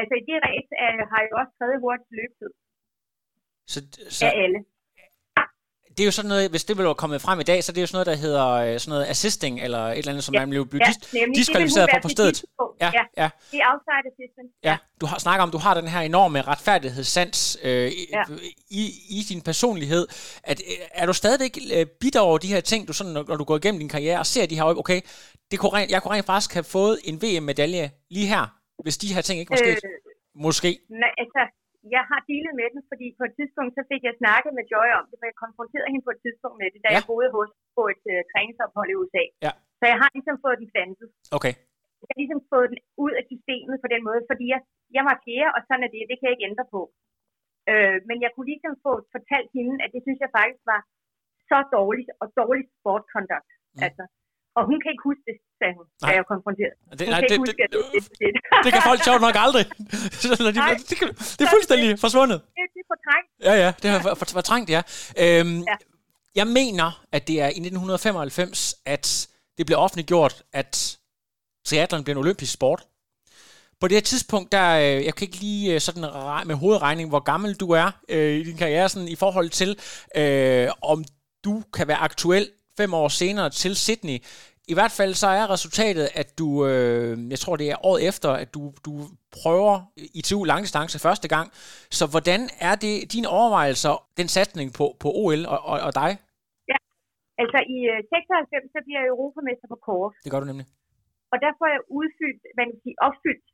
[0.00, 2.52] Altså i det race øh, har jeg jo også tredje hurtigst løbetid
[3.72, 3.78] Så,
[4.18, 4.60] så af alle.
[5.96, 7.78] Det er jo sådan noget, hvis det ville være kommet frem i dag, så det
[7.78, 10.34] er jo sådan noget, der hedder øh, sådan noget assisting, eller et eller andet, som
[10.34, 10.92] Ja, man blive Ja,
[11.36, 12.44] diskvalificeret for på stedet.
[12.80, 13.04] Ja, ja.
[13.22, 14.48] ja, Det er outside assistant.
[14.64, 14.76] ja.
[15.00, 18.22] Du har snakker om, du har den her enorme retfærdighedssans øh, i, Ja.
[18.70, 20.06] i, i din personlighed.
[20.44, 23.36] At, øh, er du stadigvæk øh, bitter over de her ting, du sådan, når, når
[23.36, 25.00] du går igennem din karriere og ser de her øje, okay,
[25.50, 28.46] det kunne rent, jeg kunne rent faktisk have fået en VM-medalje lige her,
[28.82, 29.68] hvis de her ting ikke var sket?
[29.84, 29.90] Øh,
[30.42, 30.78] Måske.
[30.90, 31.42] nej, altså,
[31.94, 34.88] jeg har dealet med den, fordi på et tidspunkt, så fik jeg snakket med Joy
[34.98, 36.96] om det, for jeg konfronterede hende på et tidspunkt med det, da Ja.
[36.96, 39.24] jeg boede hos på et uh, træningsophold i USA.
[39.46, 39.52] Ja.
[39.80, 41.08] Så jeg har ligesom fået den plantet.
[41.36, 41.54] Okay.
[42.00, 44.60] Jeg har ligesom fået den ud af systemet på den måde, fordi jeg,
[44.96, 46.80] jeg var fjerde, og sådan er det, det kan jeg ikke ændre på.
[47.70, 50.80] Øh, men jeg kunne ligesom få fortalt hende, at det synes jeg faktisk var
[51.50, 53.50] så dårligt, og dårligt sportconduct.
[53.76, 53.82] Mm.
[53.86, 54.04] Altså.
[54.58, 56.74] Og hun kan ikke huske det, sagde hun, da jeg var konfronteret.
[56.98, 59.22] Det, Hun nej, kan det, ikke huske, det, det, det, det, det kan folk sjovt
[59.26, 59.64] nok aldrig.
[60.22, 60.74] Så når de, Nej.
[60.90, 62.38] det, kan, det er fuldstændig forsvundet.
[62.58, 63.28] det, det er fortrængt.
[63.48, 64.80] Ja, ja, det har for- fortrængt, ja.
[65.22, 65.76] Øhm, Ja.
[66.40, 70.98] Jeg mener, at det er i 1995, at det blev offentliggjort, at
[71.66, 72.80] triathlon bliver en olympisk sport.
[73.80, 76.02] På det her tidspunkt, der, øh, jeg kan ikke lige øh, sådan
[76.46, 79.78] med hovedregning, hvor gammel du er øh, i din karriere, sådan i forhold til,
[80.16, 81.04] øh, om
[81.44, 84.18] du kan være aktuel fem år senere til Sydney.
[84.72, 88.30] I hvert fald så er resultatet, at du, øh, jeg tror det er året efter,
[88.42, 88.92] at du, du
[89.38, 89.74] prøver
[90.18, 91.46] ITU langdistance første gang.
[91.98, 96.10] Så hvordan er det dine overvejelser, den satsning på, på OL og, og, og dig?
[97.42, 100.12] Altså i øh, 96, så bliver jeg europamester på kort.
[100.24, 100.66] Det gør du nemlig.
[101.32, 103.46] Og der får jeg udfyldt, man kan sige, opfyldt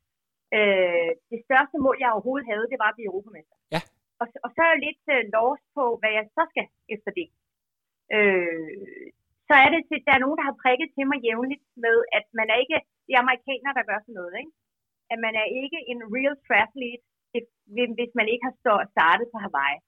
[0.57, 3.55] øh, det største mål, jeg overhovedet havde, det var at blive europamester.
[3.75, 3.81] Ja.
[4.21, 7.27] Og, og så er jeg lidt øh, lost på, hvad jeg så skal efter det.
[8.17, 8.77] Øh,
[9.47, 12.25] så er det, til, der er nogen, der har prikket til mig jævnligt med, at
[12.39, 12.77] man er ikke,
[13.13, 14.53] er amerikanere, der gør sådan noget, ikke?
[15.13, 17.05] At man er ikke en real triathlete,
[17.37, 18.55] if- hvis man ikke har
[18.95, 19.79] startet på Hawaii.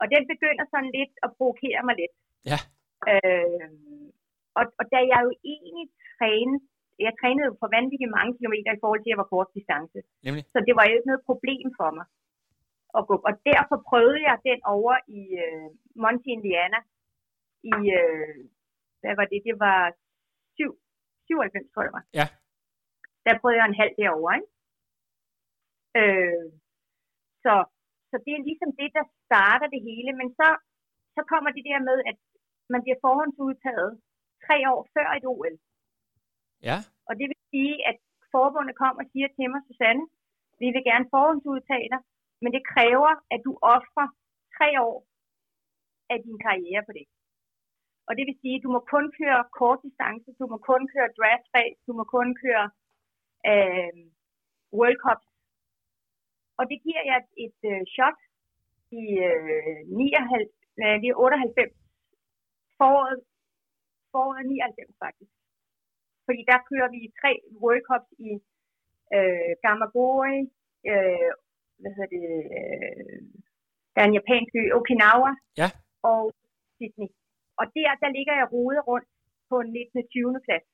[0.00, 2.14] Og den begynder sådan lidt at provokere mig lidt.
[2.50, 2.58] Ja.
[3.10, 3.68] Øh,
[4.58, 6.60] og, og da jeg jo egentlig trænede,
[7.06, 9.98] jeg trænede jo for vanvittigt mange kilometer i forhold til, at jeg var kort distance.
[10.26, 10.42] Nemlig.
[10.54, 12.06] Så det var jo ikke noget problem for mig
[12.98, 13.14] at gå.
[13.28, 15.68] Og derfor prøvede jeg den over i øh,
[16.02, 16.78] Monte Indiana
[17.72, 18.36] i, øh,
[19.00, 19.80] hvad var det, det var
[20.54, 20.78] 7,
[21.26, 22.06] 97, tror jeg det var.
[22.20, 22.26] Ja.
[23.26, 24.50] Der prøvede jeg en halv derovre, ikke?
[26.00, 26.46] Øh,
[27.44, 27.54] så,
[28.10, 30.48] så det er ligesom det, der starter det hele, men så,
[31.16, 32.18] så kommer det der med, at
[32.72, 33.90] man bliver forhåndsudtaget
[34.46, 35.54] tre år før et OL.
[36.68, 36.78] Ja.
[37.08, 37.96] Og det vil sige, at
[38.34, 40.04] forbundet kommer og siger til mig, Susanne,
[40.62, 42.00] vi vil gerne forhåndsudtage dig,
[42.44, 44.08] men det kræver, at du offrer
[44.56, 44.98] tre år
[46.12, 47.06] af din karriere på det.
[48.08, 51.14] Og det vil sige, at du må kun køre kort distance, du må kun køre
[51.18, 52.66] draft race, du må kun køre
[53.50, 54.02] øh,
[54.78, 55.22] World Cup.
[56.58, 58.18] Og det giver jeg et, et øh, shot
[59.02, 61.72] i øh, 99, nej, det er 98,
[62.78, 63.20] foråret,
[64.12, 65.34] foråret 99 faktisk.
[66.26, 67.32] Fordi der kører vi tre
[67.62, 68.30] World Cups i
[69.16, 70.38] øh, Gamagori,
[70.90, 71.32] øh,
[71.80, 72.24] hvad hedder det,
[72.58, 73.20] øh,
[73.94, 75.68] der er en japansk ø, Okinawa Ja.
[76.10, 76.20] og
[76.76, 77.08] Sydney.
[77.60, 79.08] Og der, der ligger jeg rode rundt
[79.50, 80.08] på en 19.
[80.08, 80.40] 20.
[80.46, 80.66] plads.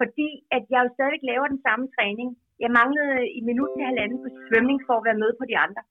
[0.00, 2.28] Fordi at jeg jo stadig laver den samme træning.
[2.64, 5.82] Jeg manglede i minut til halvanden på svømning for at være med på de andre.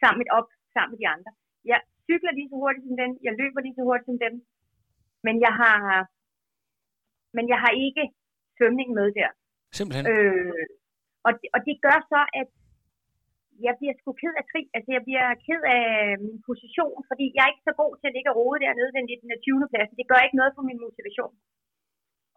[0.00, 1.30] Sammen med op, sammen med de andre.
[1.70, 1.78] Jeg
[2.08, 3.10] cykler lige så hurtigt som dem.
[3.26, 4.34] Jeg løber lige så hurtigt som dem.
[5.26, 5.78] Men jeg har,
[7.36, 8.04] men jeg har ikke
[8.56, 9.30] svømning med der.
[9.78, 10.04] Simpelthen.
[10.12, 10.64] Øh,
[11.26, 12.48] og, det, og det gør så, at
[13.66, 14.60] jeg bliver sgu ked af tri.
[14.76, 15.86] Altså, jeg bliver ked af
[16.26, 19.02] min position, fordi jeg er ikke så god til at ligge og rode dernede ved
[19.22, 19.72] den 20.
[19.72, 19.90] plads.
[20.00, 21.34] Det gør ikke noget for min motivation.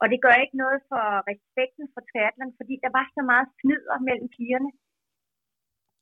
[0.02, 3.98] Og det gør ikke noget for respekten for triathlon, fordi der var så meget fnider
[4.08, 4.70] mellem pigerne.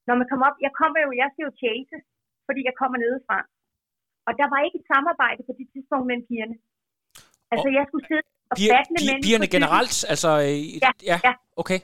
[0.07, 1.97] Når man kommer op, jeg kommer jo, jeg skal jo chase,
[2.47, 3.37] fordi jeg kommer nedefra.
[4.27, 6.55] Og der var ikke et samarbejde på det tidspunkt mellem pigerne.
[7.53, 10.29] Altså, Og- jeg skulle sidde og Piger, battle pi- mænd på pigerne generelt, altså...
[10.47, 11.17] øh, Ja, ja.
[11.27, 11.33] ja.
[11.61, 11.79] Okay.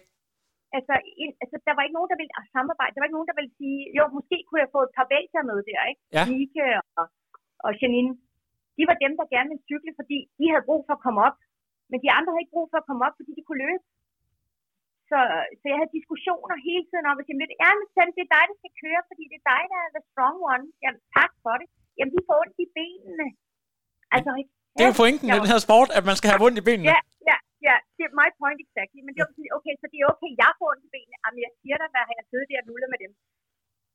[0.77, 2.93] Altså, en, altså, der var ikke nogen, der ville samarbejde.
[2.93, 5.43] Der var ikke nogen, der ville sige, jo, måske kunne jeg få et par belgier
[5.49, 6.01] med der, ikke?
[6.17, 6.23] Ja.
[6.31, 6.63] Mike
[6.99, 7.05] og,
[7.65, 8.13] og Janine.
[8.77, 11.37] De var dem, der gerne ville cykle, fordi de havde brug for at komme op.
[11.89, 13.85] Men de andre havde ikke brug for at komme op, fordi de kunne løbe.
[15.09, 15.19] Så,
[15.59, 18.43] så jeg havde diskussioner hele tiden om, at sige, ja, men Sam, det er dig,
[18.49, 20.65] der skal køre, fordi det er dig, der er the strong one.
[20.83, 21.67] Jamen, tak for det.
[21.97, 23.27] Jamen, de får ondt i benene.
[24.15, 24.31] Altså?
[24.75, 26.87] Det er jo pointen med den her sport, at man skal have ondt i benene.
[26.93, 26.99] Ja,
[27.29, 27.37] ja,
[27.67, 27.75] ja.
[27.95, 29.01] Det er my point exactly.
[29.03, 31.17] Men det var sådan, okay, så det er okay, jeg får ondt i benene.
[31.23, 33.11] Jamen, jeg siger dig, hvad har jeg siddet der og nullet med dem.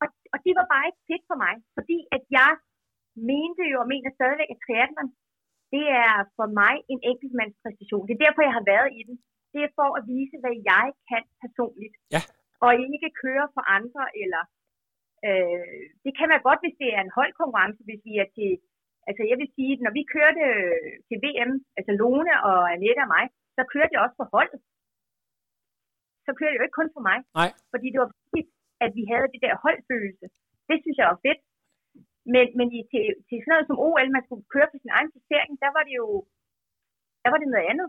[0.02, 2.50] Og, og det var bare ikke fedt for mig, fordi at jeg
[3.30, 5.08] mente jo, og mener stadigvæk, at triathlon,
[5.74, 8.04] det er for mig en enkeltmandspræstation.
[8.06, 9.16] Det er derfor, jeg har været i den.
[9.52, 11.94] Det er for at vise, hvad jeg kan personligt.
[12.14, 12.22] Ja.
[12.64, 14.42] Og ikke køre for andre, eller...
[15.28, 18.50] Øh, det kan man godt, hvis det er en holdkonkurrence, hvis vi er til...
[19.08, 20.44] Altså, jeg vil sige, at når vi kørte
[21.08, 23.24] til VM, altså Lone og Annette og mig,
[23.60, 24.60] så kørte jeg også for holdet.
[26.26, 27.18] Så kørte jeg jo ikke kun for mig.
[27.40, 27.50] Nej.
[27.72, 28.48] Fordi det var vigtigt,
[28.84, 30.26] at vi havde det der holdfølelse.
[30.68, 31.40] Det synes jeg var fedt.
[32.34, 35.10] Men, men i, til, til sådan noget som OL, man skulle køre på sin egen
[35.14, 36.08] placering, der var det jo
[37.22, 37.88] der var det noget andet.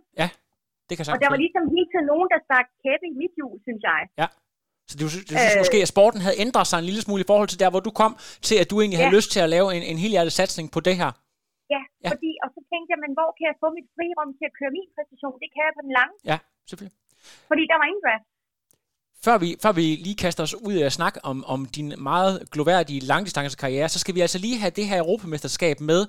[0.88, 3.34] Det kan Og sagtens der var ligesom hele tiden nogen, der stak kæppe i mit
[3.38, 4.00] hjul, synes jeg.
[4.90, 5.62] Så du, du synes Øh.
[5.64, 7.92] måske, at sporten havde ændret sig en lille smule i forhold til der, hvor du
[8.02, 8.12] kom,
[8.48, 9.18] til at du egentlig havde Ja.
[9.20, 11.10] lyst til at lave en, en helhjertet satsning på det her.
[11.74, 12.10] Ja, Ja.
[12.14, 14.72] fordi, og så tænkte jeg, men hvor kan jeg få mit frirum til at køre
[14.78, 15.36] min præstation?
[15.44, 16.38] Det kan jeg på den lange, Ja,
[16.70, 16.98] selvfølgelig.
[17.52, 18.26] fordi der var ingen draft.
[19.28, 22.34] Før vi, før vi lige kaster os ud af at snakke om, om din meget
[22.54, 26.02] gloværdige langdistancekarriere, så skal vi altså lige have det her europamesterskab med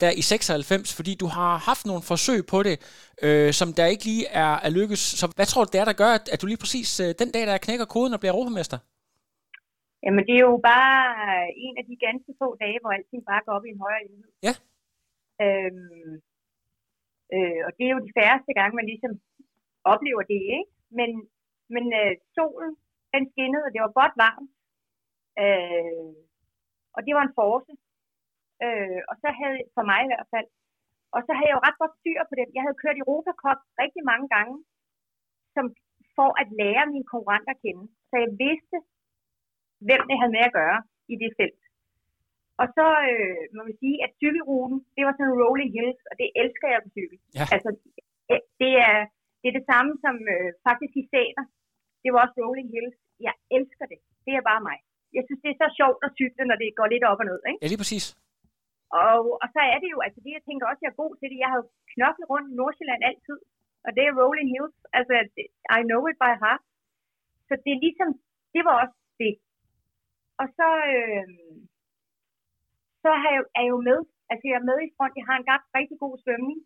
[0.00, 2.76] der i 96, fordi du har haft nogle forsøg på det,
[3.26, 5.02] øh, som der ikke lige er, er lykkes.
[5.20, 7.30] Så hvad tror du, det er, der gør, at, at du lige præcis øh, den
[7.34, 8.78] dag, der knækker koden og bliver europamester?
[10.04, 10.96] Jamen, det er jo bare
[11.66, 14.28] en af de ganske få dage, hvor alting bare går op i en højere enhed.
[14.48, 14.54] Ja.
[15.44, 16.12] Øhm,
[17.34, 19.12] øh, og det er jo de færreste gange, man ligesom
[19.92, 20.72] oplever det, ikke?
[20.98, 21.10] Men,
[21.74, 22.72] men øh, solen,
[23.14, 24.50] den skinnede, og det var godt varmt.
[25.42, 26.14] Øh,
[26.96, 27.72] og det var en force.
[28.64, 30.48] Øh, og så havde, for mig i hvert fald,
[31.16, 32.56] og så havde jeg jo ret godt styr på det.
[32.56, 34.56] Jeg havde kørt Europa Cup rigtig mange gange,
[35.54, 35.64] som
[36.16, 37.84] for at lære mine konkurrenter at kende.
[38.08, 38.76] Så jeg vidste,
[39.86, 40.80] hvem det havde med at gøre
[41.12, 41.62] i det felt.
[42.62, 46.28] Og så øh, må man sige, at cykelruten, det var sådan rolling hills, og det
[46.42, 47.18] elsker jeg på cykel.
[47.38, 47.46] Ja.
[47.54, 47.70] Altså,
[48.60, 48.98] det er,
[49.40, 51.44] det er det samme som øh, faktisk i Sæter.
[52.02, 52.96] Det var også rolling hills.
[53.26, 53.98] Jeg elsker det.
[54.26, 54.78] Det er bare mig.
[55.16, 57.40] Jeg synes, det er så sjovt at cykle, når det går lidt op og ned.
[57.50, 57.60] Ikke?
[57.62, 58.06] Ja, lige præcis.
[59.02, 61.28] Og, og så er det jo, altså det, jeg tænker også, jeg er god til
[61.30, 61.42] det.
[61.42, 63.38] Jeg har jo knoklet rundt i Nordsjælland altid,
[63.86, 64.78] og det er rolling hills.
[64.98, 65.14] Altså,
[65.78, 66.62] I know it by heart.
[67.48, 68.08] Så det er ligesom,
[68.54, 69.34] det var også det.
[70.40, 71.26] Og så, øh,
[73.08, 74.00] så er jeg, er jeg jo med.
[74.30, 75.18] Altså, jeg er med i front.
[75.20, 76.58] Jeg har en gang rigtig god svømning.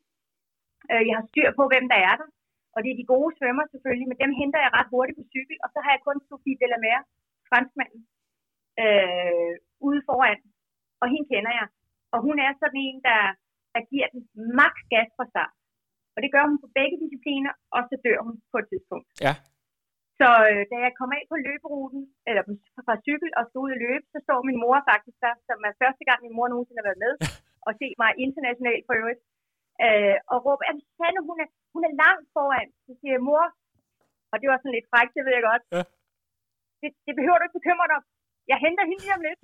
[0.90, 2.28] Øh, jeg har styr på, hvem der er der.
[2.74, 5.56] Og det er de gode svømmer selvfølgelig, men dem henter jeg ret hurtigt på cykel.
[5.64, 7.00] Og så har jeg kun Sofie Delamere,
[7.50, 8.02] franskmanden,
[8.84, 9.54] øh,
[9.88, 10.40] ude foran.
[11.02, 11.68] Og hende kender jeg.
[12.14, 13.20] Og hun er sådan en, der,
[13.74, 14.22] der giver den
[14.60, 15.54] maks gas fra start.
[16.14, 19.08] Og det gør hun på begge discipliner, og så dør hun på et tidspunkt.
[19.26, 19.34] Ja.
[20.22, 22.42] Så øh, da jeg kom af på løberuten, eller
[22.86, 25.72] fra cykel og stod ud og løbe, så står min mor faktisk der, som er
[25.82, 27.14] første gang min mor nogensinde har været med,
[27.66, 29.22] og se mig internationalt for øvrigt,
[29.84, 32.68] øh, og råber, at Sanne, hun er, hun er langt foran.
[32.86, 33.44] Så siger jeg, mor,
[34.32, 35.64] og det var sådan lidt frækt, det ved jeg godt.
[35.76, 35.82] Ja.
[36.82, 38.04] Det, det behøver du ikke bekymre dig om.
[38.52, 39.40] Jeg henter hende lige om lidt.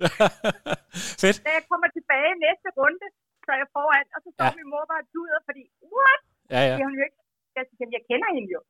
[1.21, 1.37] Fedt.
[1.47, 3.05] Da jeg kommer tilbage næste runde,
[3.45, 4.57] så er jeg foran, og så står Ja.
[4.59, 5.63] min mor bare og tuder, fordi,
[5.95, 6.21] what?
[6.53, 6.75] Ja, ja.
[6.77, 7.19] Det hun jo ikke.
[7.57, 7.63] Jeg,
[7.95, 8.61] jeg kender hende jo.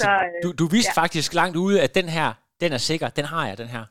[0.00, 1.00] Så øh, du, du vidste ja.
[1.02, 2.28] faktisk langt ude, at den her,
[2.62, 3.08] den er sikker.
[3.18, 3.84] Den har jeg, den her.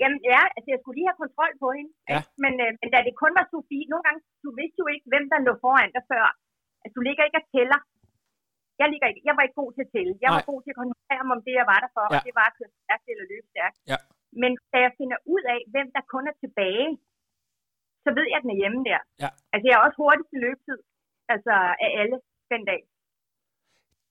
[0.00, 1.90] Jamen ja, altså jeg skulle lige have kontrol på hende.
[2.10, 2.18] Ja.
[2.18, 2.28] ikke?
[2.44, 5.24] Men, øh, men da det kun var Sofie, nogle gange, du vidste jo ikke, hvem
[5.32, 6.26] der lå foran dig før.
[6.82, 7.80] Altså du ligger ikke og tæller.
[8.80, 10.12] Jeg, ligger ikke, jeg var ikke god til at tælle.
[10.24, 10.50] Jeg var Nej.
[10.50, 12.10] god til at koncentrere mig om det, jeg var der for, Ja.
[12.12, 13.76] og det var at køre stærkt eller løbe stærkt.
[13.92, 13.98] Ja.
[14.42, 16.88] Men da jeg finder ud af, hvem der kun er tilbage,
[18.04, 19.00] så ved jeg, at den er hjemme der.
[19.24, 19.30] Ja.
[19.52, 20.78] Altså jeg er også hurtigst i løbetid,
[21.34, 21.52] altså
[21.84, 22.16] af alle
[22.52, 22.80] den dag.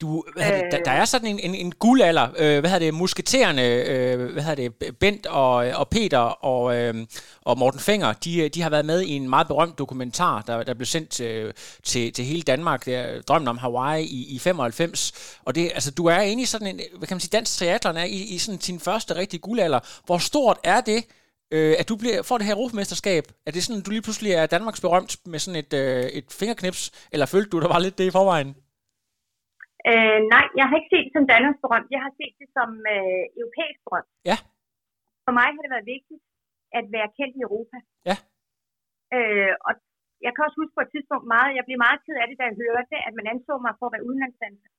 [0.02, 0.86] Du, hvad hedder det, der, Øh.
[0.86, 4.70] der er sådan en, en, en guldalder, øh, hvad hedder det, musketererne, øh, hvad hedder
[4.70, 6.96] det, Bent og, og Peter og, øh,
[7.42, 10.74] og Morten Fenger, de, de har været med i en meget berømt dokumentar, der, der
[10.74, 15.12] blev sendt øh, til, til hele Danmark, der, Drømmen om Hawaii i, i 95,
[15.46, 17.98] og det, altså, du er inde i sådan en, hvad kan man sige, dansk triathlon
[17.98, 19.80] er i, i sådan sin første rigtige guldalder.
[20.06, 21.04] Hvor stort er det,
[21.52, 23.28] øh, at du bliver, får det her europamesterskab?
[23.46, 26.26] Er det sådan, at du lige pludselig er Danmarks berømt med sådan et, øh, et
[26.30, 28.56] fingerknips, eller følte du, der var lidt det i forvejen?
[29.90, 31.90] Øh, nej, jeg har ikke set det som Danmarks berømt.
[31.96, 34.12] Jeg har set det som øh, europæisk berømt.
[34.30, 34.38] Ja.
[35.26, 36.22] For mig har det været vigtigt
[36.80, 37.78] at være kendt i Europa.
[38.10, 38.18] Ja.
[39.16, 39.74] Øh, og
[40.26, 42.46] jeg kan også huske på et tidspunkt meget, jeg blev meget ked af det, da
[42.48, 44.70] jeg hørte, at man anså mig for at være udenlandsdanser.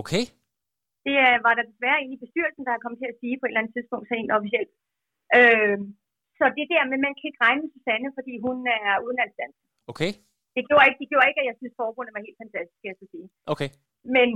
[0.00, 0.24] Okay.
[1.06, 3.44] Det øh, var der desværre en i bestyrelsen, der har kommet til at sige på
[3.44, 4.72] et eller andet tidspunkt, så helt officielt.
[5.38, 5.78] Øh,
[6.38, 9.66] så det der med, man kan ikke regne med Susanne, fordi hun er udenlandsdanser.
[9.92, 10.10] Okay.
[10.56, 12.98] Det gjorde ikke, det gjorde ikke, at jeg synes, forbundet var helt fantastisk, skal jeg
[13.02, 13.26] så sige.
[13.52, 13.68] Okay.
[14.16, 14.28] Men,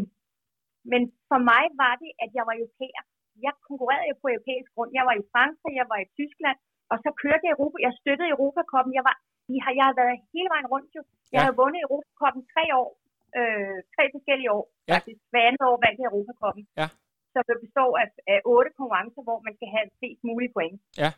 [0.91, 3.03] men for mig var det, at jeg var europæer.
[3.47, 4.91] Jeg konkurrerede jo på europæisk grund.
[4.99, 6.59] Jeg var i Frankrig, jeg var i Tyskland,
[6.93, 7.77] og så kørte jeg Europa.
[7.87, 8.93] Jeg støttede Europakoppen.
[8.99, 9.17] Jeg, var,
[9.57, 11.03] jeg, har, jeg har været hele vejen rundt jo.
[11.35, 11.47] Jeg Ja.
[11.49, 12.91] har vundet Europakoppen tre år.
[13.39, 14.65] Øh, tre forskellige år.
[14.91, 14.95] Ja.
[14.97, 15.21] Faktisk.
[15.33, 16.65] Hver andet år vandt jeg Europakoppen.
[16.81, 16.87] Ja.
[17.33, 20.79] Så det består af, af otte konkurrencer, hvor man skal have flest mulige point.
[21.03, 21.11] Ja.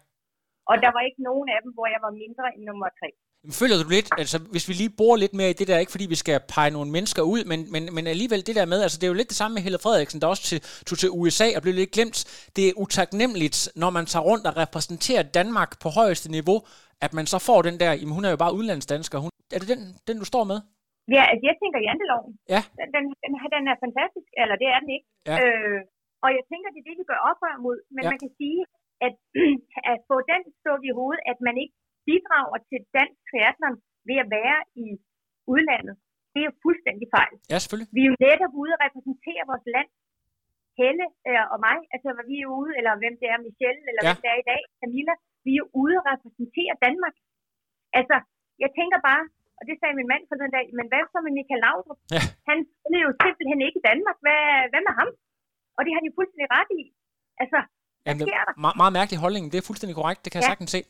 [0.70, 3.08] Og der var ikke nogen af dem, hvor jeg var mindre end nummer tre.
[3.46, 5.94] Men føler du lidt, altså hvis vi lige borer lidt mere i det der, ikke
[5.94, 8.96] fordi vi skal pege nogle mennesker ud, men, men, men alligevel det der med, altså
[8.98, 11.46] det er jo lidt det samme med Helle Frederiksen, der også til, tog til USA
[11.56, 12.18] og blev lidt glemt.
[12.56, 16.58] Det er utaknemmeligt, når man tager rundt og repræsenterer Danmark på højeste niveau,
[17.06, 19.16] at man så får den der, jamen hun er jo bare udlandsdansker.
[19.24, 20.58] Hun, er det den, den, du står med?
[21.16, 22.30] Ja, altså jeg tænker janteloven.
[22.54, 22.60] Ja.
[22.78, 25.06] Den, den, den, den er fantastisk, eller det er den ikke.
[25.30, 25.36] Ja.
[25.42, 25.80] Øh,
[26.24, 27.78] og jeg tænker, det er det, vi gør oprør mod.
[27.94, 28.10] Men Ja.
[28.12, 28.60] man kan sige,
[29.06, 29.14] at,
[29.92, 31.76] at få den stået i hovedet, at man ikke
[32.08, 33.76] bidrager til dansk triathlon
[34.08, 34.86] ved at være i
[35.52, 35.94] udlandet,
[36.32, 37.34] det er jo fuldstændig fejl.
[37.52, 37.90] Ja, selvfølgelig.
[37.96, 39.90] Vi er jo netop ude og repræsentere vores land.
[40.80, 44.02] Helle øh, og mig, altså hvor vi er ude, eller hvem det er, Michelle, eller
[44.02, 44.08] Ja.
[44.10, 47.16] hvem det er i dag, Camilla, vi er jo ude og repræsentere Danmark.
[47.98, 48.16] Altså,
[48.62, 49.24] jeg tænker bare,
[49.58, 52.00] og det sagde min mand for den dag, men hvad så med Michael Laudrup?
[52.16, 52.22] Ja.
[52.48, 52.58] Han
[52.98, 54.16] er jo simpelthen ikke i Danmark.
[54.24, 54.40] Hvad,
[54.70, 55.10] hvad med ham?
[55.76, 56.82] Og det har de fuldstændig ret i.
[57.42, 59.52] Altså, hvad Jamen, det er meget, meget mærkelig holdning.
[59.52, 60.24] Det er fuldstændig korrekt.
[60.24, 60.50] Det kan jeg Ja.
[60.50, 60.82] sagtens se.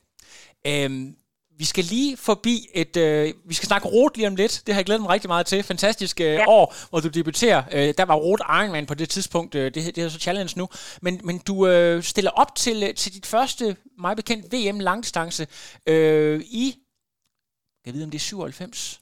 [0.67, 1.17] Øhm,
[1.59, 2.97] vi skal lige forbi et...
[2.97, 4.63] Øh, vi skal snakke rot lige om lidt.
[4.67, 5.63] Det har jeg glædet mig rigtig meget til.
[5.63, 6.45] Fantastisk øh, Ja.
[6.49, 7.63] år, hvor du debuterer.
[7.73, 9.55] Øh, der var rot Ironman på det tidspunkt.
[9.55, 10.69] Øh, det, det er så challenge nu.
[11.03, 15.47] Men, men du øh, stiller op til, øh, til dit første, meget bekendt, VM langdistance
[15.87, 16.75] øh, i...
[17.87, 19.01] Jeg ved, om det er 97?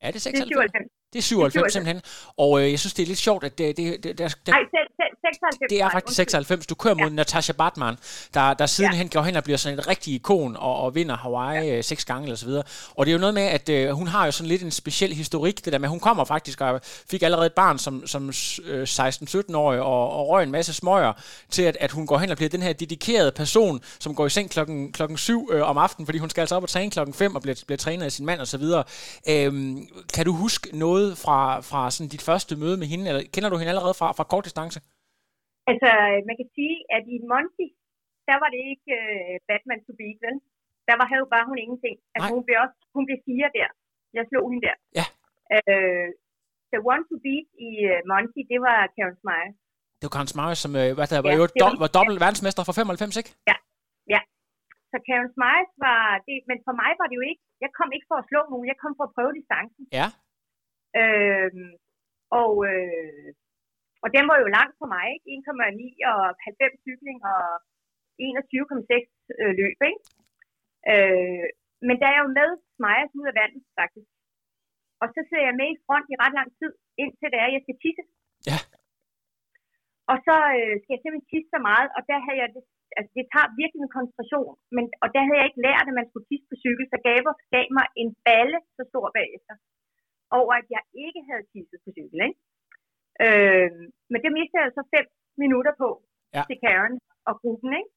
[0.00, 0.42] Er det Det 96?
[0.42, 1.01] er 97.
[1.12, 1.72] Det er 97, 97.
[1.72, 2.02] simpelthen.
[2.36, 4.60] Og øh, jeg synes, det er lidt sjovt, at det, det, det, der, der, Nej,
[4.74, 5.70] selv, selv, 96.
[5.70, 6.14] det er faktisk undskyld.
[6.14, 6.66] 96.
[6.66, 7.14] Du kører mod ja.
[7.14, 7.96] Natasha Bartman,
[8.34, 9.18] der, der sidenhen Ja.
[9.18, 11.82] går hen og bliver sådan et rigtig ikon og, og vinder Hawaii ja.
[11.82, 12.62] seks gange eller så videre.
[12.94, 15.12] Og det er jo noget med, at øh, hun har jo sådan lidt en speciel
[15.12, 18.28] historik, det der med, hun kommer faktisk og fik allerede et barn som, som
[18.64, 21.12] øh, 16-17-årig og, og røg en masse smøger
[21.50, 24.30] til, at, at hun går hen og bliver den her dedikerede person, som går i
[24.30, 27.14] seng klokken, klokken 7 øh, om aftenen, fordi hun skal altså op og træne klokken
[27.14, 28.84] 5 og bliver, bliver trænet af sin mand og så videre.
[29.28, 31.38] Øhm, kan du huske noget fra,
[31.70, 34.44] fra sådan dit første møde med hende, eller kender du hende allerede fra, fra kort
[34.48, 34.78] distance?
[35.70, 35.90] Altså,
[36.28, 37.66] man kan sige, at i Monty,
[38.28, 40.36] der var det ikke uh, Batman to beat, vel?
[40.88, 41.96] Der var, havde bare hun ingenting.
[42.14, 42.34] Altså, Nej.
[42.36, 43.68] hun blev også hun blev fire der.
[44.16, 44.76] Jeg slog hende der.
[44.98, 45.06] Ja.
[45.56, 46.08] Uh,
[46.72, 49.52] the one to beat i uh, Monty, det var Karen Smile.
[49.98, 52.18] Det var Karen Smyre, som øh, hvad der var, Ja, jo var- do, var dobbelt
[52.24, 53.32] verdensmester for 95, ikke?
[54.92, 58.06] Så Karen Smile var det, men for mig var det jo ikke, jeg kom ikke
[58.10, 59.82] for at slå nogen, jeg kom for at prøve distancen.
[60.00, 60.06] Ja.
[61.00, 61.72] Øhm,
[62.40, 63.28] og, øh,
[64.04, 65.26] og den var jo langt for mig, ikke?
[65.36, 67.42] 1,9 og 90 cykling og
[68.18, 69.06] 21,6
[69.40, 70.02] øh, løb, ikke?
[70.92, 71.46] Øh,
[71.86, 74.10] men da jeg jo med smejes ud af vandet, faktisk.
[75.02, 76.72] Og så sidder jeg med i front i ret lang tid,
[77.02, 78.04] indtil det er, at jeg skal tisse.
[78.50, 78.58] Ja.
[80.10, 82.62] Og så øh, skal jeg simpelthen tisse så meget, og der havde jeg det,
[82.98, 86.08] altså det tager virkelig en koncentration, men, og der havde jeg ikke lært, at man
[86.08, 89.54] skulle tisse på cykel, så Gaber gav mig en balle så stor bagefter,
[90.38, 92.40] over at jeg ikke havde tisset på cykel, ikke?
[93.24, 93.70] Øh,
[94.10, 95.06] men det mistede jeg så fem
[95.42, 95.90] minutter på
[96.36, 96.42] Ja.
[96.48, 96.96] til Karen
[97.28, 97.90] og gruppen, ikke?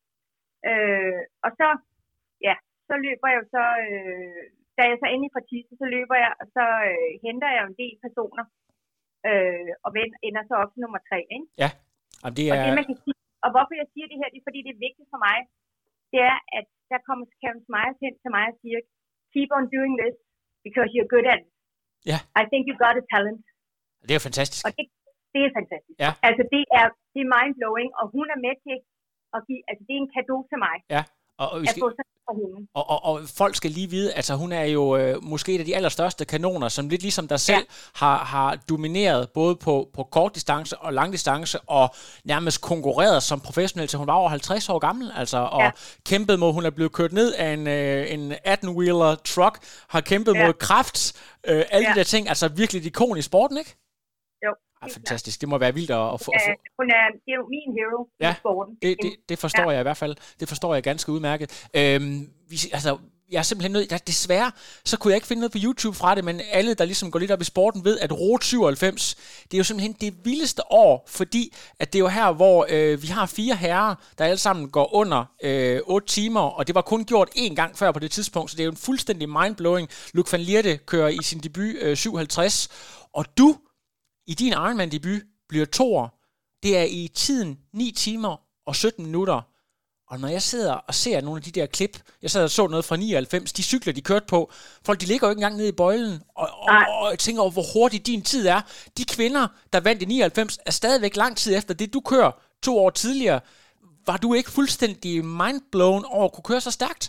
[0.69, 1.67] Øh, og så,
[2.47, 2.55] ja,
[2.87, 4.43] så løber jeg så, øh,
[4.77, 7.77] da jeg så endelig får tisset, så løber jeg, og så øh, henter jeg en
[7.81, 8.45] del personer,
[9.29, 9.89] øh, og
[10.27, 11.47] ender så op til nummer tre, ikke?
[12.21, 14.39] Jamen, det Og er, det, man kan sige, og hvorfor jeg siger det her, det
[14.41, 15.37] er fordi, det er vigtigt for mig,
[16.11, 18.79] det er, at der kommer Karen Smyers hen til mig og siger,
[19.33, 20.15] keep on doing this,
[20.65, 21.54] because you're good at it.
[22.11, 22.19] Ja.
[22.41, 23.41] I think you got a talent.
[24.07, 24.61] det er jo fantastisk.
[24.67, 24.83] Og det,
[25.33, 25.97] det er fantastisk.
[26.05, 26.11] Ja.
[26.27, 28.77] Altså, det er, det er mind-blowing, og hun er med til
[29.35, 30.75] at give, altså, det er en gave til mig,
[31.39, 31.83] Og, og, vi skal,
[32.73, 35.65] og, og, og folk skal lige vide, altså hun er jo øh, måske et af
[35.65, 37.65] de allerstørste kanoner, som lidt ligesom dig selv
[37.95, 43.39] har, har domineret både på, på kort distance og lang distance, og nærmest konkurreret som
[43.39, 45.71] professionel, til hun var over 50 år gammel, altså, og Ja.
[46.05, 49.57] kæmpet mod, hun er blevet kørt ned af en, øh, en 18-wheeler truck,
[49.87, 50.45] har kæmpet Ja.
[50.45, 51.13] mod kræft,
[51.47, 51.93] øh, alle Ja.
[51.93, 53.75] de der ting, altså virkelig et ikon i sporten, ikke?
[54.85, 55.41] Helt fantastisk.
[55.41, 58.09] Det må være vildt at, at få, Ja, hun er, det er jo min hero
[58.19, 58.75] Ja, i sporten.
[58.81, 59.69] det, det, det forstår ja.
[59.69, 60.15] jeg i hvert fald.
[60.39, 61.67] Det forstår jeg ganske udmærket.
[61.73, 62.97] Øhm, vi, altså,
[63.31, 63.91] jeg er simpelthen nødt...
[63.91, 64.51] Ja, desværre,
[64.85, 67.19] så kunne jeg ikke finde noget på YouTube fra det, men alle, der ligesom går
[67.19, 71.03] lidt op i sporten, ved, at Rute 97, det er jo simpelthen det vildeste år,
[71.07, 74.69] fordi at det er jo her, hvor øh, vi har fire herrer, der alle sammen
[74.69, 78.11] går under øh, 8 timer, og det var kun gjort én gang før på det
[78.11, 79.89] tidspunkt, så det er jo en fuldstændig mindblowing.
[80.13, 82.69] Luke van Lierde kører i sin debut øh, 57,
[83.13, 83.55] og du,
[84.27, 86.07] i din Ironman-debut, bliver toer.
[86.63, 88.33] Det er i tiden 9 timer
[88.65, 89.41] og 17 minutter.
[90.11, 92.67] Og når jeg sidder og ser nogle af de der klip, jeg sad og så
[92.67, 94.39] noget fra 99, de cykler, de kørte på,
[94.85, 97.51] folk de ligger jo ikke engang nede i bøjlen, og, og, og jeg tænker over,
[97.57, 98.61] hvor hurtigt din tid er.
[98.97, 102.31] De kvinder, der vandt i 99, er stadigvæk lang tid efter det, du kører
[102.67, 103.39] to år tidligere.
[104.09, 107.03] Var du ikke fuldstændig mindblown over at kunne køre så stærkt?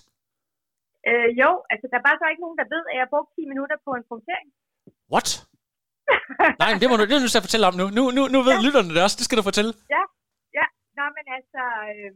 [1.08, 3.30] Øh, jo, altså der er bare så ikke nogen, der ved, at jeg har brugt
[3.36, 4.48] 10 minutter på en punktering.
[5.12, 5.28] What?
[6.62, 7.86] Nej, men det må du, det er du nødt til at fortælle om nu.
[7.98, 8.64] Nu, nu, nu ved ja.
[8.66, 9.72] lytterne det også, det skal du fortælle.
[10.98, 12.12] Nå, men altså, øh,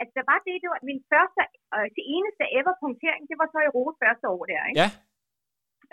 [0.00, 1.42] altså der var det, det var min første,
[1.76, 4.78] øh, det eneste ever punktering, det var så i Rode første år der, ikke?
[4.82, 4.88] Ja.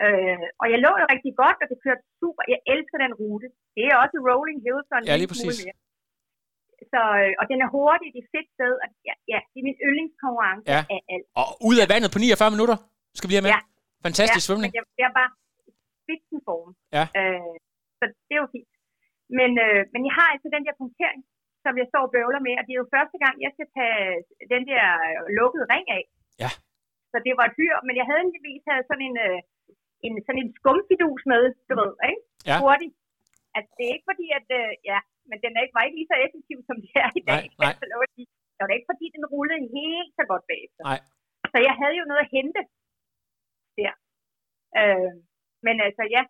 [0.04, 2.42] Øh, og jeg lå jo rigtig godt, og det kørte super.
[2.52, 3.46] Jeg elsker den rute.
[3.76, 5.56] Det er også Rolling Hills og en Ja, lige præcis.
[5.66, 5.76] mere.
[6.92, 9.66] Så, øh, og den er hurtig, det er fedt sted, og ja, ja det er
[9.68, 10.80] min yndlingskonkurrence Ja.
[10.94, 11.26] af alt.
[11.40, 12.76] Og ud af vandet på 49 minutter,
[13.18, 13.52] skal vi have med.
[13.56, 13.60] Ja.
[14.06, 14.70] Fantastisk ja, svømning.
[14.78, 15.28] Jeg, jeg var
[16.06, 16.70] spidsen form.
[16.96, 17.04] Ja.
[17.20, 17.54] Øh,
[17.98, 18.72] så det var fint.
[19.38, 21.20] Men, øh, men jeg har altså den der punktering,
[21.64, 24.00] som jeg står og bøvler med, og det er jo første gang, jeg skal tage
[24.52, 24.84] den der
[25.38, 26.04] lukkede ring af.
[26.42, 26.50] Ja.
[27.12, 29.38] Så det var et hyr, men jeg havde heldigvis havde sådan en, øh,
[30.06, 32.22] en, sådan en skumfidus med, du ved, ikke?
[32.50, 32.56] Ja.
[32.64, 32.94] Hurtigt.
[33.56, 34.98] Altså, det er ikke fordi, at, øh, ja,
[35.30, 37.44] men den er ikke, var ikke lige så effektiv, som det er i dag.
[37.44, 37.72] Nej, nej.
[37.90, 40.82] Det var ikke- det var da ikke fordi, den rullede helt så godt bagefter.
[40.90, 41.00] Nej.
[41.52, 42.60] Så jeg havde jo noget at hente
[43.80, 43.94] der.
[44.80, 45.12] Øh,
[45.66, 46.22] men altså, ja.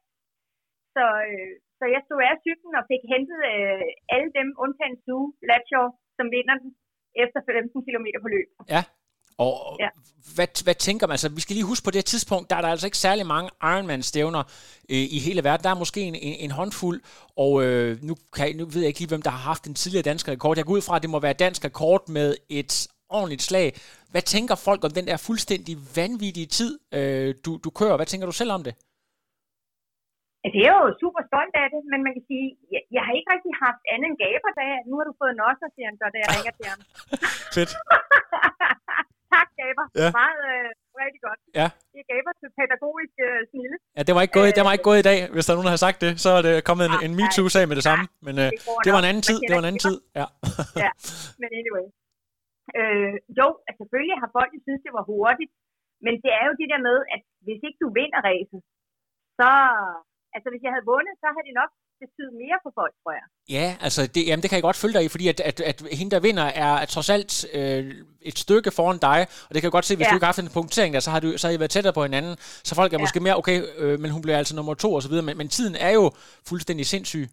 [0.95, 5.27] Så, øh, så jeg stod af cyklen og fik hentet øh, alle dem, undtagen Sue
[5.49, 6.70] Latshaw, som vinder den
[7.24, 8.49] efter 15 km på løb.
[8.59, 8.83] Og ja.
[9.85, 9.89] Ja.
[10.37, 11.12] hvad, hvad tænker man?
[11.12, 13.51] Altså, vi skal lige huske på det tidspunkt, der er der altså ikke særlig mange
[13.62, 14.43] Ironman-stævner
[14.93, 15.64] øh, i hele verden.
[15.64, 17.01] Der er måske en, en, en håndfuld,
[17.37, 20.03] og øh, nu, kan, nu ved jeg ikke lige, hvem der har haft den tidligere
[20.03, 20.57] danske rekord.
[20.57, 23.74] Jeg går ud fra, at det må være dansk rekord med et ordentligt slag.
[24.11, 27.97] Hvad tænker folk om den der fuldstændig vanvittige tid, øh, du, du kører?
[27.97, 28.74] Hvad tænker du selv om det?
[30.47, 33.12] Altså, jeg er jo super stolt af det, men man kan sige, jeg, jeg har
[33.18, 35.86] ikke rigtig haft andet end gaber, da jeg, nu har du fået en også, siger
[35.90, 36.80] han så, da jeg ringer til ham.
[37.57, 37.72] Fedt.
[39.34, 39.84] tak, gaber.
[40.03, 40.09] Ja.
[40.20, 40.68] Meget øh,
[41.03, 41.40] rigtig godt.
[41.61, 41.68] Ja.
[41.92, 43.76] Det er gaber til pædagogisk øh, snille.
[43.97, 45.18] Ja, det var ikke gået, det var ikke gået i dag.
[45.34, 47.64] Hvis der er nogen, der har sagt det, så er det kommet en, en MeToo-sag
[47.70, 48.05] med det samme.
[48.26, 48.49] Men øh,
[48.84, 49.38] det var en anden tid.
[49.47, 49.97] Det var en anden tid.
[50.20, 50.26] Ja.
[50.84, 50.90] Ja,
[51.40, 51.86] men anyway.
[52.78, 55.53] Øh, jo, altså selvfølgelig har folk synes, det var hurtigt,
[56.05, 58.61] men det er jo det der med, at hvis ikke du vinder racet,
[59.40, 59.51] så,
[60.37, 61.70] altså hvis jeg havde vundet, så havde det nok
[62.03, 63.26] betydet mere for folk, tror jeg.
[63.57, 65.78] Ja, altså det, jamen det kan jeg godt følge dig i, fordi at, at, at
[65.99, 67.82] hende, der vinder, er, trods alt øh,
[68.30, 70.09] et stykke foran dig, og det kan jeg godt se, hvis ja.
[70.09, 70.12] Ja.
[70.12, 71.95] du ikke har haft en punktering der, så har, du, så har I været tættere
[71.99, 72.34] på hinanden,
[72.68, 73.01] så folk er ja.
[73.01, 73.05] Ja.
[73.05, 75.49] måske mere, okay, øh, men hun bliver altså nummer to og så videre, men, men
[75.57, 76.05] tiden er jo
[76.51, 77.24] fuldstændig sindssyg.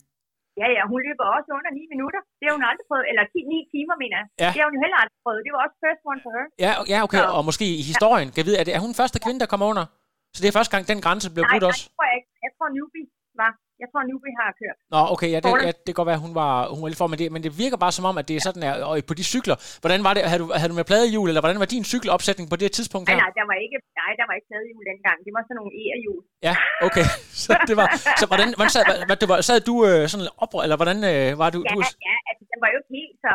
[0.61, 2.21] Ja, ja, hun løber også under 9 minutter.
[2.39, 4.27] Det har hun aldrig prøvet, eller 10, 9 timer, mener jeg.
[4.43, 4.49] Ja.
[4.53, 5.41] Det har hun jo heller aldrig prøvet.
[5.45, 6.45] Det var også first one for her.
[6.65, 8.93] Ja, ja okay, Så- og måske i historien, kan jeg vide, er, det, er hun
[9.01, 9.85] første kvinde, der kommer under?
[10.33, 11.83] Så det er første gang, den grænse blev Nej, brudt nej, også?
[11.87, 12.29] det tror jeg ikke.
[12.45, 13.07] Jeg tror, Newbie
[13.41, 13.51] var.
[13.81, 14.77] Jeg tror, Newby har kørt.
[14.93, 17.07] Nå, okay, ja, det, ja, det kan godt være, hun var, hun var lidt for,
[17.11, 19.13] men det, men det virker bare som om, at det er sådan her, og på
[19.19, 21.85] de cykler, hvordan var det, havde du, havde du med pladehjul, eller hvordan var din
[21.91, 23.15] cykelopsætning på det tidspunkt her?
[23.15, 25.71] Nej, nej, der var ikke, nej, der var ikke pladehjul dengang, det var sådan nogle
[25.81, 26.19] e-hjul.
[26.47, 26.55] Ja,
[26.87, 27.05] okay,
[27.43, 27.87] så det var,
[28.21, 31.27] så hvordan, hvordan sad, hvad, det var, sad du øh, sådan op, eller hvordan øh,
[31.41, 31.59] var du?
[31.67, 31.79] Ja, du,
[32.09, 33.33] ja, altså, den var jo ikke helt så,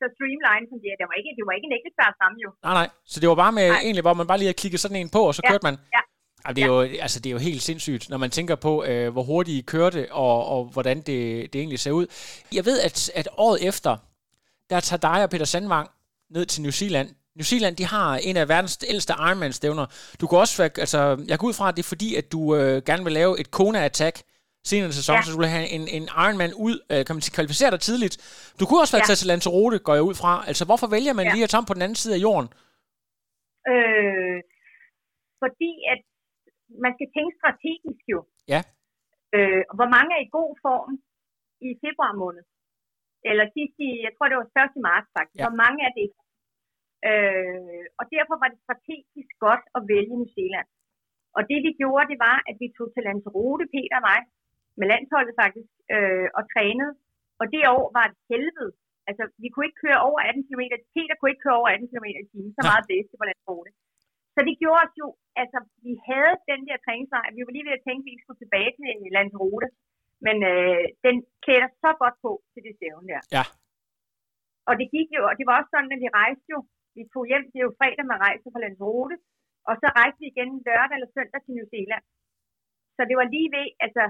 [0.00, 0.96] så streamline som det er.
[1.00, 2.50] Det var ikke, det var ikke en ægteskab fremme jo.
[2.66, 3.84] Nej, nej, så det var bare med, nej.
[3.86, 5.76] egentlig, hvor man bare lige havde klikket sådan en på, og så ja, kørte man.
[5.96, 6.02] Ja,
[6.46, 9.12] Altså, det, er jo, altså, det er jo helt sindssygt, når man tænker på, øh,
[9.12, 12.06] hvor hurtigt I kørte, og, og hvordan det, det egentlig ser ud.
[12.54, 13.96] Jeg ved, at, at året efter,
[14.70, 15.90] der tager dig og Peter Sandvang
[16.30, 17.08] ned til New Zealand.
[17.36, 19.86] New Zealand, de har en af verdens ældste Ironman-stævner.
[20.20, 22.56] Du kan også være, altså, jeg går ud fra, at det er fordi, at du
[22.56, 24.16] øh, gerne vil lave et Kona-attack
[24.64, 25.22] senere i sæsonen, ja.
[25.22, 28.14] så du vil have en, en Ironman ud, øh, kan man kvalificere dig tidligt.
[28.60, 29.06] Du kunne også være ja.
[29.06, 30.44] taget til Lanzarote, går jeg ud fra.
[30.46, 31.32] Altså, hvorfor vælger man ja.
[31.32, 32.48] lige at tage på den anden side af jorden?
[33.72, 34.38] Øh,
[35.42, 36.00] fordi at
[36.84, 38.20] man skal tænke strategisk jo.
[38.52, 38.60] Ja.
[39.36, 40.92] Øh, hvor mange er i god form
[41.66, 42.44] i februar måned?
[43.30, 44.86] Eller sidst i, jeg tror det var 1.
[44.88, 45.38] marts faktisk.
[45.40, 45.44] Ja.
[45.46, 46.08] Hvor mange er det?
[47.08, 50.68] Øh, og derfor var det strategisk godt at vælge New Zealand.
[51.36, 54.20] Og det vi gjorde, det var, at vi tog til Lanzarote, Peter og mig,
[54.78, 56.92] med landsholdet faktisk, øh, og trænede.
[57.40, 58.72] Og det år var et helvede.
[59.08, 60.62] Altså, vi kunne ikke køre over 18 km.
[60.94, 62.52] Peter kunne ikke køre over 18 km i timen.
[62.56, 63.70] Så meget bedste på Lanzarote.
[64.36, 65.08] Så det gjorde os jo,
[65.42, 68.24] altså vi havde den der træningslejr, vi var lige ved at tænke, at vi ikke
[68.26, 69.68] skulle tilbage til Lanzarote,
[70.26, 73.22] men øh, den klæder så godt på til det stævn der.
[73.36, 73.44] Ja.
[74.68, 76.58] Og det gik jo, og det var også sådan, at vi rejste jo,
[76.96, 79.16] vi tog hjem, det er jo fredag, man rejste fra Lanzarote,
[79.68, 82.04] og så rejste vi igen lørdag eller søndag til New Zealand.
[82.96, 84.04] Så det var lige ved, altså,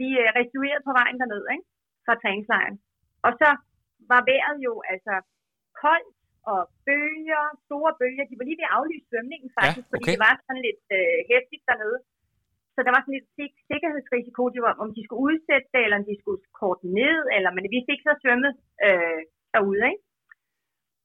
[0.00, 1.66] vi øh, restaurerede på vejen derned, ikke?
[2.06, 2.76] Fra træningslejren.
[3.26, 3.48] Og så
[4.10, 5.14] var vejret jo, altså,
[5.82, 6.16] koldt,
[6.52, 8.24] og bølger, store bølger.
[8.30, 9.92] De var lige ved at aflyse svømningen faktisk, ja, okay.
[9.92, 11.98] fordi det var sådan lidt øh, hæftigt dernede.
[12.74, 15.98] Så der var sådan lidt sik- sikkerhedsrisiko, de var, om de skulle udsætte det, eller
[16.00, 18.52] om de skulle korte ned, eller, men vi fik så svømmet
[18.86, 19.20] øh,
[19.54, 20.04] derude, ikke?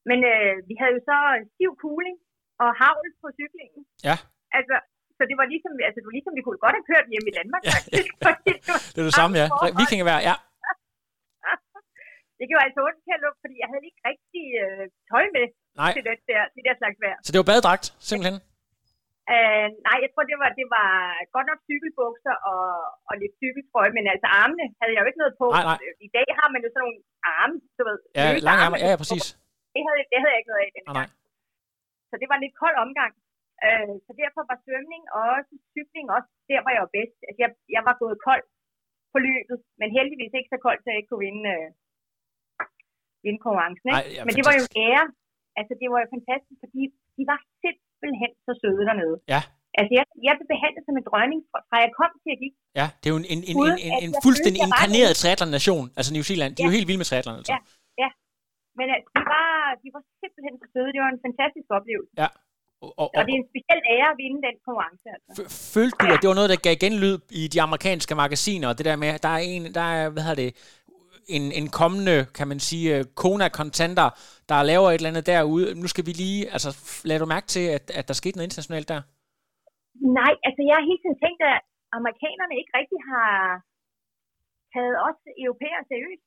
[0.09, 1.17] Men øh, vi havde jo så
[1.53, 2.17] stiv cooling
[2.63, 3.81] og havl på cyklingen.
[4.07, 4.15] Ja.
[4.57, 4.75] Altså,
[5.17, 7.33] så det var ligesom, altså, det var ligesom, vi kunne godt have kørt hjem i
[7.39, 8.11] Danmark, ja, faktisk.
[8.27, 8.75] Ja.
[8.93, 9.47] det er det samme, ja.
[9.79, 10.35] Vikingevær, ja
[12.39, 15.45] det gjorde altså ondt til at lukke, fordi jeg havde ikke rigtig øh, tøj med
[15.81, 15.91] nej.
[15.95, 17.17] til det der, det der slags vejr.
[17.25, 18.37] Så det var badedragt, simpelthen?
[19.33, 20.89] Uh, nej, jeg tror, det var, det var
[21.35, 22.65] godt nok cykelbukser og,
[23.09, 25.45] og lidt cykeltrøje, men altså armene havde jeg jo ikke noget på.
[25.55, 25.77] Nej, nej.
[26.07, 26.97] I dag har man jo sådan nogle
[27.37, 27.97] arme, du ved.
[28.19, 29.25] Ja, lange arme, ja, ja, præcis.
[29.75, 31.09] Det havde, det havde jeg ikke noget af den nej, gang.
[32.09, 33.13] Så det var en lidt kold omgang.
[33.65, 37.17] Uh, så derfor var svømning og også cykling også der, hvor jeg var bedst.
[37.27, 38.45] Altså, jeg, jeg var gået kold
[39.13, 41.67] på løbet, men heldigvis ikke så koldt, så jeg ikke kunne vinde, uh,
[43.25, 43.85] vinde konkurrencen.
[43.89, 43.99] Ikke?
[43.99, 45.05] Ej, ja, Men det var jo ære.
[45.59, 46.81] Altså, det var jo fantastisk, fordi
[47.17, 49.17] de var simpelthen så søde dernede.
[49.33, 49.41] Ja.
[49.79, 51.39] Altså, jeg, jeg blev behandlet som en dronning,
[51.69, 52.53] fra jeg kom til at gik.
[52.79, 56.25] Ja, det er jo en, en, en, en, en, en fuldstændig inkarneret triathlon-nation, altså New
[56.29, 56.51] Zealand.
[56.55, 57.53] De er jo helt vilde med triathlon, altså.
[57.55, 57.59] Ja,
[58.03, 58.09] ja.
[58.79, 59.47] Men altså, de, var,
[59.83, 60.89] de var simpelthen så søde.
[60.95, 62.13] Det var en fantastisk oplevelse.
[62.23, 62.29] Ja.
[62.85, 65.05] Og, og, og det er en speciel ære at vinde den konkurrence.
[65.15, 65.41] Altså.
[65.75, 68.69] Følte du, at det var noget, der gav genlyd i de amerikanske magasiner?
[68.79, 70.51] Det der med, der er en, der er, hvad hedder det,
[71.35, 74.09] en, en kommende, kan man sige, øh, Kona Contender,
[74.49, 75.65] der laver et eller andet derude.
[75.81, 76.69] Nu skal vi lige, altså,
[77.07, 79.01] lader du mærke til, at, at der skete noget internationalt der?
[80.19, 81.59] Nej, altså jeg har helt tiden tænkt, at
[81.97, 83.31] amerikanerne ikke rigtig har
[84.73, 86.25] taget os europæere seriøst.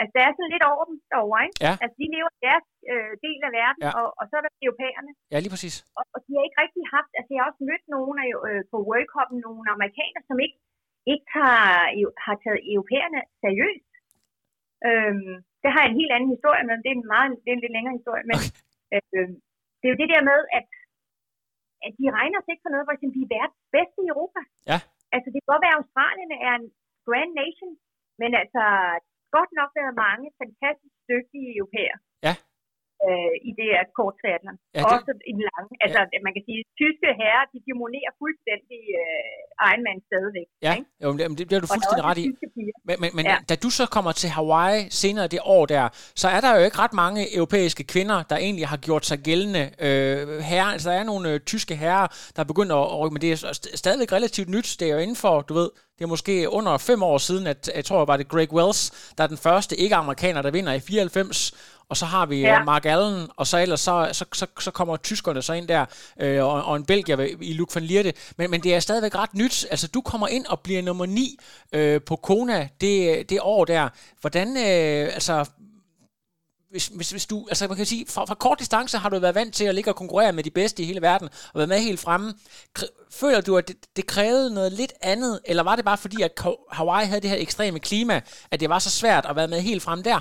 [0.00, 1.58] Altså, der er sådan lidt over dem derovre, ikke?
[1.66, 1.74] Ja.
[1.82, 3.92] Altså, de lever deres øh, del af verden, ja.
[3.98, 5.12] og, og så er der europæerne.
[5.32, 5.74] Ja, lige præcis.
[5.98, 8.62] Og, og de har ikke rigtig haft, altså jeg har også mødt nogle af, øh,
[8.70, 10.58] på World Cup, nogle amerikanere, som ikke,
[11.12, 11.58] ikke har,
[12.26, 13.87] har taget europæerne seriøst.
[14.86, 17.64] Øhm, det har en helt anden historie, men det er en, meget, det er en
[17.64, 18.24] lidt længere historie.
[18.30, 19.00] Men okay.
[19.14, 19.28] øh,
[19.78, 20.68] det er jo det der med, at,
[21.86, 24.40] at de regner sig ikke for noget, hvor de er verdens bedste i Europa.
[24.70, 24.78] Ja.
[25.14, 26.68] Altså det kan godt være, at Australien er en
[27.08, 27.74] grand nation,
[28.20, 28.64] men altså
[29.36, 31.96] godt nok været mange fantastisk dygtige europæer.
[32.26, 32.34] Ja
[33.06, 34.56] øh, i det her kort triathlon.
[34.74, 34.94] Ja, det...
[34.94, 35.70] Også i den lange.
[35.84, 36.18] Altså, ja.
[36.26, 40.48] man kan sige, tyske herrer, de demonerer fuldstændig øh, Ironman stadigvæk.
[40.66, 41.02] Ja, ikke?
[41.04, 42.26] jo, det, det bliver du fuldstændig ret i.
[42.88, 43.36] Men, men, men ja.
[43.50, 45.84] da du så kommer til Hawaii senere det år der,
[46.22, 49.64] så er der jo ikke ret mange europæiske kvinder, der egentlig har gjort sig gældende
[49.86, 50.70] øh, herrer.
[50.74, 53.38] Altså, der er nogle øh, tyske herrer, der er begyndt at rykke, men det er
[53.84, 54.68] stadigvæk relativt nyt.
[54.78, 57.70] Det er jo inden for, du ved, det er måske under fem år siden, at
[57.74, 61.52] jeg tror, var det Greg Wells, der er den første ikke-amerikaner, der vinder i 94,
[61.88, 62.64] og så har vi ja.
[62.64, 65.84] Mark Allen, og så ellers så, så, så, så kommer tyskerne så ind der,
[66.20, 69.34] øh, og, og en belgier i Luc van Lierde, men, men det er stadigvæk ret
[69.34, 69.66] nyt.
[69.70, 71.38] Altså, du kommer ind og bliver nummer 9
[71.72, 73.88] øh, på Kona det, det år der.
[74.20, 75.44] Hvordan, øh, altså,
[76.70, 79.34] hvis, hvis, hvis du, altså man kan sige, fra, fra kort distance har du været
[79.34, 81.80] vant til at ligge og konkurrere med de bedste i hele verden, og været med
[81.80, 82.34] helt fremme.
[83.10, 86.42] Føler du, at det, det krævede noget lidt andet, eller var det bare fordi, at
[86.70, 88.20] Hawaii havde det her ekstreme klima,
[88.50, 90.20] at det var så svært at være med helt frem der?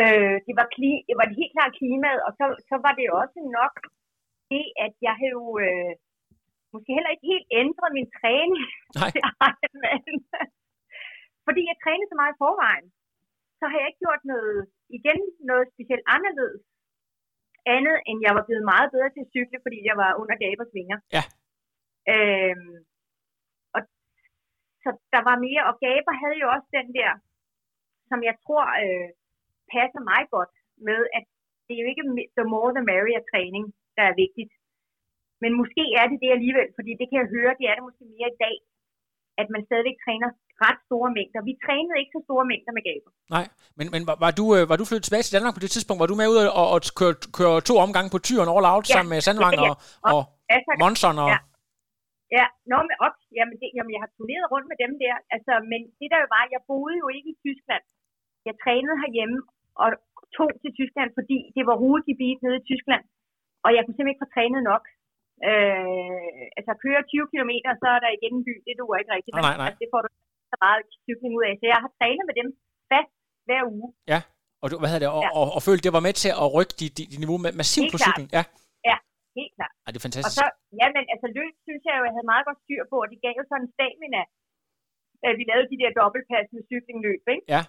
[0.00, 3.06] Øh, det, var kli, det var det helt klart klimaet, og så, så var det
[3.22, 3.74] også nok
[4.52, 5.92] det, at jeg havde jo øh,
[6.72, 8.66] måske heller ikke helt ændret min træning
[8.98, 9.10] Nej.
[9.14, 10.14] til Ironman.
[11.46, 12.86] Fordi jeg trænede så meget i forvejen,
[13.58, 14.58] så har jeg ikke gjort noget,
[14.98, 15.20] igen
[15.50, 16.62] noget specielt anderledes,
[17.76, 20.72] andet end jeg var blevet meget bedre til at cykle, fordi jeg var under Gabers
[20.78, 20.98] vinger.
[21.16, 21.24] Ja.
[22.14, 22.76] Øhm,
[23.76, 23.80] og
[24.82, 27.10] så der var mere, og Gaber havde jo også den der,
[28.10, 29.08] som jeg tror øh,
[29.74, 30.52] passer mig godt
[30.88, 31.24] med, at
[31.66, 32.04] det er jo ikke
[32.38, 33.64] the more the merrier træning,
[33.96, 34.52] der er vigtigt.
[35.42, 38.04] Men måske er det det alligevel, fordi det kan jeg høre, det er det måske
[38.14, 38.56] mere i dag,
[39.40, 40.28] at man stadigvæk træner
[40.64, 41.40] ret store mængder.
[41.50, 43.10] Vi trænede ikke så store mængder med gaber.
[43.36, 43.46] Nej,
[43.78, 46.00] men, men var, var, du, øh, var du flyttet tilbage til Danmark på det tidspunkt?
[46.02, 48.94] Var du med ud og, og køre, køre to omgange på tyren all out ja.
[48.94, 49.72] sammen med Sandvang ja, ja.
[49.72, 49.76] og,
[50.14, 50.20] og
[50.56, 51.16] altså, Monson?
[51.24, 51.30] Og...
[51.32, 51.38] Ja.
[52.38, 55.52] Ja, nå, med op, jamen, det, jamen, jeg har turneret rundt med dem der, altså,
[55.70, 57.84] men det der jo var, jeg boede jo ikke i Tyskland.
[58.48, 59.38] Jeg trænede herhjemme
[59.82, 59.88] og
[60.36, 63.02] tog til Tyskland, fordi det var rutegebiet nede i Tyskland,
[63.64, 64.84] og jeg kunne simpelthen ikke få trænet nok.
[65.48, 67.52] Øh, altså køre 20 km,
[67.82, 69.32] så er der igen en by, det duer ikke rigtigt.
[69.34, 69.68] Nej, nej, nej.
[69.68, 70.08] Altså, det får du
[70.52, 71.54] så meget cykling ud af.
[71.60, 72.48] Så jeg har trænet med dem
[72.90, 73.12] fast
[73.46, 73.88] hver uge.
[74.12, 74.20] Ja,
[74.62, 75.30] og, du, hvad hedder det, og, ja.
[75.38, 78.28] og, og følte, det var med til at rykke dit, dit, niveau massivt på cyklen?
[78.36, 78.42] Ja.
[78.90, 78.96] Ja,
[79.38, 79.74] helt klart.
[79.84, 80.38] Ej, det er Og fantastisk.
[80.40, 80.46] så,
[80.80, 83.18] ja, men altså løb, synes jeg jo, jeg havde meget godt styr på, og det
[83.24, 84.22] gav jo sådan en stamina,
[85.28, 87.44] at vi lavede de der dobbeltpass med cyklingløb, ikke?
[87.54, 87.62] Ja.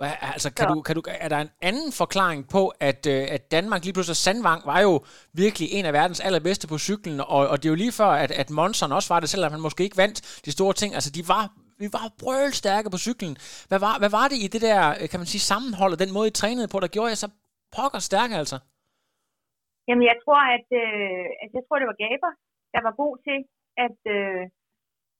[0.00, 3.84] Altså, kan du, kan du, er der en anden forklaring på, at, øh, at Danmark
[3.84, 4.94] lige pludselig, Sandvang var jo
[5.32, 8.30] virkelig en af verdens allerbedste på cyklen, og, og det er jo lige før, at,
[8.42, 10.90] at Monson også var det, selvom han måske ikke vandt de store ting.
[10.94, 11.44] Altså, de var,
[11.82, 13.34] vi var brølstærke på cyklen.
[13.70, 16.12] Hvad var, hvad var det i det der, øh, kan man sige, sammenhold og den
[16.16, 17.28] måde, I trænede på, der gjorde jer så
[17.76, 18.58] pokker stærke, altså?
[19.88, 22.32] Jamen, jeg tror, at, øh, at jeg tror, det var Gaber,
[22.74, 23.38] der var god til
[23.86, 24.42] at, øh,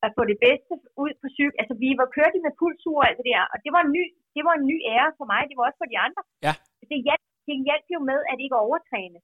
[0.05, 0.74] at få det bedste
[1.05, 1.57] ud på cykel.
[1.62, 4.05] Altså, vi var kørt med pulsur og alt det der, og det var en ny,
[4.36, 6.22] det var en ny ære for mig, det var også for de andre.
[6.46, 6.55] Ja.
[6.90, 9.18] Det hjalp, det hjalp jo med, at ikke overtræne.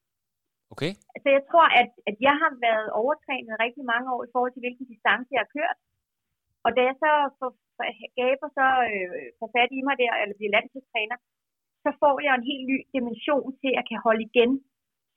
[0.74, 0.92] Okay.
[1.14, 4.64] Altså, jeg tror, at, at jeg har været overtrænet rigtig mange år i forhold til,
[4.64, 5.78] hvilken distance jeg har kørt.
[6.64, 7.84] Og da jeg så får, får
[8.20, 11.18] gaber så øh, får fat i mig der, eller bliver landstræner,
[11.84, 14.50] så får jeg en helt ny dimension til, at jeg kan holde igen,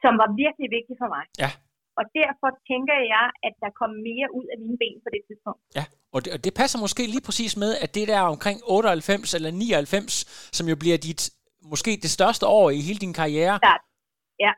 [0.03, 1.23] som var virkelig vigtig for mig.
[1.43, 1.51] Ja.
[1.99, 5.61] Og derfor tænker jeg, at der kom mere ud af mine ben på det tidspunkt.
[5.77, 5.85] Ja,
[6.15, 9.51] og det, og det passer måske lige præcis med, at det der omkring 98 eller
[9.51, 10.25] 99,
[10.57, 11.21] som jo bliver dit,
[11.71, 13.55] måske det største år i hele din karriere.
[13.67, 13.81] Klart.
[14.45, 14.51] Ja.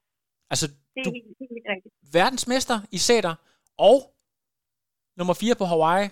[0.54, 1.94] Altså, Det er du, helt, helt, helt rigtigt.
[2.14, 3.36] verdensmester i sætter,
[3.78, 3.98] og
[5.18, 6.08] nummer 4 på Hawaii.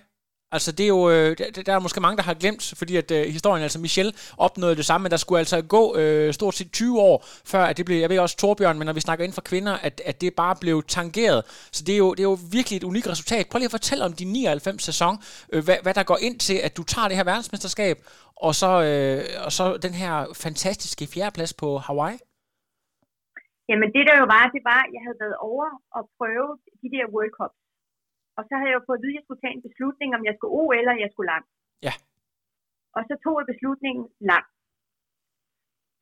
[0.52, 3.12] Altså, det er jo, øh, der, der er måske mange, der har glemt, fordi at
[3.12, 6.72] øh, historien, altså Michel opnåede det samme, men der skulle altså gå øh, stort set
[6.72, 7.18] 20 år,
[7.52, 9.74] før at det blev, jeg ved også Torbjørn, men når vi snakker inden for kvinder,
[9.88, 11.40] at, at det bare blev tangeret.
[11.76, 13.48] Så det er, jo, det er jo virkelig et unikt resultat.
[13.52, 15.14] Prøv lige at fortælle om din 99 sæson,
[15.54, 17.98] øh, hvad, hvad der går ind til, at du tager det her verdensmesterskab,
[18.46, 22.18] og så, øh, og så den her fantastiske fjerdeplads på Hawaii.
[23.70, 26.50] Jamen det der jo var, det var, at jeg havde været over og prøve
[26.82, 27.60] de der World Cups.
[28.40, 30.24] Og så havde jeg jo fået at vide, at jeg skulle tage en beslutning, om
[30.28, 31.46] jeg skulle OL eller jeg skulle lang.
[31.88, 31.94] Ja.
[32.98, 34.46] Og så tog jeg beslutningen lang.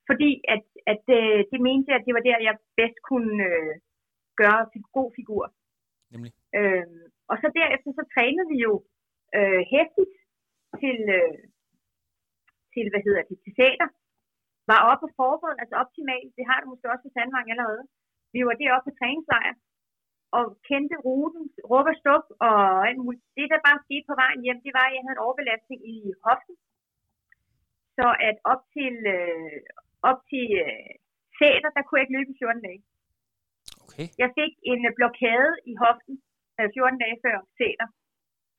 [0.09, 0.63] Fordi at,
[0.93, 3.73] at øh, det mente jeg, at det var der, jeg bedst kunne øh,
[4.41, 5.43] gøre en god figur.
[6.13, 6.31] Nemlig.
[6.57, 8.73] Øhm, og så derefter, så trænede vi jo
[9.37, 10.15] øh, hæftigt
[10.81, 11.37] til, øh,
[12.73, 13.89] til, hvad hedder det, til sæter.
[14.71, 16.31] Var oppe og forberedt, altså optimalt.
[16.37, 17.83] Det har du måske også på Sandvang allerede.
[18.35, 19.53] Vi var deroppe på træningslejr
[20.37, 22.57] og kendte ruten, råb og stop, og
[22.87, 23.23] alt muligt.
[23.37, 25.97] Det, der bare skete på vejen hjem, det var, at jeg havde en overbelastning i
[26.25, 26.55] hoften.
[27.97, 29.59] Så at op til, øh,
[30.09, 30.91] op til øh,
[31.39, 32.81] sæter, der kunne jeg ikke løbe i 14 dage.
[33.85, 34.07] Okay.
[34.21, 36.15] Jeg fik en øh, blokade i hoften
[36.59, 37.87] øh, 14 dage før sæter,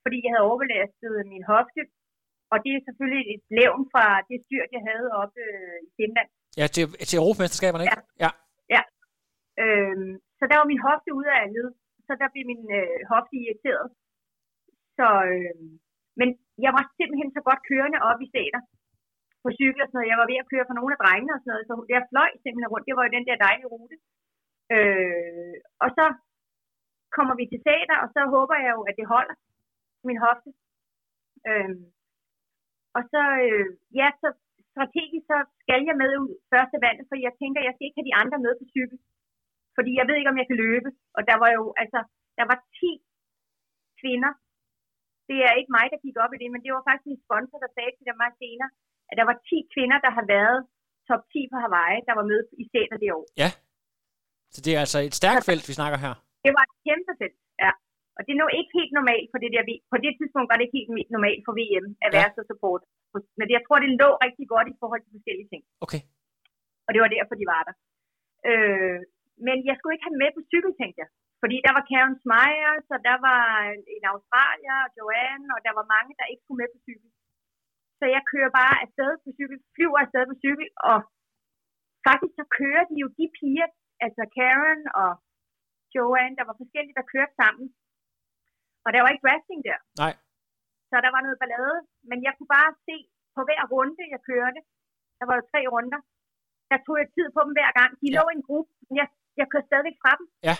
[0.05, 1.83] fordi jeg havde overbelastet min hofte.
[2.53, 6.29] Og det er selvfølgelig et levn fra det styrt, jeg havde oppe øh, i Finland.
[6.61, 8.03] Ja, til, til Europamesterskaberne, ikke?
[8.25, 8.31] Ja.
[8.75, 8.83] Ja.
[9.65, 11.69] Øhm, så der var min hofte ude af led.
[12.07, 13.87] Så der blev min øh, hofte irriteret.
[14.99, 15.57] Så, øh,
[16.21, 16.29] men
[16.65, 18.63] jeg var simpelthen så godt kørende op i sæter
[19.43, 20.13] på cykel og sådan noget.
[20.13, 21.69] Jeg var ved at køre for nogle af drengene og sådan noget.
[21.69, 22.87] Så jeg fløj simpelthen rundt.
[22.89, 23.97] Det var jo den der dejlige rute.
[24.77, 26.05] Øh, og så
[27.17, 29.37] kommer vi til sæter, og så håber jeg jo, at det holder
[30.09, 30.51] min hofte.
[31.49, 31.75] Øh,
[32.97, 33.67] og så, øh,
[34.01, 34.29] ja, så
[34.71, 38.11] strategisk så skal jeg med ud første vandet, for jeg tænker, jeg skal ikke have
[38.11, 38.99] de andre med på cykel.
[39.79, 40.89] Fordi jeg ved ikke, om jeg kan løbe.
[41.17, 41.99] Og der var jo, altså,
[42.39, 42.91] der var 10
[44.01, 44.33] kvinder.
[45.31, 47.59] Det er ikke mig, der gik op i det, men det var faktisk min sponsor,
[47.65, 48.71] der sagde til mig senere,
[49.11, 50.59] at der var 10 kvinder, der har været
[51.09, 53.25] top 10 på Hawaii, der var med i sætter det år.
[53.43, 53.51] Ja.
[54.55, 56.15] Så det er altså et stærkt felt, vi snakker her.
[56.45, 57.73] Det var et kæmpe felt, ja.
[58.17, 59.63] Og det er nu ikke helt normalt for det der.
[59.93, 62.37] På det tidspunkt var det ikke helt normalt for VM at være ja.
[62.37, 62.83] så support.
[63.39, 65.63] Men jeg tror, det lå rigtig godt i forhold til forskellige ting.
[65.85, 66.03] Okay.
[66.87, 67.75] Og det var derfor, de var der.
[68.51, 69.01] Øh,
[69.47, 71.11] men jeg skulle ikke have med på cykel, tænkte jeg.
[71.43, 73.45] Fordi der var Karen Smyer, så der var
[73.97, 77.09] en Australier, Joanne, og der var mange, der ikke skulle med på cykel.
[77.99, 80.99] Så jeg kører bare afsted på cykel, flyver afsted på cykel, og
[82.09, 83.69] faktisk så kører de jo de piger,
[84.07, 85.11] altså Karen og
[85.95, 87.67] Joanne, der var forskellige, der kørte sammen.
[88.85, 89.79] Og der var ikke drafting der.
[90.03, 90.15] Nej.
[90.91, 91.79] Så der var noget ballade.
[92.11, 92.97] Men jeg kunne bare se
[93.35, 94.61] på hver runde, jeg kørte,
[95.19, 96.01] der var jo tre runder,
[96.71, 97.91] der tog jeg tid på dem hver gang.
[98.03, 98.15] De ja.
[98.17, 99.09] lå i en gruppe, men jeg,
[99.41, 100.27] jeg kørte stadigvæk fra dem.
[100.49, 100.57] Ja.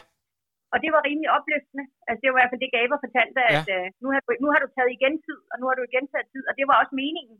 [0.73, 1.85] Og det var rimelig opløftende.
[2.09, 3.77] Altså det var i hvert fald det, Gaber fortalte, at ja.
[3.77, 6.07] uh, nu, har du, nu har du taget igen tid, og nu har du igen
[6.13, 6.43] taget tid.
[6.49, 7.37] Og det var også meningen,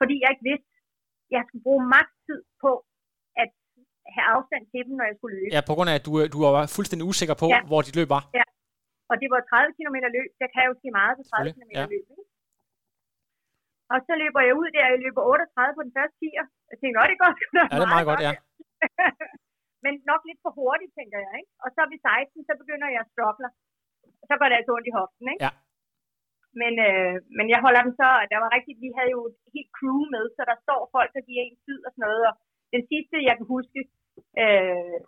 [0.00, 0.70] fordi jeg ikke vidste,
[1.34, 2.70] jeg skulle bruge maks tid på
[3.42, 3.50] at
[4.14, 5.52] have afstand til dem, når jeg skulle løbe.
[5.56, 7.60] Ja, på grund af, at du, du var fuldstændig usikker på, ja.
[7.70, 8.22] hvor dit løb var.
[8.38, 8.46] Ja,
[9.10, 10.28] og det var 30 km løb.
[10.40, 11.84] Der kan jeg jo ske meget på 30 km ja.
[11.94, 12.04] løb.
[12.12, 12.24] Ikke?
[13.92, 16.46] Og så løber jeg ud der, jeg løber 38 på den første 10'er.
[16.70, 17.38] Jeg tænkte, det er godt.
[17.54, 18.32] Det ja, det er meget godt, godt ja.
[19.86, 21.32] Men nok lidt for hurtigt, tænker jeg.
[21.40, 21.52] Ikke?
[21.64, 23.48] Og så ved 16, så begynder jeg at struggle.
[24.28, 25.26] Så går det altså ondt i hoften.
[25.32, 25.44] Ikke?
[25.46, 25.52] Ja.
[26.60, 29.70] Men, øh, men jeg holder dem så, der var rigtigt, vi havde jo et helt
[29.78, 32.22] crew med, så der står folk, der giver en tid og sådan noget.
[32.28, 32.34] Og
[32.74, 33.80] den sidste, jeg kan huske,
[34.42, 34.98] øh,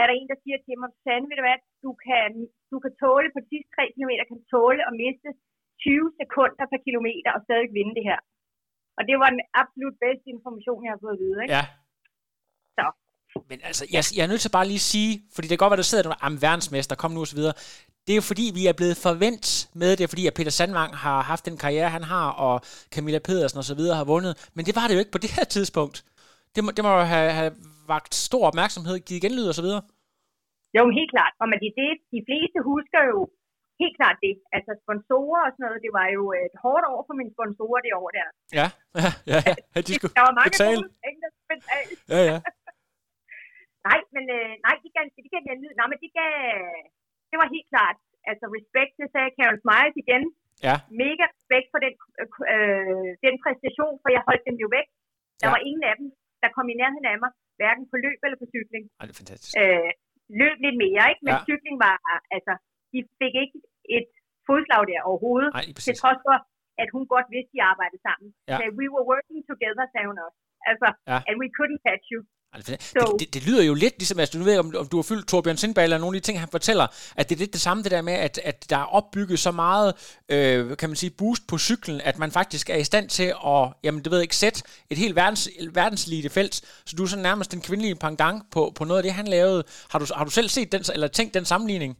[0.00, 2.30] er der en, der siger til mig, Sande, ved du hvad, du kan,
[2.72, 5.30] du kan tåle på de sidste 3 km, kan tåle at miste
[5.84, 8.20] 20 sekunder per kilometer og stadig vinde det her.
[8.98, 11.38] Og det var den absolut bedste information, jeg har fået at vide.
[11.42, 11.54] Ikke?
[11.56, 11.64] Ja.
[13.50, 15.70] Men altså, jeg, jeg er nødt til bare lige at sige, fordi det kan godt
[15.70, 17.54] være, der sidder nogle verdensmester, kom nu og så videre.
[18.06, 19.46] Det er jo fordi, vi er blevet forvent
[19.82, 22.54] med det, fordi at Peter Sandvang har haft den karriere, han har, og
[22.94, 24.32] Camilla Pedersen og så videre har vundet.
[24.56, 25.96] Men det var det jo ikke på det her tidspunkt.
[26.54, 27.52] Det må, det må have, have
[27.94, 29.82] vagt stor opmærksomhed, givet genlyd og så videre.
[30.76, 31.32] Jo, helt klart.
[31.40, 33.18] Og men det, det, de fleste husker jo
[33.82, 34.34] helt klart det.
[34.56, 37.92] Altså sponsorer og sådan noget, det var jo et hårdt år for mine sponsorer det
[38.00, 38.28] år der.
[38.60, 38.68] Ja,
[39.02, 39.40] ja, ja.
[39.74, 39.80] ja.
[39.88, 40.82] De skulle der var mange betale.
[40.82, 41.90] Gode, penge, der skulle betale.
[42.12, 42.38] Ja, ja.
[43.88, 45.74] Nej, men øh, nej, det gav, det gav en lyd.
[45.80, 46.30] Nej, men det gav,
[47.30, 47.96] det var helt klart,
[48.30, 50.22] altså respekt, det sagde Karen Smiles igen.
[50.66, 50.76] Ja.
[51.02, 51.94] Mega respekt for den,
[52.54, 54.88] øh, den præstation, for jeg holdt dem jo væk.
[55.40, 55.52] Der Ja.
[55.54, 56.06] var ingen af dem,
[56.42, 57.30] der kom i nærheden af mig,
[57.60, 58.84] hverken på løb eller på cykling.
[58.98, 59.52] Ej, det er fantastisk.
[59.62, 59.90] Øh,
[60.42, 61.22] løb lidt mere, ikke?
[61.26, 61.44] Men Ja.
[61.48, 61.96] cykling var,
[62.36, 62.52] altså,
[62.92, 63.56] de fik ikke
[63.96, 64.08] et
[64.48, 65.50] fodslag der overhovedet.
[65.66, 66.36] Lige til trods for,
[66.82, 68.28] at hun godt vidste, at de arbejdede sammen.
[68.50, 68.56] Ja.
[68.58, 70.38] Så we were working together, sagde hun også.
[70.70, 71.18] Altså, Ja.
[71.28, 72.20] and we couldn't catch you.
[72.54, 74.96] Ej, det, det, det, det, lyder jo lidt ligesom, altså, du ved, om, om du
[74.96, 76.86] har fyldt Torbjørn Sindberg eller nogle af de ting, han fortæller,
[77.16, 79.50] at det er lidt det samme, det der med, at, at der er opbygget så
[79.50, 83.32] meget, øh, kan man sige, boost på cyklen, at man faktisk er i stand til
[83.46, 86.54] at, jamen, det ved jeg ikke, sætte et helt verdens, verdenselite felt,
[86.86, 89.64] så du er sådan nærmest den kvindelige pendant på, på noget af det, han lavede.
[89.90, 91.96] Har du, har du selv set den, eller tænkt den sammenligning?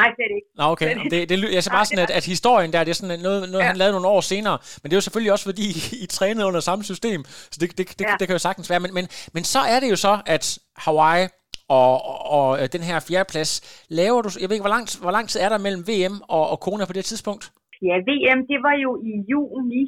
[0.00, 0.48] Nej, slet ikke.
[0.58, 1.10] Nå, okay.
[1.12, 3.62] Det, det, jeg ser bare sådan, at, at historien der, det er sådan noget, noget
[3.64, 3.68] Ja.
[3.70, 4.58] han lavede nogle år senere.
[4.82, 7.24] Men det er jo selvfølgelig også, fordi I, I trænede under samme system.
[7.52, 8.14] Så det, det, det, Ja.
[8.20, 8.80] det kan jo sagtens være.
[8.80, 11.26] Men, men, men så er det jo så, at Hawaii
[11.68, 14.28] og, og, og øh, den her fjerdeplads, laver du...
[14.40, 16.84] Jeg ved ikke, hvor lang, hvor lang tid er der mellem VM og, og Kona
[16.84, 17.44] på det tidspunkt?
[17.88, 19.82] Ja, VM, det var jo i juni.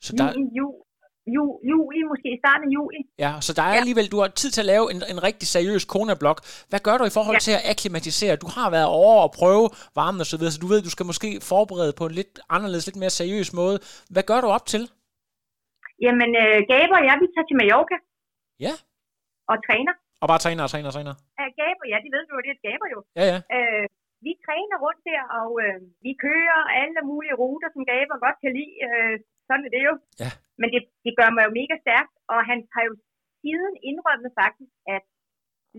[0.00, 0.74] Så der, Juni,
[1.26, 3.00] ju, ju, juli, måske i starten af juli.
[3.24, 3.80] ja, så der er Ja.
[3.82, 6.38] alligevel, du har tid til at lave en, en rigtig seriøs Kona-blok.
[6.70, 7.44] Hvad gør du i forhold Ja.
[7.46, 8.34] til at akklimatisere?
[8.44, 9.64] Du har været over og prøve
[10.00, 12.84] varmen og så videre, så du ved, du skal måske forberede på en lidt anderledes,
[12.88, 13.76] lidt mere seriøs måde.
[14.14, 14.82] Hvad gør du op til?
[16.04, 17.96] Jamen, øh, Gaber og jeg, vi tager til Mallorca
[18.66, 18.74] Ja.
[19.50, 19.94] og træner.
[20.22, 21.14] Og bare træner og træner og træner.
[21.38, 22.98] Ja, Gaber, ja, de ved jo, det er et Gaber jo.
[23.18, 23.38] Ja, ja.
[23.56, 23.84] Øh,
[24.26, 28.52] vi træner rundt der, og øh, vi kører alle mulige ruter, som Gaber godt kan
[28.58, 28.74] lide.
[28.88, 29.14] Øh,
[29.48, 29.94] sådan er det jo.
[30.22, 30.30] Ja.
[30.60, 32.92] Men det, det gør mig jo mega stærkt, og han har jo
[33.42, 35.02] siden indrømmet faktisk, at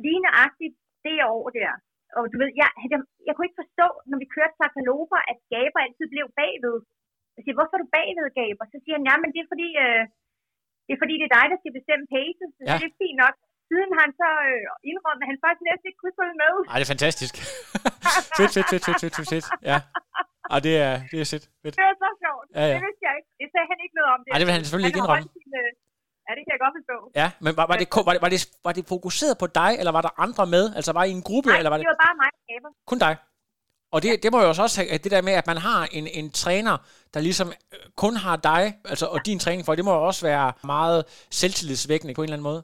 [0.03, 1.71] lige nøjagtigt det år der,
[2.17, 5.79] og du ved, jeg, jeg, jeg kunne ikke forstå, når vi kørte Sakaloba, at Gaber
[5.85, 6.77] altid blev bagved.
[7.35, 8.65] Jeg siger, hvorfor er du bagved, Gaber?
[8.73, 10.03] Så siger han, ja, men det er fordi, øh,
[10.85, 12.47] det er fordi, det er dig, der skal bestemme pacet.
[12.55, 12.75] Så Ja.
[12.81, 13.35] det er fint nok.
[13.69, 16.53] Siden har han så øh, indrømmet, at han faktisk næsten ikke kunne følge med.
[16.71, 17.33] Ej, det er fantastisk.
[18.39, 19.47] fedt, fedt, fedt, fedt, fedt, fedt.
[19.71, 19.77] Ja.
[20.53, 21.45] Ej, det er, det er fedt.
[21.63, 21.73] fedt.
[21.79, 22.45] Det er så sjovt.
[22.57, 22.75] Ja, ja.
[22.75, 23.29] Det vidste jeg ikke.
[23.41, 24.19] Det sagde han ikke noget om.
[24.23, 24.29] Det.
[24.33, 25.29] Ej, det vil han selvfølgelig ikke har indrømme.
[25.37, 25.69] Sin, øh,
[26.25, 26.97] ja, det kan jeg godt forstå.
[27.21, 29.91] Ja, men var, var, det, var, det, var, det, var det fokuseret på dig, eller
[29.97, 30.65] var der andre med?
[30.77, 32.69] Altså var I en gruppe, Nej, eller var det det var bare mig, gaber.
[32.91, 33.13] kun dig?
[33.95, 36.05] Og det, det må jo også have, at det der med, at man har en,
[36.19, 36.75] en træner,
[37.13, 40.21] der ligesom øh, kun har dig, altså, og din træning for, det må jo også
[40.31, 40.99] være meget
[41.39, 42.61] selvtillidsvækkende på en eller anden måde.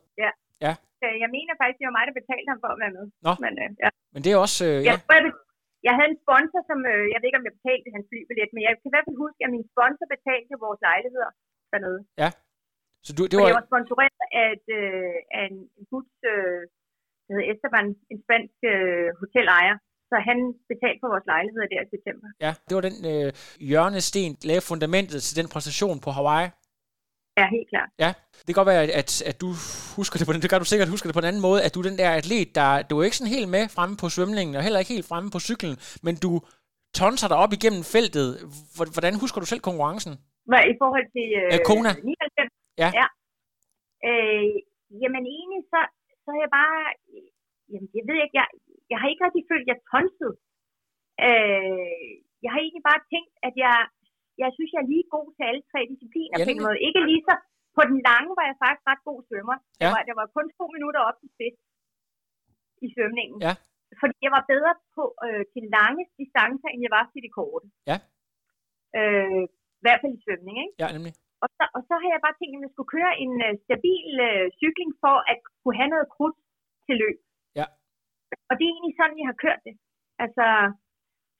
[1.01, 3.05] Så jeg mener faktisk, det var mig, der betalte ham for at være med.
[3.27, 3.31] Nå.
[3.45, 3.89] Men, øh, ja.
[4.13, 5.23] Men det er også, øh, Jeg, ja, tror, jeg,
[5.87, 8.63] jeg havde en sponsor, som, øh, jeg ved ikke, om jeg betalte hans flybillet, men
[8.65, 11.29] jeg kan i hvert fald huske, at min sponsor betalte vores lejligheder
[11.71, 12.01] dernede.
[13.05, 13.43] Så du, det var...
[13.43, 13.51] var...
[13.51, 16.61] jeg var sponsoreret af, et, øh, af en, en gut, øh,
[17.25, 19.75] der hedder Esteban, en spansk øh, hotelejer.
[20.09, 20.37] Så han
[20.71, 22.27] betalte for vores lejlighed der i september.
[22.45, 23.29] Ja, det var den øh,
[23.69, 26.47] hjørnesten, der lavede fundamentet til den præstation på Hawaii.
[27.39, 27.89] Ja, helt klart.
[28.03, 28.11] Ja,
[28.43, 29.49] det kan godt være, at, at du
[29.97, 31.71] husker det på den, det kan du sikkert huske det på en anden måde, at
[31.73, 34.53] du er den der atlet, der, du er ikke sådan helt med fremme på svømningen,
[34.57, 35.75] og heller ikke helt fremme på cyklen,
[36.05, 36.31] men du
[36.99, 38.27] tonser dig op igennem feltet.
[38.95, 40.13] Hvordan husker du selv konkurrencen?
[40.49, 41.91] Hvad, I forhold til øh, øh, Kona?
[41.93, 42.51] 99?
[42.83, 42.89] Ja.
[42.99, 43.07] ja.
[44.09, 44.49] Øh,
[45.01, 45.79] jamen egentlig, så,
[46.23, 46.79] så er jeg bare,
[47.71, 48.47] jamen jeg ved ikke, jeg,
[48.91, 50.35] jeg har ikke rigtig følt, at jeg tonsede.
[51.27, 52.09] Øh,
[52.43, 53.77] jeg har egentlig bare tænkt, at jeg,
[54.41, 56.79] jeg synes, jeg er lige god til alle tre discipliner ja, på en måde.
[56.87, 57.33] Ikke lige så,
[57.77, 59.57] på den lange var jeg faktisk ret god svømmer.
[59.59, 59.65] Ja.
[59.81, 61.57] Der, var, der var kun to minutter op til spids
[62.85, 63.37] i svømningen.
[63.47, 63.53] Ja.
[64.01, 67.67] Fordi jeg var bedre på øh, til lange distancer, end jeg var til de korte.
[67.91, 67.97] Ja.
[68.97, 69.43] Øh,
[69.79, 70.75] I hvert fald i svømning, ikke?
[70.83, 71.13] Ja, nemlig.
[71.43, 74.09] Og så, og så har jeg bare tænkt, at jeg skulle køre en uh, stabil
[74.29, 76.37] uh, cykling for at kunne have noget krudt
[76.85, 77.17] til løb.
[77.59, 77.65] Ja.
[78.49, 79.75] Og det er egentlig sådan, jeg har kørt det.
[80.23, 80.45] Altså,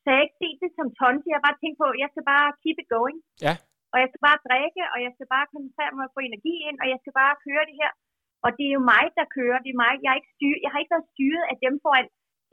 [0.02, 1.30] så jeg har ikke set det som tonse.
[1.30, 3.20] Jeg har bare tænkt på, at jeg skal bare keep it going.
[3.46, 3.54] Ja.
[3.94, 6.88] Og jeg skal bare drikke, og jeg skal bare koncentrere mig på energi ind, og
[6.94, 7.92] jeg skal bare køre det her.
[8.46, 9.60] Og det er jo mig, der kører.
[9.66, 9.94] Det er mig.
[10.04, 12.08] Jeg, er ikke styr, jeg har ikke været styret af dem foran.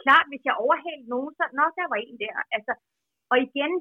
[0.04, 2.36] Klart, hvis jeg overhældte nogen, så nok der var en der.
[2.56, 2.72] Altså,
[3.32, 3.72] og igen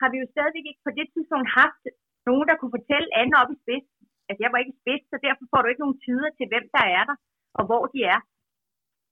[0.00, 1.82] har vi jo stadigvæk ikke på det tidspunkt haft
[2.28, 3.88] nogen, der kunne fortælle anden op i spids.
[4.28, 6.84] Altså, jeg var ikke spids, så derfor får du ikke nogen tider til, hvem der
[6.98, 7.16] er der,
[7.58, 8.20] og hvor de er.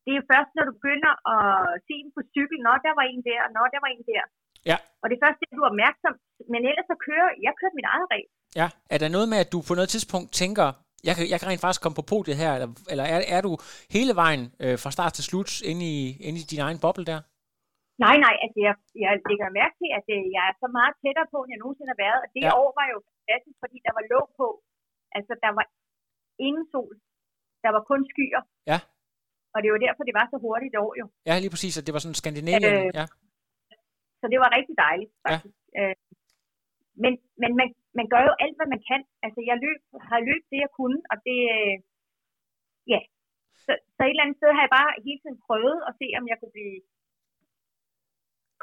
[0.07, 1.45] Det er først, når du begynder at
[1.87, 4.25] se dem på cykel, når der var en der, og når der var en der.
[4.71, 4.77] Ja.
[5.03, 6.15] Og det er først, det du er opmærksom.
[6.53, 8.31] Men ellers så kører jeg kører mit eget ræs.
[8.61, 8.67] Ja.
[8.95, 10.67] Er der noget med, at du på noget tidspunkt tænker,
[11.09, 13.53] jeg kan, jeg kan rent faktisk komme på podiet her, eller, eller er, er du
[13.97, 17.21] hele vejen øh, fra start til slut inde i, inde i din egen boble der?
[18.05, 18.75] Nej, nej, altså jeg,
[19.05, 21.93] jeg lægger mærke til, at øh, jeg er så meget tættere på, end jeg nogensinde
[21.95, 22.21] har været.
[22.25, 22.53] Og det ja.
[22.63, 24.49] år var jo fantastisk, fordi der var låg på.
[25.17, 25.67] Altså, der var
[26.47, 26.95] ingen sol.
[27.65, 28.43] Der var kun skyer.
[28.71, 28.79] Ja.
[29.55, 31.07] Og det var derfor, det var så hurtigt år jo.
[31.29, 32.75] Ja, lige præcis, at det var sådan Skandinavien.
[32.75, 33.05] Øh, ja.
[34.21, 35.57] Så det var rigtig dejligt, faktisk.
[35.77, 35.83] Ja.
[35.91, 35.95] Øh,
[37.03, 39.03] men men man, man gør jo alt, hvad man kan.
[39.25, 39.81] Altså, jeg løb,
[40.11, 41.39] har løbet det, jeg kunne, og det...
[41.57, 41.77] Øh,
[42.93, 43.01] ja.
[43.65, 46.25] Så, så et eller andet sted har jeg bare hele tiden prøvet at se, om
[46.31, 46.77] jeg kunne blive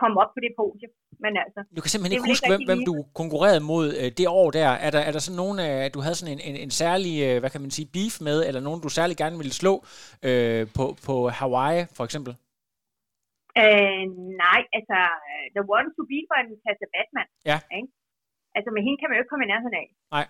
[0.02, 0.92] komme op på det podium.
[1.24, 4.28] Men altså, Du kan simpelthen ikke huske, ikke hvem, hvem du konkurrerede mod øh, det
[4.40, 4.70] år der.
[4.86, 7.14] Er der, er der sådan nogen, øh, at du havde sådan en, en, en særlig,
[7.28, 9.74] øh, hvad kan man sige, beef med, eller nogen, du særlig gerne ville slå
[10.28, 12.34] øh, på, på Hawaii, for eksempel?
[13.62, 14.06] Øh,
[14.44, 15.00] nej, altså,
[15.56, 17.30] The One to Beat var en Tassa Batman.
[17.52, 17.58] Ja.
[17.78, 17.90] Ikke?
[18.58, 19.88] Altså, med hende kan man jo ikke komme i nærheden af.
[20.16, 20.26] Nej.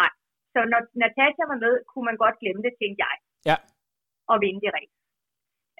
[0.00, 0.12] Nej.
[0.52, 3.14] Så når Natasha var med, kunne man godt glemme det, tænkte jeg.
[3.50, 3.56] Ja.
[4.30, 5.02] Og vinde det rigtigt.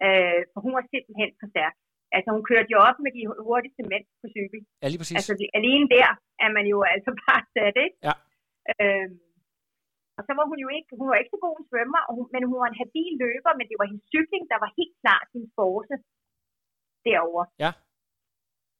[0.05, 1.74] Øh, for hun var simpelthen for stærk.
[2.16, 4.60] Altså, hun kørte jo op med de hurtigste mænd på cykel.
[4.82, 5.16] Ja, lige præcis.
[5.18, 6.08] Altså, det, alene der
[6.44, 7.96] er man jo altså bare sat, ikke?
[8.08, 8.14] Ja.
[8.72, 9.14] Øhm,
[10.18, 12.24] og så var hun jo ikke, hun var ikke så god en svømmer, og hun,
[12.34, 15.26] men hun var en habil løber, men det var hendes cykling, der var helt klart
[15.34, 15.96] sin force
[17.06, 17.44] derovre.
[17.64, 17.70] Ja.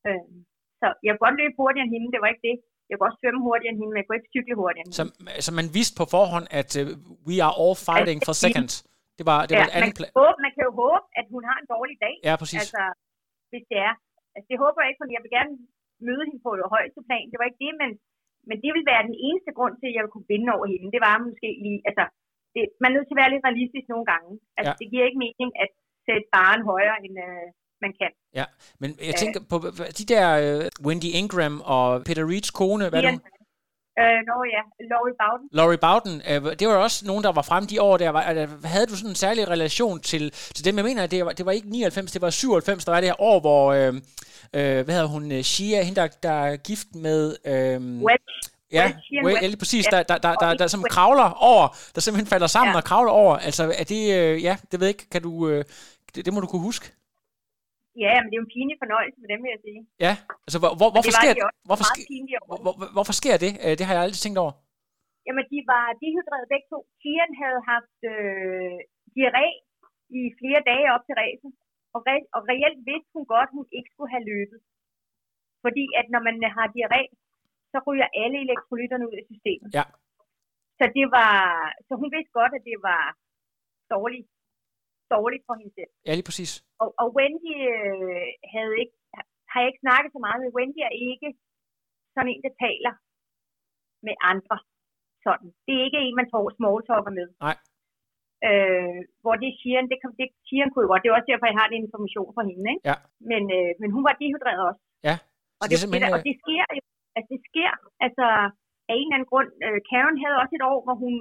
[0.07, 0.37] Øhm,
[0.79, 2.57] så jeg kunne godt løbe hurtigere end hende, det var ikke det.
[2.89, 4.99] Jeg kunne også svømme hurtigere end hende, men jeg kunne ikke cykle hurtigere end hende.
[4.99, 6.85] Så, så man vidste på forhånd, at uh,
[7.27, 8.69] we are all fighting for second.
[9.17, 11.05] Det var, det var ja, et andet man, pla- kan håbe, man kan jo håbe,
[11.19, 12.15] at hun har en dårlig dag.
[12.29, 12.59] Ja, præcis.
[12.61, 12.81] Altså,
[13.55, 13.93] hvis det er.
[14.35, 15.53] Altså, det håber jeg ikke, fordi jeg vil gerne
[16.07, 17.25] møde hende på det højeste plan.
[17.31, 17.89] Det var ikke det, men,
[18.49, 20.93] men det vil være den eneste grund til, at jeg kunne vinde over hende.
[20.95, 22.03] Det var måske lige, altså,
[22.53, 24.31] det, man er nødt til at være lidt realistisk nogle gange.
[24.57, 24.79] Altså, Ja.
[24.81, 25.69] det giver ikke mening at
[26.05, 27.45] sætte baren højere, end øh,
[27.83, 28.11] man kan.
[28.39, 28.45] Ja,
[28.81, 29.57] men jeg tænker på
[29.99, 33.21] de der uh, Wendy Ingram og Peter Reeds kone, hvad er det?
[33.99, 35.49] Øh, nå ja, Laurie Bowden.
[35.51, 38.09] Laurie Bowden, øh, det var også nogen, der var frem de år der.
[38.09, 38.21] Var,
[38.67, 40.75] havde du sådan en særlig relation til, til dem?
[40.77, 43.09] Jeg mener, at det var, det var ikke 99, det var 97, der var det
[43.09, 43.87] her år, hvor, øh,
[44.53, 47.35] øh, hvad hedder hun, øh, Shia, hende der, der er gift med...
[47.45, 48.23] Øh, Wedge.
[48.71, 48.91] Ja,
[49.25, 49.97] Wedge, ja, lige præcis, Ja.
[49.97, 52.77] der, der, der, der, ikke der som kravler over, der simpelthen falder sammen Ja.
[52.77, 53.37] og kravler over.
[53.37, 55.65] Altså, er det, øh, ja, det ved jeg ikke, kan du, øh,
[56.15, 56.91] det, det må du kunne huske.
[58.03, 59.81] Ja, men det er jo en pinlig fornøjelse for dem, vil jeg sige.
[60.05, 60.13] Ja,
[60.45, 63.51] altså, hvor, hvor, hvorfor, sker, de hvorfor, meget sker, hvor, hvor, hvorfor sker det?
[63.63, 64.53] Øh, Det har jeg aldrig tænkt over.
[65.27, 66.79] Jamen, de var dehydreret begge to.
[67.01, 68.77] Kian havde haft øh,
[69.15, 69.47] diarré
[70.19, 71.51] i flere dage op til ræsen,
[71.95, 74.59] og, re- og reelt vidste hun godt, hun ikke skulle have løbet.
[75.65, 77.03] Fordi at når man har diarré,
[77.71, 79.69] så ryger alle elektrolytterne ud af systemet.
[79.79, 79.85] Ja.
[80.79, 81.35] Så det var,
[81.87, 83.03] så hun vidste godt, at det var
[83.95, 84.27] dårligt,
[85.15, 85.91] dårligt for hende selv.
[86.07, 86.51] Ja, lige præcis.
[86.81, 88.95] Og, og Wendy øh, havde ikke,
[89.51, 90.55] har jeg ikke snakket så meget med.
[90.57, 91.29] Wendy er ikke
[92.15, 92.93] sådan en, der taler
[94.07, 94.57] med andre.
[95.25, 95.49] Sådan.
[95.65, 97.27] Det er ikke en, man tror small talker med.
[97.45, 97.55] Nej.
[98.49, 101.01] Øh, hvor det Shian, det, kom- det Shian kunne jo godt.
[101.03, 102.67] Det er også derfor, jeg har den information fra hende.
[102.73, 102.83] Ikke?
[102.91, 102.95] Ja.
[103.31, 104.81] Men, øh, men hun var dehydreret også.
[105.09, 105.15] Ja,
[105.61, 106.13] Og det, det simpelthen...
[106.15, 106.81] og det sker jo.
[107.17, 107.71] Altså, det sker.
[108.05, 108.25] Altså,
[108.89, 111.13] af en eller anden grund, øh, Karen havde også et år, hvor hun,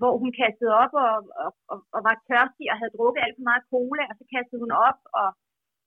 [0.00, 3.48] hvor hun kastede op og, og, og, og var tørstig og havde drukket alt for
[3.50, 5.28] meget cola, og så kastede hun op, og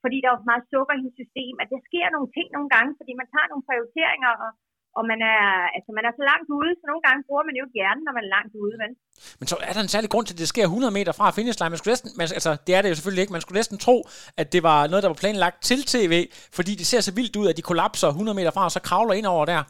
[0.04, 2.70] fordi der var for meget sukker i hendes system, at der sker nogle ting nogle
[2.76, 4.52] gange, fordi man tager nogle prioriteringer, og,
[4.98, 5.44] og man er,
[5.76, 8.14] altså man er så langt ude, så nogle gange bruger man jo ikke hjernen, når
[8.18, 8.94] man er langt ude, vel?
[9.40, 11.72] Men så er der en særlig grund til, at det sker 100 meter fra finishline.
[11.74, 13.36] Man skulle næsten, man, altså, det er det jo selvfølgelig ikke.
[13.38, 13.96] Man skulle næsten tro,
[14.42, 16.14] at det var noget, der var planlagt til tv,
[16.58, 19.16] fordi det ser så vildt ud, at de kollapser 100 meter fra, og så kravler
[19.20, 19.62] ind over der.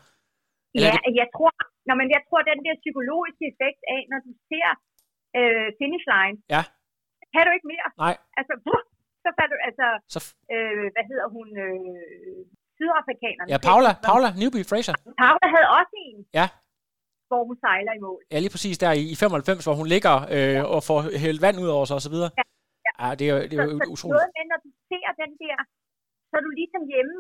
[0.76, 1.16] Eller ja, det...
[1.22, 1.52] jeg tror,
[1.90, 4.70] når men jeg tror, den der psykologiske effekt af, når du ser
[5.40, 6.64] øh, finish line, ja.
[7.34, 7.88] kan du ikke mere.
[8.06, 8.16] Nej.
[8.40, 8.82] Altså, puh,
[9.24, 10.20] så falder du, altså, så...
[10.54, 12.42] øh, hvad hedder hun, øh,
[12.80, 13.50] sydafrikanerne.
[13.54, 14.96] Ja, Paula, Paula Newby Fraser.
[15.24, 16.18] Paula havde også en.
[16.40, 16.48] Ja.
[17.30, 18.22] Hvor hun sejler i mål.
[18.34, 21.70] Ja, lige præcis der i 95, hvor hun ligger øh, og får hældt vand ud
[21.76, 22.32] over sig og så videre.
[22.40, 22.46] Ja,
[22.86, 22.92] ja.
[23.02, 24.16] ja det er, det er så, utroligt.
[24.18, 25.58] Noget med, når du ser den der,
[26.30, 27.16] så er du ligesom hjemme.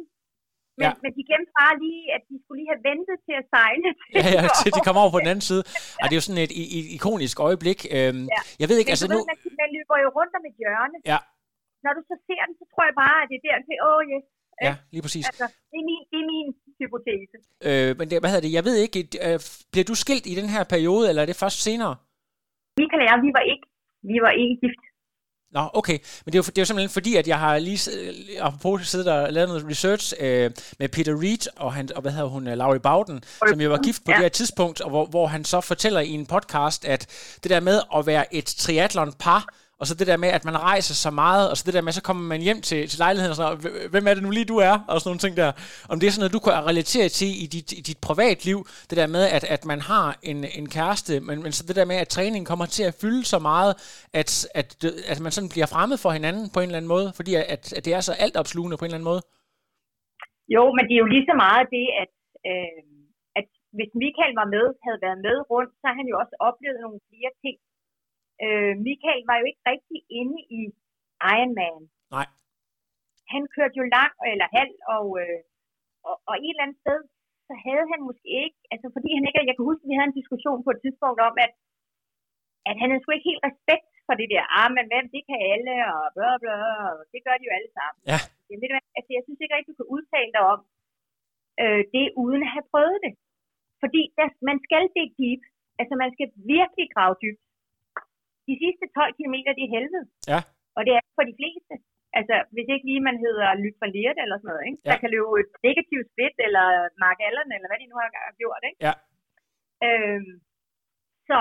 [0.79, 0.91] Men, ja.
[1.03, 3.89] men de glemte bare lige, at de skulle lige have ventet til at sejle.
[3.99, 5.63] Til ja, ja, til de kommer over på den anden side.
[5.99, 6.03] Ja.
[6.07, 7.79] det er jo sådan et, et, ikonisk øjeblik.
[7.95, 8.41] Øhm, ja.
[8.61, 9.17] Jeg ved ikke, men altså nu...
[9.17, 9.21] nu...
[9.29, 10.97] Ved, man løber jo rundt om et hjørne.
[11.11, 11.19] Ja.
[11.85, 13.97] Når du så ser den, så tror jeg bare, at det er der til, åh,
[13.97, 14.25] oh, yes,
[14.67, 15.25] Ja, lige præcis.
[15.29, 16.47] Altså, det er min, det er min
[16.79, 17.37] hypotese.
[17.67, 19.37] Øh, men det, hvad hedder det, jeg ved ikke, øh,
[19.71, 21.95] bliver du skilt i den her periode, eller er det først senere?
[22.79, 23.65] Michael og jeg, vi var ikke,
[24.11, 24.83] vi var ikke gift.
[25.51, 25.97] Nå, okay.
[26.25, 27.91] Men det er, jo, det er jo simpelthen fordi, at jeg har lige,
[28.39, 32.27] apropos siddet og lavet noget research øh, med Peter Reed og, han, og hvad hedder
[32.27, 34.17] hun, Laurie Bowden, som jo var gift på ja.
[34.17, 37.07] det her tidspunkt, og hvor, hvor han så fortæller i en podcast, at
[37.43, 39.45] det der med at være et triathlon-par,
[39.79, 41.93] og så det der med, at man rejser så meget, og så det der med,
[41.97, 44.57] så kommer man hjem til, til lejligheden og sådan hvem er det nu lige, du
[44.69, 44.75] er?
[44.89, 45.49] Og sådan nogle ting der.
[45.91, 48.57] Om det er sådan noget, du kan relatere til i dit, i dit privatliv,
[48.89, 51.91] det der med, at, at man har en, en kæreste, men, men så det der
[51.91, 53.71] med, at træningen kommer til at fylde så meget,
[54.21, 54.69] at, at,
[55.11, 57.85] at man sådan bliver fremmed for hinanden på en eller anden måde, fordi at, at
[57.85, 59.21] det er så altopslugende på en eller anden måde.
[60.55, 62.11] Jo, men det er jo lige så meget det, at,
[62.51, 62.81] øh,
[63.39, 63.47] at
[63.77, 66.99] hvis Michael var med, havde været med rundt, så har han jo også oplevet nogle
[67.09, 67.55] flere ting,
[68.45, 70.61] Øh, Michael var jo ikke rigtig inde i
[71.35, 71.81] Ironman.
[72.15, 72.27] Nej.
[73.33, 75.39] Han kørte jo lang eller halv, og, øh,
[76.09, 76.99] og, og et eller andet sted,
[77.47, 80.09] så havde han måske ikke, altså fordi han ikke, jeg kan huske, at vi havde
[80.11, 81.51] en diskussion på et tidspunkt om, at,
[82.69, 85.39] at han havde sgu ikke helt respekt for det der, ah, men hvem, det kan
[85.53, 86.55] alle, og bla bla,
[86.89, 88.01] og det gør de jo alle sammen.
[88.11, 88.19] Ja.
[88.97, 90.59] Altså, jeg synes ikke rigtig, du kan udtale dig om
[91.63, 93.13] øh, det, uden at have prøvet det.
[93.83, 95.41] Fordi der, man skal det deep,
[95.81, 97.43] altså man skal virkelig grave dybt
[98.49, 100.05] de sidste 12 km, det er helvede.
[100.33, 100.39] Ja.
[100.77, 101.75] Og det er for de fleste.
[102.19, 104.79] Altså, hvis ikke lige man hedder Lyt for Liert eller sådan noget, ikke?
[104.85, 104.89] Ja.
[104.91, 106.65] Der kan løbe et negativt split, eller
[107.03, 108.79] Mark Allen, eller hvad de nu har gjort, ikke?
[108.87, 108.93] Ja.
[109.87, 110.33] Øhm,
[111.29, 111.39] så,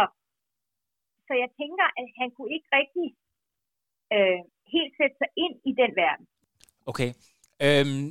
[1.26, 3.06] så jeg tænker, at han kunne ikke rigtig
[4.16, 4.40] øh,
[4.74, 6.26] helt sætte sig ind i den verden.
[6.90, 7.10] Okay.
[7.66, 8.08] Øhm,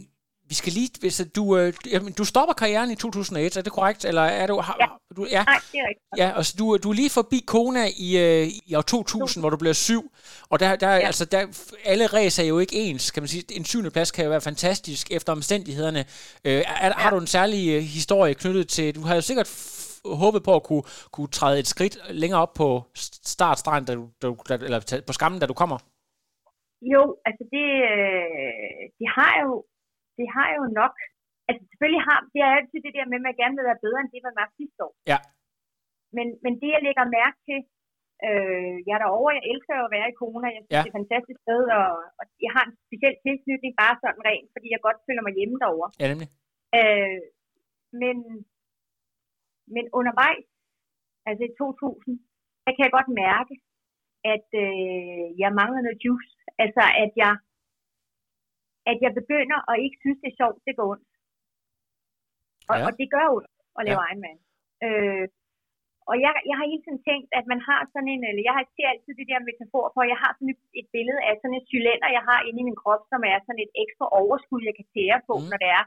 [0.50, 1.74] vi skal lige, hvis du, øh,
[2.18, 4.06] du stopper karrieren i 2001, er det korrekt?
[4.06, 4.88] Eller er du, har, ja.
[5.16, 5.44] Du, ja.
[5.44, 6.18] Nej, det er rigtigt.
[6.18, 9.58] Ja, altså du, du er lige forbi Kona i, øh, i år 2000, hvor du
[9.58, 10.12] bliver syv.
[10.50, 11.00] Og der, der, ja.
[11.00, 11.42] altså, der,
[11.86, 13.44] alle racer er jo ikke ens, kan man sige.
[13.58, 16.00] En syvende plads kan jo være fantastisk efter omstændighederne.
[16.46, 16.92] Øh, er, ja.
[16.92, 19.50] Har du en særlig øh, historie knyttet til, du har jo sikkert
[20.06, 22.84] håbet på at kunne, kunne træde et skridt længere op på
[23.24, 25.78] startstregen, da du, da eller på skammen, da du kommer?
[26.82, 29.66] Jo, altså det, øh, det har jo
[30.20, 30.96] det har jo nok,
[31.50, 34.00] altså selvfølgelig har, det er altid det der med, at man gerne vil være bedre
[34.02, 34.94] end det, man var sidste år.
[35.12, 35.20] Ja.
[36.18, 37.60] Men, men det, jeg lægger mærke til,
[38.28, 40.82] øh, jeg er derovre, jeg elsker at være i Kona, jeg synes, ja.
[40.84, 41.90] det er et fantastisk sted, og,
[42.20, 45.58] og jeg har en speciel tilknytning, bare sådan rent, fordi jeg godt føler mig hjemme
[45.64, 45.90] derovre.
[46.02, 46.30] Ja, nemlig.
[46.80, 47.22] Øh,
[48.02, 48.18] men,
[49.76, 50.48] men undervejs,
[51.28, 52.20] altså i 2000,
[52.64, 53.54] der kan jeg godt mærke,
[54.34, 56.34] at øh, jeg mangler noget juice.
[56.64, 57.34] Altså, at jeg
[58.92, 61.10] at jeg begynder at ikke synes, det er sjovt, det går ondt.
[62.70, 62.84] Og, ja.
[62.88, 64.08] og det gør ondt at lave ja.
[64.08, 64.40] Ironman.
[64.86, 65.26] Øh,
[66.10, 68.64] og jeg, jeg har hele tiden tænkt, at man har sådan en, eller jeg har
[68.66, 71.58] ser altid det der metafor for, at jeg har sådan et, et billede af sådan
[71.60, 74.76] et cylinder, jeg har inde i min krop, som er sådan et ekstra overskud, jeg
[74.78, 75.48] kan tære på, mm.
[75.50, 75.84] når det er,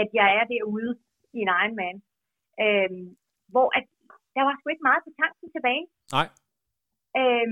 [0.00, 0.92] at jeg er derude
[1.36, 1.96] i en Ironman.
[2.64, 2.90] Øh,
[3.52, 3.84] hvor at,
[4.36, 5.84] der var sgu ikke meget på tanken tilbage.
[6.16, 6.26] Nej.
[7.20, 7.50] Øh,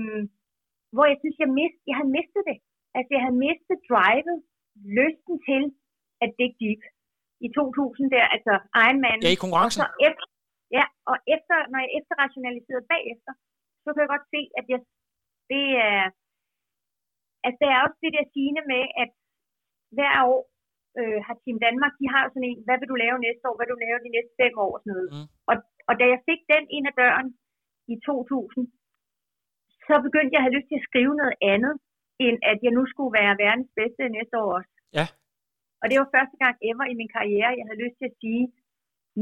[0.95, 2.57] hvor jeg synes, jeg, mist, jeg havde mistet det.
[2.97, 4.37] Altså, jeg havde mistet drivet,
[4.99, 5.63] lysten til
[6.23, 6.81] at dig deep
[7.45, 8.53] i 2000 der, altså
[8.85, 9.19] Ironman.
[9.25, 9.81] Ja, i konkurrencen.
[9.85, 10.25] Og efter,
[10.77, 13.31] ja, og efter, når jeg efterrationaliserede bagefter,
[13.83, 14.79] så kan jeg godt se, at jeg,
[15.51, 16.03] det er,
[17.45, 19.11] altså det er også det der sigende med, at
[19.97, 20.41] hver år
[20.99, 23.65] øh, har Team Danmark, de har sådan en, hvad vil du lave næste år, hvad
[23.65, 25.09] vil du lave de næste fem år og sådan noget.
[25.13, 25.27] Mm.
[25.49, 25.55] Og,
[25.89, 27.27] og da jeg fik den ind ad døren
[27.93, 28.67] i 2000,
[29.87, 31.73] så begyndte jeg at have lyst til at skrive noget andet,
[32.25, 34.73] end at jeg nu skulle være verdens bedste næste år også.
[34.99, 35.05] Ja.
[35.81, 38.43] Og det var første gang ever i min karriere, jeg havde lyst til at sige,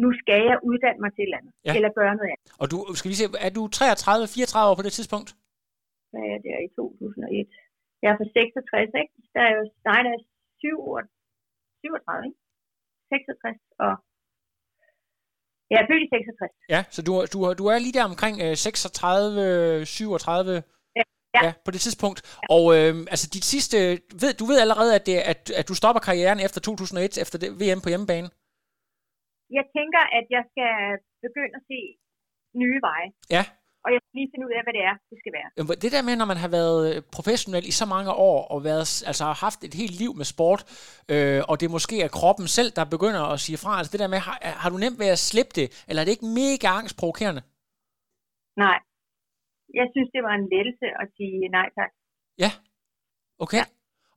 [0.03, 1.71] nu skal jeg uddanne mig til et eller andet, Ja.
[1.71, 1.73] ja.
[1.77, 2.47] eller gøre noget andet.
[2.61, 5.29] Og du, skal vi se, er du 33, 34 år på det tidspunkt?
[6.11, 7.51] Hvad er det i 2001?
[8.01, 9.13] Jeg er fra 66, ikke?
[9.35, 10.21] Der er jo, nej, der er
[10.63, 11.01] 7 år,
[11.81, 12.39] 37, ikke?
[13.13, 13.93] 66 og...
[15.71, 16.51] Jeg er født i 66.
[16.75, 20.63] Ja, så du, du, du er lige der omkring øh, 36, 37
[21.35, 21.41] Ja.
[21.45, 22.19] ja, på det tidspunkt.
[22.55, 23.77] Og øh, altså dit sidste,
[24.21, 27.49] ved, du ved allerede, at, det, at, at du stopper karrieren efter 2001, efter det
[27.61, 28.29] VM på hjemmebane.
[29.57, 30.71] Jeg tænker, at jeg skal
[31.25, 31.79] begynde at se
[32.61, 33.09] nye veje.
[33.35, 33.43] Ja.
[33.85, 35.49] Og jeg skal lige finde ud af, hvad det er, det skal være.
[35.83, 38.87] Det der med, når man har været øh, professionel i så mange år, og været,
[39.09, 40.61] altså har haft et helt liv med sport,
[41.13, 44.07] øh, og det måske er kroppen selv, der begynder at sige fra, altså det der
[44.13, 47.41] med, har, har du nemt ved at slippe det, eller er det ikke mega angstprovokerende?
[48.65, 48.77] Nej.
[49.73, 51.91] Jeg synes, det var en lettelse at sige nej tak.
[52.43, 52.51] Ja,
[53.39, 53.57] okay.
[53.57, 53.63] Ja.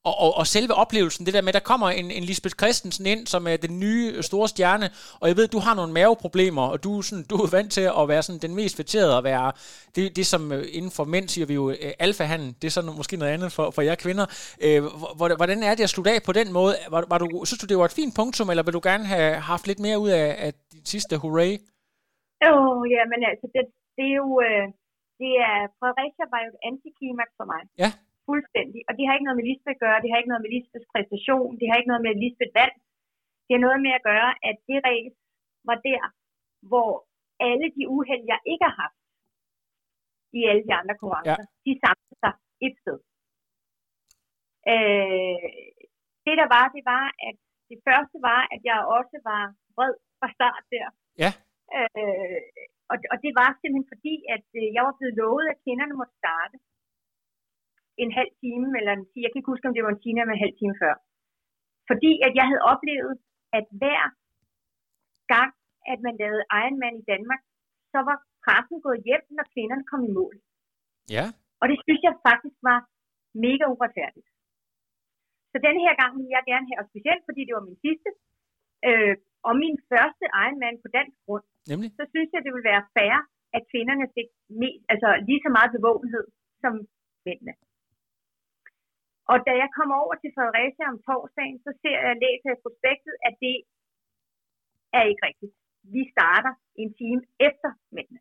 [0.04, 3.26] Og, og, og selve oplevelsen, det der med, der kommer en, en Lisbeth Christensen ind,
[3.26, 4.86] som er den nye store stjerne,
[5.20, 7.86] og jeg ved, du har nogle maveproblemer, og du er, sådan, du er vant til
[8.00, 9.52] at være sådan den mest fætterede, og være
[9.96, 12.96] det, det som øh, inden for mænd siger vi jo øh, alfahanden, det er sådan
[13.00, 14.26] måske noget andet for, for jer kvinder.
[14.66, 14.80] Øh,
[15.18, 16.72] hvor- hvordan er det at slutte af på den måde?
[16.94, 19.34] Var, var du, synes du, det var et fint punktum, eller vil du gerne have
[19.52, 21.52] haft lidt mere ud af, af dit sidste hurray?
[22.46, 23.62] Åh, oh, ja, men altså, det,
[23.96, 24.28] det er jo...
[24.48, 24.66] Øh,
[25.20, 27.62] det er, Fredericia var jo et antiklimaks for mig.
[27.82, 27.90] Ja.
[28.28, 28.80] Fuldstændig.
[28.88, 30.90] Og det har ikke noget med Lisbeth at gøre, det har ikke noget med Lisbeths
[30.92, 32.74] præstation, det har ikke noget med Lisbeth valg.
[33.46, 35.16] Det har noget med at gøre, at det race
[35.68, 36.02] var der,
[36.70, 36.90] hvor
[37.48, 39.00] alle de uheld, jeg ikke har haft
[40.38, 41.54] i alle de andre konkurrencer, ja.
[41.66, 42.34] de samlede sig
[42.66, 42.98] et sted.
[44.72, 45.48] Øh,
[46.26, 47.36] det der var, det var, at
[47.70, 49.42] det første var, at jeg også var
[49.76, 50.88] vred fra start der.
[51.22, 51.30] Ja.
[51.76, 52.40] Øh,
[52.90, 56.18] og, og det var simpelthen fordi, at øh, jeg var blevet lovet, at kvinderne måtte
[56.22, 56.56] starte
[58.02, 60.34] en halv time, eller en, jeg kan ikke huske, om det var en time eller
[60.36, 60.94] en halv time før.
[61.90, 63.14] Fordi at jeg havde oplevet,
[63.58, 64.02] at hver
[65.34, 65.52] gang,
[65.92, 67.42] at man lavede Ironman i Danmark,
[67.92, 70.34] så var pressen gået hjem, når kvinderne kom i mål.
[71.16, 71.26] Ja.
[71.60, 72.78] Og det synes jeg faktisk var
[73.46, 74.28] mega uretfærdigt.
[75.52, 78.10] Så denne her gang ville jeg gerne have, og specielt fordi det var min sidste,
[78.88, 79.14] øh,
[79.46, 81.88] og min første Ironman på dansk grund, Nemlig?
[81.98, 83.16] så synes jeg, det ville være fair,
[83.56, 84.28] at kvinderne fik
[84.60, 86.24] mest, altså lige så meget bevågenhed
[86.62, 86.72] som
[87.26, 87.54] mændene.
[89.32, 93.14] Og da jeg kommer over til Fredericia om torsdagen, så ser jeg læser i prospektet,
[93.28, 93.56] at det
[94.98, 95.54] er ikke rigtigt.
[95.94, 96.52] Vi starter
[96.82, 98.20] en time efter mændene.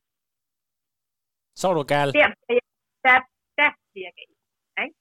[1.60, 2.10] Så er du gal.
[2.20, 2.30] Der,
[3.06, 3.18] der,
[3.60, 4.34] der bliver jeg gal.
[4.84, 4.98] Ikke?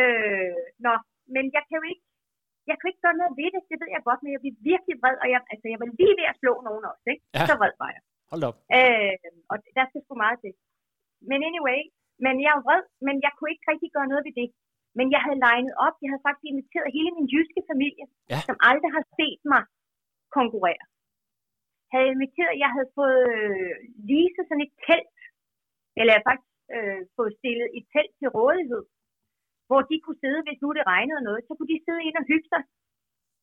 [0.00, 0.56] Øh,
[0.86, 0.94] nå,
[1.34, 2.04] men jeg kan jo ikke,
[2.70, 4.94] jeg kan ikke gøre noget ved det, det ved jeg godt, men jeg bliver virkelig
[5.02, 7.24] vred, og jeg, altså, jeg var lige ved at slå nogen også, ikke?
[7.36, 7.44] Ja.
[7.48, 8.02] Så vred var jeg.
[8.32, 8.56] Hold op.
[8.78, 9.14] Øh,
[9.50, 10.52] og der skal sgu meget til.
[11.30, 11.80] Men anyway,
[12.24, 14.48] men jeg jo vred, men jeg kunne ikke rigtig gøre noget ved det.
[14.98, 18.38] Men jeg havde legnet op, jeg havde faktisk inviteret hele min jyske familie, Ja.
[18.48, 19.62] som aldrig har set mig
[20.38, 20.84] konkurrere.
[21.92, 23.72] Havde inviteret, jeg havde fået øh,
[24.10, 25.18] leaset sådan et telt,
[25.98, 28.82] eller jeg havde faktisk øh, fået stillet et telt til rådighed,
[29.72, 32.24] hvor de kunne sidde, hvis nu det regnede noget, så kunne de sidde ind og
[32.30, 32.62] hygge sig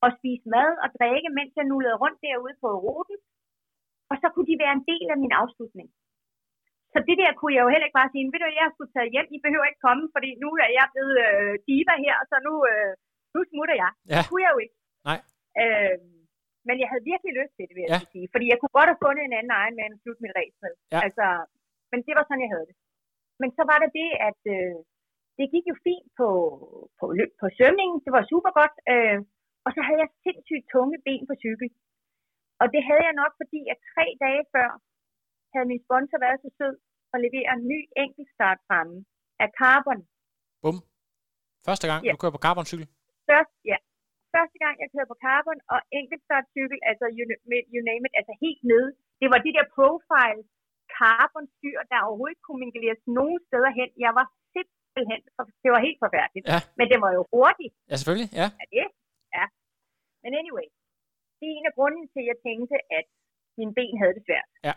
[0.05, 3.17] og spise mad og drikke, mens jeg nullede rundt derude på ruten.
[4.11, 5.87] Og så kunne de være en del af min afslutning.
[6.93, 9.13] Så det der kunne jeg jo heller ikke bare sige, ved du, jeg skulle tage
[9.15, 12.53] hjem, I behøver ikke komme, fordi nu er jeg blevet øh, diva her, så nu,
[12.71, 12.91] øh,
[13.35, 13.91] nu smutter jeg.
[14.11, 14.17] Ja.
[14.19, 14.75] Det kunne jeg jo ikke.
[15.09, 15.19] Nej.
[15.61, 15.95] Øh,
[16.67, 18.01] men jeg havde virkelig lyst til det, vil jeg Ja.
[18.13, 18.27] sige.
[18.33, 20.73] Fordi jeg kunne godt have fundet en anden egen med at slutte mit race med.
[20.93, 20.99] Ja.
[21.05, 21.25] Altså,
[21.91, 22.77] men det var sådan, jeg havde det.
[23.41, 24.75] Men så var det det, at øh,
[25.39, 26.27] det gik jo fint på,
[26.99, 27.97] på, løb, på svømningen.
[28.05, 28.75] Det var super godt.
[28.93, 29.17] Øh,
[29.65, 31.69] og så havde jeg sindssygt tunge ben på cykel.
[32.61, 34.69] Og det havde jeg nok, fordi at tre dage før
[35.53, 36.75] havde min sponsor været så sød
[37.13, 38.95] at levere en ny enkeltstart fremme
[39.43, 39.99] af carbon.
[40.63, 40.77] Bum.
[41.67, 42.11] Første gang, Ja.
[42.13, 42.87] du kører på carboncykel.
[43.29, 43.77] Først, ja.
[44.35, 47.23] Første gang, jeg kørte på carbon og enkeltstartcykel, altså you,
[47.73, 48.89] you name it, altså helt nede.
[49.21, 50.41] Det var de der profile
[50.97, 53.89] carbon styr, der overhovedet ikke kunne mingleres nogen steder hen.
[54.05, 54.25] Jeg var
[54.93, 55.21] simpelthen,
[55.63, 56.45] det var helt forfærdeligt.
[56.53, 56.59] Ja.
[56.79, 57.73] Men det var jo hurtigt.
[57.89, 58.29] Ja, selvfølgelig.
[58.41, 58.47] Ja.
[58.59, 58.85] Ja, det.
[59.37, 59.45] Ja.
[60.23, 60.67] Men anyway,
[61.37, 63.05] det er en af grunden til, at jeg tænkte, at
[63.59, 64.49] mine ben havde det svært.
[64.67, 64.73] Ja.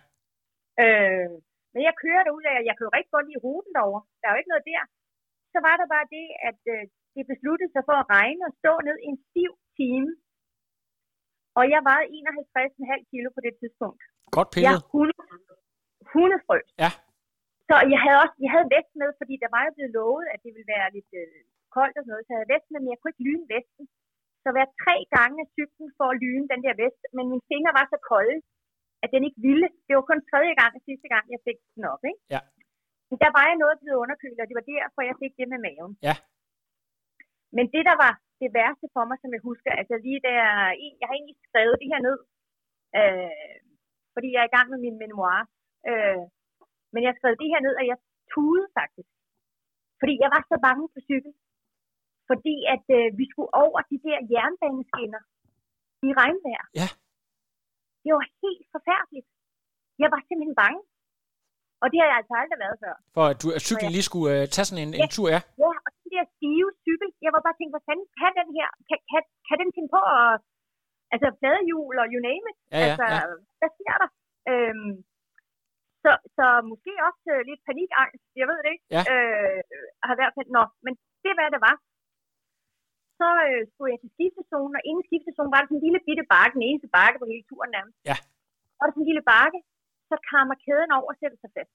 [0.85, 1.31] Øh,
[1.75, 4.01] men jeg kører derud af, og jeg kan jo rigtig godt lide ruten derover.
[4.21, 4.83] Der er jo ikke noget der.
[5.53, 6.83] Så var der bare det, at øh,
[7.15, 10.11] det besluttede sig for at regne og stå ned i en stiv time.
[11.59, 14.03] Og jeg vejede 51,5 kilo på det tidspunkt.
[14.37, 14.75] Godt Jeg pillet.
[14.75, 15.13] er 100,
[16.17, 16.67] 100 frøs.
[16.85, 16.91] Ja.
[17.73, 20.39] Så jeg havde også jeg havde vest med, fordi der var jo blevet lovet, at
[20.45, 21.41] det ville være lidt øh,
[21.77, 23.85] koldt og sådan noget, så jeg havde vest med, men jeg kunne ikke lyne vesten.
[24.43, 27.73] Så hver tre gange af cyklen for at lyne den der vest, men mine fingre
[27.79, 28.37] var så kolde,
[29.05, 29.69] at den ikke ville.
[29.87, 32.21] Det var kun tredje gang og sidste gang, jeg fik den op, ikke?
[32.35, 32.41] Ja.
[33.11, 35.61] Men der var jeg noget blevet underkølet, og det var derfor, jeg fik det med
[35.67, 35.93] maven.
[36.09, 36.17] Ja.
[37.57, 40.35] Men det, der var det værste for mig, som jeg husker, altså lige der,
[41.01, 42.19] jeg har egentlig skrevet det her ned,
[43.01, 43.59] Øh,
[44.15, 45.39] fordi jeg er i gang med min memoir.
[45.91, 46.23] Øh,
[46.93, 47.99] men jeg skrev det her ned, og jeg
[48.33, 49.11] tudede faktisk.
[50.01, 51.33] Fordi jeg var så bange på cykel.
[52.31, 55.23] Fordi at øh, vi skulle over de der jernbaneskinner
[56.07, 56.65] i regnvejr.
[56.81, 56.89] Ja.
[58.05, 59.29] Det var helt forfærdeligt.
[60.03, 60.81] Jeg var simpelthen bange.
[61.83, 62.95] Og det har jeg altså aldrig været før.
[63.17, 65.41] For at, du, at cyklen lige skulle uh, tage sådan en, en tur, ja.
[65.63, 68.99] Ja, og den der stive cykel, jeg var bare tænkt, fanden kan den her, kan,
[69.11, 70.31] kan, kan den finde på at,
[71.15, 73.21] altså fladehjul og you name it, Ja, ja, altså, ja.
[73.61, 74.11] hvad sker der?
[74.51, 74.93] Øhm,
[76.05, 79.03] så, så måske også øh, lidt panikangst, jeg ved det ikke, Ja.
[79.13, 79.59] øh,
[80.07, 80.93] har i hvert fald, nå, men
[81.23, 81.77] det er hvad det var.
[83.21, 86.25] Så øh, skulle jeg til skiftezonen, og inden skiftezonen var der sådan en lille bitte
[86.35, 87.97] bakke, den eneste bakke på hele turen nærmest.
[88.11, 88.17] Ja.
[88.79, 89.59] Og der er sådan en lille bakke,
[90.11, 91.75] så kammer kæden over og sætter sig fast.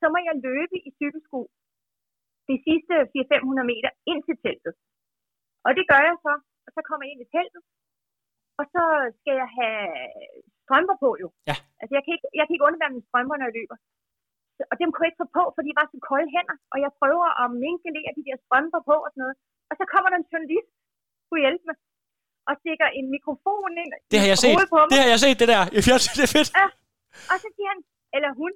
[0.00, 1.40] Så må jeg løbe i cykelsko
[2.48, 4.74] de sidste 400-500 meter ind til teltet.
[5.66, 6.32] Og det gør jeg så,
[6.66, 7.62] og så kommer jeg ind i teltet,
[8.60, 8.82] og så
[9.18, 9.86] skal jeg have
[10.64, 11.28] strømper på jo.
[11.50, 11.56] Ja.
[11.80, 13.76] Altså jeg kan ikke, jeg kan ikke undvære mine strømper, når jeg løber.
[14.72, 16.90] Og dem kunne jeg ikke få på, fordi de var så kolde hænder, og jeg
[17.00, 19.36] prøver at minkelere de der strømper på og sådan noget.
[19.70, 20.70] Og så kommer der en journalist,
[21.28, 21.76] kunne hjælpe mig,
[22.48, 24.56] og stikker en mikrofon ind Det har jeg set.
[24.74, 24.90] på mig.
[24.92, 25.62] Det har jeg set, det der.
[25.76, 26.50] Jeg synes, det er fedt.
[27.32, 27.80] Og så siger han,
[28.16, 28.52] eller hun,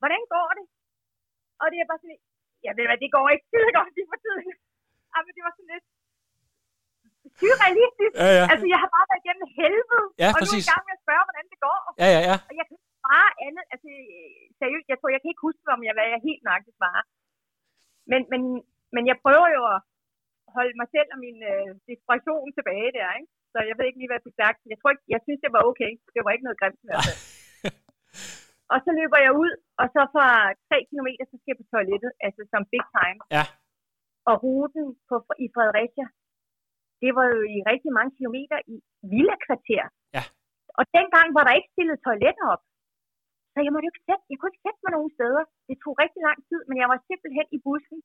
[0.00, 0.64] hvordan går det?
[1.62, 2.20] Og det er bare sådan,
[2.66, 4.42] jeg ved hvad, det går ikke skide godt lige for tiden.
[5.12, 5.86] Ja, men det var sådan lidt
[7.40, 8.14] surrealistisk.
[8.24, 8.44] Ja, ja.
[8.52, 10.62] Altså, jeg har bare været igennem helvede, Ja, og nu er præcis.
[10.62, 11.78] jeg i gang med at spørge, hvordan det går.
[12.02, 12.36] Ja, ja, ja.
[12.50, 13.88] Og jeg kan ikke svare andet, altså
[14.60, 17.04] seriøst, jeg tror, jeg kan ikke huske, om jeg, hvad jeg helt nøjagtigt svarer.
[18.10, 18.42] Men, men,
[18.94, 19.78] men jeg prøver jo at
[20.56, 23.30] holde mig selv og min øh, desperation tilbage der, ikke?
[23.52, 24.58] Så jeg ved ikke lige, hvad jeg fik sagt.
[24.72, 25.90] Jeg tror ikke, jeg synes, det var okay.
[26.14, 27.20] Det var ikke noget grimt i hvert fald.
[28.74, 30.26] Og så løber jeg ud, og så fra
[30.70, 33.18] 3 km, så skal jeg på toilettet, altså som big time.
[33.36, 33.44] Ja.
[34.30, 36.06] Og ruten på, i Fredericia,
[37.02, 38.74] det var jo i rigtig mange kilometer i
[39.12, 39.84] villa-kvarter.
[40.16, 40.24] Ja.
[40.78, 42.62] Og dengang var der ikke stillet toiletter op.
[43.52, 45.42] Så jeg måtte jo ikke sætte, jeg kunne ikke sætte mig nogen steder.
[45.68, 47.98] Det tog rigtig lang tid, men jeg var simpelthen i bussen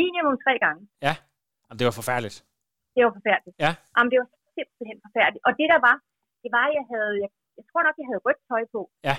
[0.00, 0.82] minimum tre gange.
[1.06, 1.14] Ja.
[1.64, 2.36] Jamen, det var forfærdeligt.
[2.94, 3.56] Det var forfærdeligt.
[3.64, 3.72] Ja.
[3.94, 5.42] Jamen, det var simpelthen forfærdeligt.
[5.46, 5.96] Og det der var,
[6.42, 8.80] det var, at jeg havde, jeg, jeg tror nok, jeg havde rødt tøj på.
[9.08, 9.16] Ja.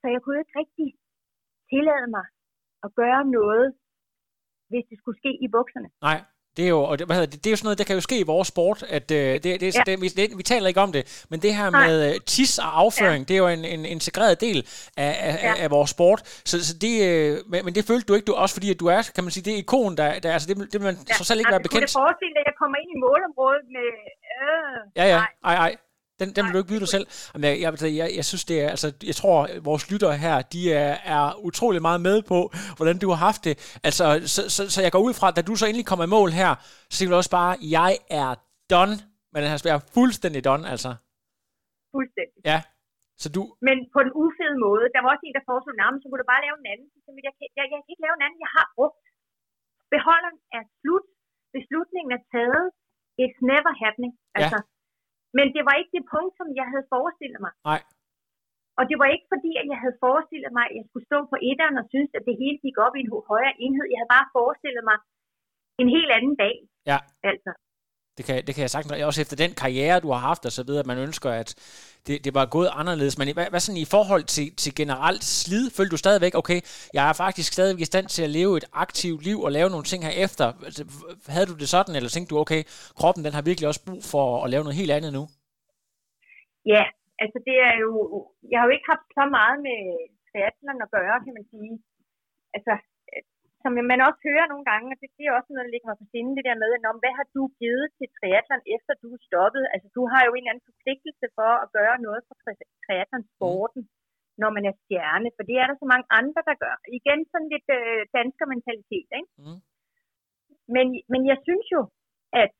[0.00, 0.88] Så jeg kunne ikke rigtig
[1.72, 2.26] tillade mig
[2.86, 3.66] at gøre noget,
[4.70, 5.88] hvis det skulle ske i bukserne.
[6.08, 6.18] Nej,
[6.56, 7.94] det er jo, og det, hvad hedder det, det er jo sådan noget, der kan
[7.94, 9.82] jo ske i vores sport, at øh, det, det, Ja.
[9.86, 11.86] det, vi, det, vi taler ikke om det, men det her Nej.
[11.88, 13.24] med øh, tis og afføring, ja.
[13.28, 14.58] det er jo en, en integreret del
[14.96, 15.54] af, af, ja.
[15.62, 18.54] Af vores sport, så, så det, øh, men, men det følte du ikke, du også
[18.54, 20.76] fordi, at du er, kan man sige, det er ikon, der, der altså det, det
[20.80, 21.14] vil man ja.
[21.14, 21.94] så selv ikke være altså, Kunne bekendt.
[21.94, 23.88] det forestille dig, at jeg kommer ind i målområdet med...
[24.34, 25.76] Øh, Ja, ja, ej, ej.
[26.20, 27.06] Den, den vil du ikke byde dig selv.
[27.32, 29.36] Jamen, jeg, jeg, jeg, jeg synes, det er, altså, jeg tror,
[29.68, 32.38] vores lyttere her, de er, er utrolig meget med på,
[32.76, 33.54] hvordan du har haft det.
[33.88, 36.14] Altså, så, så, så jeg går ud fra, at da du så endelig kommer i
[36.18, 36.50] mål her,
[36.90, 37.92] så siger du også bare, jeg
[38.22, 38.30] er
[38.74, 38.96] done.
[39.32, 40.90] Men den jeg er fuldstændig done, altså.
[41.94, 42.40] fuldstændig.
[42.50, 42.58] Ja.
[43.22, 44.84] Så du, Men på en ufed måde.
[44.94, 46.88] Der var også en, der foreslog nærmest, så kunne du bare lave en anden.
[47.04, 49.02] Så jeg, jeg, kan, jeg, jeg kan ikke lave en anden, jeg har brugt.
[49.94, 51.06] Beholderen er slut.
[51.56, 52.66] Beslutningen er taget.
[53.22, 54.12] It's never happening.
[54.36, 54.58] Altså,
[55.36, 57.52] Men det var ikke det punkt, som jeg havde forestillet mig.
[57.70, 57.80] Nej.
[58.78, 61.36] Og det var ikke fordi, at jeg havde forestillet mig, at jeg skulle stå på
[61.50, 63.86] etteren og synes, at det hele gik op i en højere enhed.
[63.90, 64.98] Jeg havde bare forestillet mig
[65.82, 66.54] en helt anden dag.
[66.90, 66.98] Ja.
[67.30, 67.50] Altså
[68.20, 70.62] det kan, det kan jeg sagtens, også efter den karriere, du har haft og så
[70.66, 71.48] videre, at man ønsker, at
[72.06, 73.18] det, det var gået anderledes.
[73.18, 76.58] Men hvad, hvad sådan i forhold til, til generelt slid, følte du stadigvæk, okay,
[76.96, 79.86] jeg er faktisk stadigvæk i stand til at leve et aktivt liv og lave nogle
[79.90, 80.48] ting herefter.
[80.48, 80.64] efter.
[80.68, 80.82] Altså,
[81.34, 82.62] havde du det sådan, eller tænkte du, okay,
[82.98, 85.24] kroppen den har virkelig også brug for at lave noget helt andet nu?
[86.74, 86.84] Ja,
[87.22, 87.90] altså det er jo,
[88.50, 89.80] jeg har jo ikke haft så meget med
[90.28, 91.74] triathlon at gøre, kan man sige.
[92.56, 92.74] Altså,
[93.62, 95.98] som man også hører nogle gange, og det, det er også noget, der ligger mig
[96.02, 98.92] på sinde, det der med, at, "Nå, men hvad har du givet til triathlon, efter
[99.02, 99.64] du er stoppet?
[99.74, 103.82] Altså, du har jo en eller anden forpligtelse for at gøre noget for tri- triathlon-sporten,
[104.42, 106.76] når man er stjerne, for det er der så mange andre, der gør.
[106.98, 109.30] Igen sådan lidt øh, danskermentalitet, ikke?
[109.42, 109.60] Mm.
[110.74, 111.80] Men, men jeg synes jo,
[112.44, 112.54] at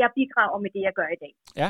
[0.00, 1.34] jeg bidrager med det, jeg gør i dag.
[1.62, 1.68] Ja.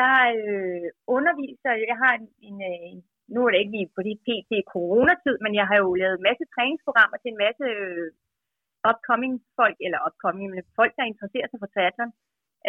[0.00, 0.86] Jeg øh,
[1.16, 3.00] underviser, jeg har en, en, øh, en,
[3.32, 4.52] nu er det ikke lige på det pt.
[4.74, 8.08] coronatid, men jeg har jo lavet en masse træningsprogrammer til en masse øh,
[8.90, 12.12] upcoming folk, eller upcoming, men folk, der interesserer sig for triathlon.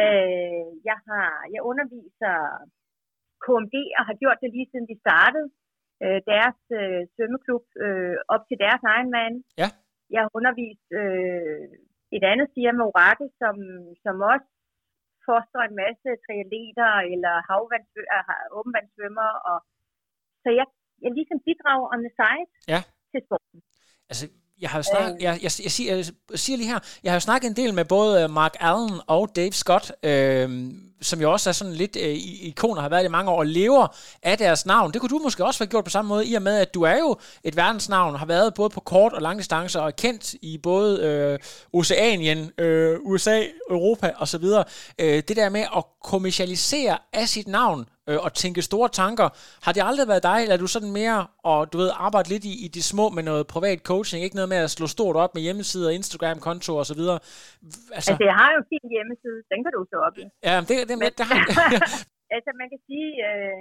[0.03, 2.36] Øh, jeg, har, jeg underviser
[3.45, 5.48] KMD og har gjort det lige siden de startede
[6.03, 9.36] øh, deres øh, svømmeklub øh, op til deres egen mand.
[9.61, 9.69] Ja.
[10.14, 11.68] Jeg har undervist øh,
[12.18, 13.56] et andet firma, Orakel, som,
[14.03, 14.49] som også
[15.27, 18.22] foster en masse triatleter eller havvandsvømmer,
[18.57, 19.30] åbenvandsvømmer.
[19.52, 19.60] Og,
[20.45, 20.65] så jeg,
[21.05, 22.80] jeg ligesom bidrager on the side Ja.
[23.11, 23.57] til sporten.
[24.11, 24.26] Altså,
[24.61, 25.23] jeg har jo snak, øh.
[25.23, 25.95] jeg, jeg, jeg, siger,
[26.31, 28.99] jeg siger lige her, jeg har jo snakket en del med både øh, Mark Allen
[29.07, 32.15] og Dave Scott, øh, som jo også er sådan lidt øh,
[32.49, 33.88] ikoner, har været i mange år, og lever
[34.23, 34.91] af deres navn.
[34.93, 36.81] Det kunne du måske også have gjort på samme måde, i og med, at du
[36.81, 40.34] er jo et verdensnavn, har været både på kort og lang distance, og er kendt
[40.34, 41.39] i både øh,
[41.73, 44.43] Oceanien, øh, USA, Europa osv.
[45.01, 49.27] Øh, det der med at kommercialisere af sit navn, øh, og tænke store tanker.
[49.65, 51.18] Har det aldrig været dig, eller er du sådan mere
[51.52, 54.52] og du ved, arbejde lidt i, i de små med noget privat coaching, ikke noget
[54.53, 57.19] med at slå stort op med hjemmesider, Instagram-konto og så videre?
[57.98, 60.23] Altså, altså, jeg har jo fin hjemmeside, den kan du så op i.
[60.48, 61.38] Ja, det, det, det, det har
[62.36, 63.60] Altså, man kan sige, øh,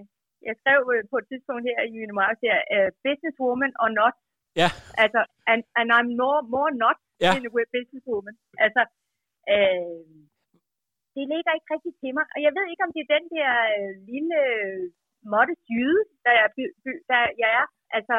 [0.48, 4.14] jeg skrev øh, på et tidspunkt her i Juni Mars her, uh, businesswoman or not.
[4.62, 4.68] Ja.
[5.02, 7.30] Altså, and, and I'm more, more not ja.
[7.32, 8.34] than a businesswoman.
[8.64, 8.82] Altså,
[9.54, 10.04] øh,
[11.16, 12.24] det ligger ikke rigtig til mig.
[12.34, 14.38] Og jeg ved ikke, om det er den der øh, lille
[15.34, 16.48] måtte syde, der jeg,
[17.10, 17.66] der jeg er.
[17.96, 18.16] Altså,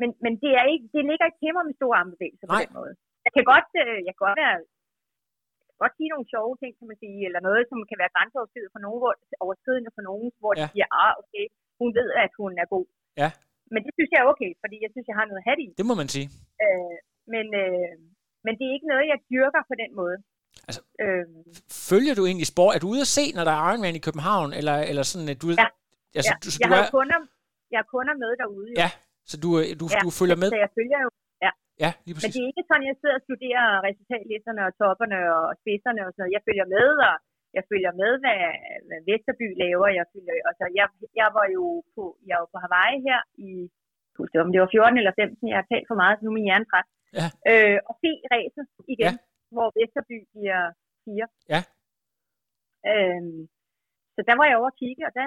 [0.00, 2.74] men, men det, er ikke, det ligger ikke til mig med store armbevægelser på den
[2.80, 2.92] måde.
[3.26, 4.58] Jeg kan godt, øh, jeg kan godt være
[5.82, 8.82] godt sige nogle sjove ting, kan man sige, eller noget, som kan være grænseoverskridende for
[8.86, 9.12] nogen, hvor,
[9.44, 10.58] overskridende for nogen, hvor ja.
[10.60, 11.44] de siger, ah, okay,
[11.80, 12.86] hun ved, at hun er god.
[13.22, 13.30] Ja.
[13.72, 15.68] Men det synes jeg er okay, fordi jeg synes, jeg har noget hat i.
[15.80, 16.26] Det må man sige.
[16.64, 16.96] Øh,
[17.34, 17.94] men, øh,
[18.44, 20.16] men det er ikke noget, jeg dyrker på den måde.
[20.68, 21.24] Altså, øh,
[21.90, 22.72] følger du egentlig sport?
[22.76, 24.48] Er du ude at se, når der er Ironman i København?
[24.58, 25.48] Eller, eller sådan, at du...
[25.62, 25.68] Ja,
[26.18, 26.42] altså, ja.
[26.44, 26.94] Du, jeg, du har er...
[26.98, 27.20] kunder,
[27.72, 28.70] jeg har kunder med derude.
[28.74, 28.76] Jo.
[28.82, 28.88] Ja,
[29.30, 30.48] så du, øh, du, ja, du følger med?
[30.54, 31.10] så jeg følger jo.
[31.44, 31.50] Ja.
[31.84, 32.26] ja, lige præcis.
[32.26, 36.10] Men det er ikke sådan, jeg sidder og studerer resultatlisterne og topperne og spidserne og
[36.10, 36.34] sådan noget.
[36.36, 37.14] Jeg følger med, og
[37.56, 38.38] jeg følger med, hvad,
[38.88, 39.88] hvad Vesterby laver.
[39.98, 40.86] Jeg, følger, altså, jeg,
[41.20, 41.64] jeg var jo
[41.94, 43.50] på, jeg var på Hawaii her i,
[44.44, 46.48] om det var 14 eller 15, jeg har talt for meget, så nu er min
[46.50, 46.88] hjerne træt.
[47.18, 47.26] Ja.
[47.50, 49.14] Øh, og se ræset igen.
[49.14, 49.14] Ja
[49.56, 50.62] hvor Vesterby bliver
[51.04, 51.26] fire.
[51.52, 51.60] Ja.
[52.90, 53.40] Øhm,
[54.14, 55.26] så der var jeg over at kigge, og der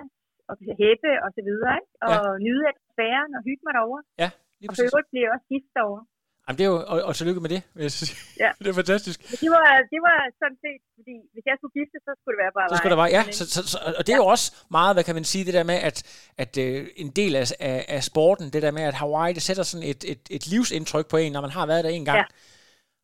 [0.49, 1.91] og hæppe og så videre, ikke?
[2.07, 2.43] og ja.
[2.45, 4.01] nyde atmosfæren og hygge mig derovre.
[4.23, 4.29] Ja,
[4.59, 4.87] lige præcis.
[4.87, 6.03] Og for bliver jeg også gift derovre.
[6.43, 8.13] Jamen, det er jo, og, og tillykke med det, vil jeg sige.
[8.43, 8.49] Ja.
[8.63, 9.17] det er fantastisk.
[9.43, 12.53] Det var, det var sådan set, fordi hvis jeg skulle gifte, så skulle det være
[12.57, 13.23] bare Så skulle det være, ja.
[13.39, 14.23] Så, så, så, og det er ja.
[14.23, 14.47] jo også
[14.77, 15.97] meget, hvad kan man sige, det der med, at,
[16.43, 19.63] at uh, en del af, af, af sporten, det der med, at Hawaii, det sætter
[19.63, 22.17] sådan et, et, et livsindtryk på en, når man har været der en gang.
[22.17, 22.25] Ja.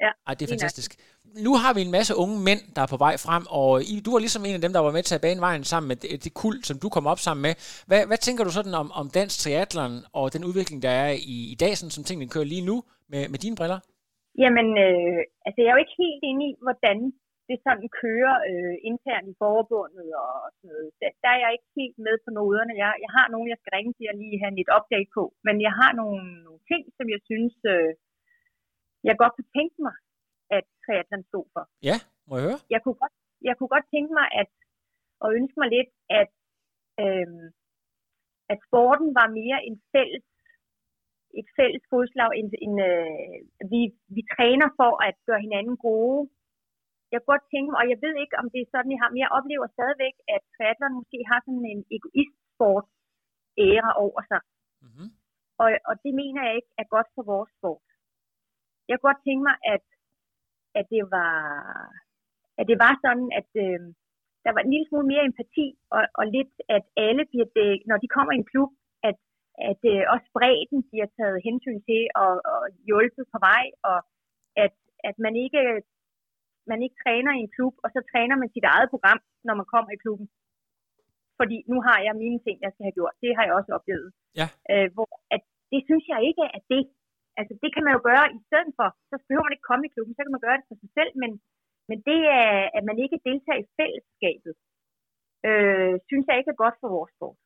[0.05, 0.91] Ja, Ej, det er fantastisk.
[1.47, 4.09] Nu har vi en masse unge mænd, der er på vej frem, og I, du
[4.13, 6.09] var ligesom en af dem, der var med til at bane vejen sammen med det,
[6.25, 7.53] det kul, som du kom op sammen med.
[7.89, 11.37] Hvad, hvad tænker du sådan om, om dansk triathlon og den udvikling, der er i,
[11.53, 12.77] i dag, sådan, som tingene kører lige nu
[13.11, 13.79] med, med dine briller?
[14.43, 16.97] Jamen, øh, altså jeg er jo ikke helt inde i, hvordan
[17.49, 20.87] det sådan kører øh, internt i forbundet og sådan noget.
[20.99, 22.73] Der, der er jeg ikke helt med på noderne.
[22.83, 25.55] Jeg, jeg har nogen, jeg skal ringe til og lige have et update på, men
[25.67, 27.91] jeg har nogle, nogle ting, som jeg synes, øh,
[29.07, 29.95] jeg godt kunne tænke mig,
[30.85, 31.63] triathlon stod for.
[31.89, 31.97] Ja,
[32.27, 32.59] må jeg høre?
[32.73, 33.15] Jeg kunne godt,
[33.47, 34.51] jeg kunne godt tænke mig, at,
[35.23, 35.91] og ønske mig lidt,
[36.21, 36.31] at,
[37.03, 37.45] øhm,
[38.51, 40.25] at sporten var mere en fælles
[41.41, 43.39] et fælles fodslag, en, en, øh,
[43.73, 43.81] vi,
[44.15, 46.21] vi træner for at gøre hinanden gode.
[47.11, 49.09] Jeg kunne godt tænke mig, og jeg ved ikke, om det er sådan, jeg har,
[49.09, 52.85] men jeg oplever stadigvæk, at triathlon måske har sådan en egoist-sport
[53.67, 54.41] æra over sig.
[54.85, 55.09] Mm-hmm.
[55.63, 57.85] Og, og det mener jeg ikke er godt for vores sport
[58.89, 59.85] jeg kunne godt tænke mig, at,
[60.79, 61.33] at, det, var,
[62.59, 63.79] at det var sådan, at øh,
[64.45, 67.97] der var en lille smule mere empati, og, og lidt, at alle bliver det, når
[68.03, 68.71] de kommer i en klub,
[69.09, 69.17] at,
[69.69, 73.99] at øh, også bredden bliver taget hensyn til og, og hjulpet på vej, og
[74.63, 74.75] at,
[75.09, 75.61] at man ikke
[76.71, 79.67] man ikke træner i en klub, og så træner man sit eget program, når man
[79.73, 80.27] kommer i klubben.
[81.39, 83.15] Fordi nu har jeg mine ting, jeg skal have gjort.
[83.23, 84.09] Det har jeg også oplevet.
[84.39, 84.47] Ja.
[84.71, 85.41] Øh, hvor at
[85.71, 86.83] det synes jeg ikke er det,
[87.39, 88.87] Altså det kan man jo gøre i stedet for.
[89.09, 91.11] Så behøver man ikke komme i klubben, så kan man gøre det for sig selv,
[91.21, 91.31] men,
[91.89, 94.53] men det er, at man ikke deltager i fællesskabet,
[95.47, 97.37] øh, synes jeg ikke er godt for vores sport.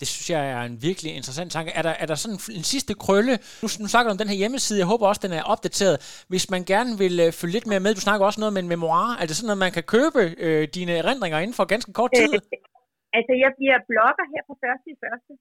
[0.00, 1.70] Det synes jeg er en virkelig interessant tanke.
[1.78, 3.34] Er der, er der sådan en sidste krølle?
[3.62, 4.78] Nu, nu snakker du om den her hjemmeside.
[4.82, 5.96] Jeg håber også, den er opdateret.
[6.32, 8.72] Hvis man gerne vil øh, følge lidt mere med, du snakker også noget med en
[8.74, 9.06] memoir.
[9.20, 12.32] Er det sådan, at man kan købe øh, dine erindringer inden for ganske kort tid?
[12.36, 12.40] Øh,
[13.18, 15.32] altså, jeg bliver blogger her på første i første.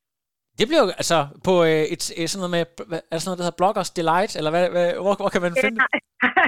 [0.59, 2.63] Det bliver jo altså på øh, et, et, sådan noget med,
[3.11, 5.53] er det sådan noget, der hedder Bloggers Delight, eller hvad, hvad, hvor, hvor kan man
[5.63, 5.87] finde det?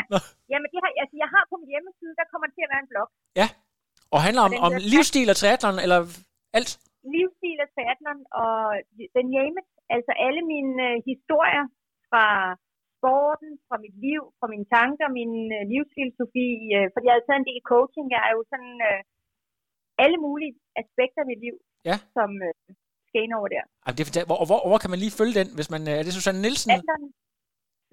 [0.52, 2.92] Jamen, det har, altså, jeg har på min hjemmeside, der kommer til at være en
[2.94, 3.08] blog.
[3.42, 3.48] Ja,
[4.14, 6.00] og handler om, om livsstil og triathlon, eller
[6.58, 6.72] alt?
[7.14, 8.54] Livsstil og triathlon, og
[9.18, 9.60] den name
[9.96, 11.66] altså alle mine øh, historier
[12.10, 12.26] fra
[12.98, 17.42] sporten, fra mit liv, fra mine tanker, min øh, livsfilosofi, øh, fordi jeg har taget
[17.42, 19.00] en del coaching, jeg er jo sådan øh,
[20.04, 21.56] alle mulige aspekter af mit liv,
[21.90, 21.98] ja.
[22.18, 22.54] som, øh,
[23.18, 23.64] skal ind over der.
[23.88, 25.82] Ej, det er, hvor, hvor, hvor kan man lige følge den, hvis man...
[25.88, 26.70] Er det Susanne Nielsen?
[26.70, 27.02] Triathlon.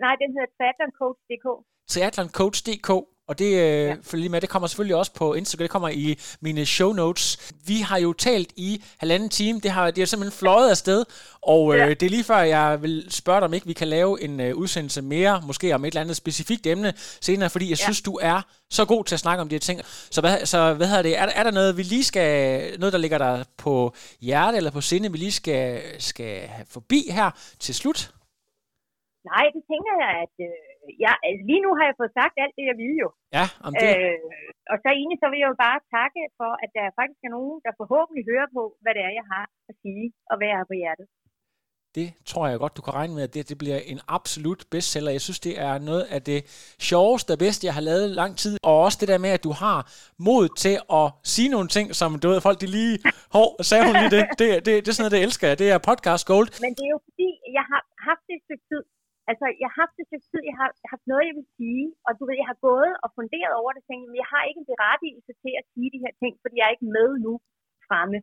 [0.05, 1.47] Nej, den hedder triathloncoach.dk.
[1.93, 2.91] Triathloncoach.dk.
[3.29, 3.97] og det øh, ja.
[4.13, 4.41] lige med.
[4.41, 5.65] Det kommer selvfølgelig også på Instagram.
[5.65, 7.55] Det kommer i mine show notes.
[7.67, 9.61] Vi har jo talt i halvanden time.
[9.61, 11.05] Det har, det er simpelthen fløjet afsted.
[11.43, 11.89] Og øh, ja.
[11.89, 14.57] det er lige før, jeg vil spørge dig, om ikke vi kan lave en øh,
[14.57, 17.85] udsendelse mere, måske om et eller andet specifikt emne senere, fordi jeg ja.
[17.85, 19.81] synes, du er så god til at snakke om de her ting.
[19.85, 21.19] Så hvad, så hvad hedder det?
[21.19, 24.81] Er, er der noget, vi lige skal, noget, der ligger der på hjerte eller på
[24.81, 28.11] sinde, vi lige skal, skal forbi her til slut?
[29.33, 30.74] Nej, det tænker jeg, at øh,
[31.05, 33.09] jeg, altså, lige nu har jeg fået sagt alt det, jeg vil jo.
[33.39, 33.91] Ja, om det.
[33.97, 34.19] Øh,
[34.73, 37.57] og så egentlig, så vil jeg jo bare takke for, at der faktisk er nogen,
[37.67, 40.69] der forhåbentlig hører på, hvad det er, jeg har at sige, og hvad jeg har
[40.73, 41.07] på hjertet.
[41.99, 45.11] Det tror jeg godt, du kan regne med, at det, det bliver en absolut bestseller.
[45.17, 46.41] Jeg synes, det er noget af det
[46.91, 48.55] sjoveste og bedste, jeg har lavet lang tid.
[48.63, 49.79] Og også det der med, at du har
[50.29, 52.99] mod til at sige nogle ting, som du ved, folk de lige...
[53.37, 54.25] Hov, sagde hun lige det?
[54.41, 55.59] Det, det, det er sådan noget, det elsker jeg.
[55.63, 56.49] Det er podcast gold.
[56.65, 57.29] Men det er jo fordi,
[57.59, 58.83] jeg har haft det et stykke tid,
[59.31, 62.13] altså, jeg har haft det stykke tid, jeg har haft noget, jeg vil sige, og
[62.19, 64.71] du ved, jeg har gået og funderet over det, tænkt, men jeg har ikke en
[64.73, 67.33] berettigelse til at sige de her ting, fordi jeg er ikke med nu
[67.87, 68.19] fremme.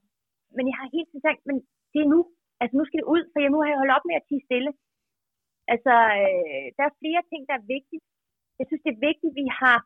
[0.56, 1.58] Men jeg har helt tiden tænkt, men
[1.92, 2.20] det er nu,
[2.62, 4.46] altså nu skal det ud, for jeg, nu har jeg holdt op med at tige
[4.48, 4.72] stille.
[5.74, 8.04] Altså, øh, der er flere ting, der er vigtigt.
[8.60, 9.80] Jeg synes, det er vigtigt, at vi har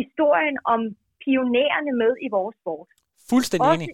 [0.00, 0.80] historien om
[1.24, 2.88] pionererne med i vores sport.
[3.30, 3.88] Fuldstændig enig.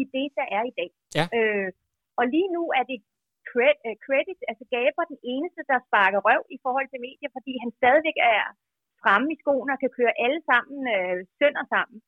[0.00, 0.90] i det, der er i dag.
[1.18, 1.24] Ja.
[1.38, 1.68] Øh,
[2.18, 2.98] og lige nu er det
[3.86, 7.70] Øh, credit, altså Gaber den eneste, der sparker røv i forhold til medier, fordi han
[7.80, 8.42] stadigvæk er
[9.02, 11.98] fremme i skoene og kan køre alle sammen øh, sønder sammen.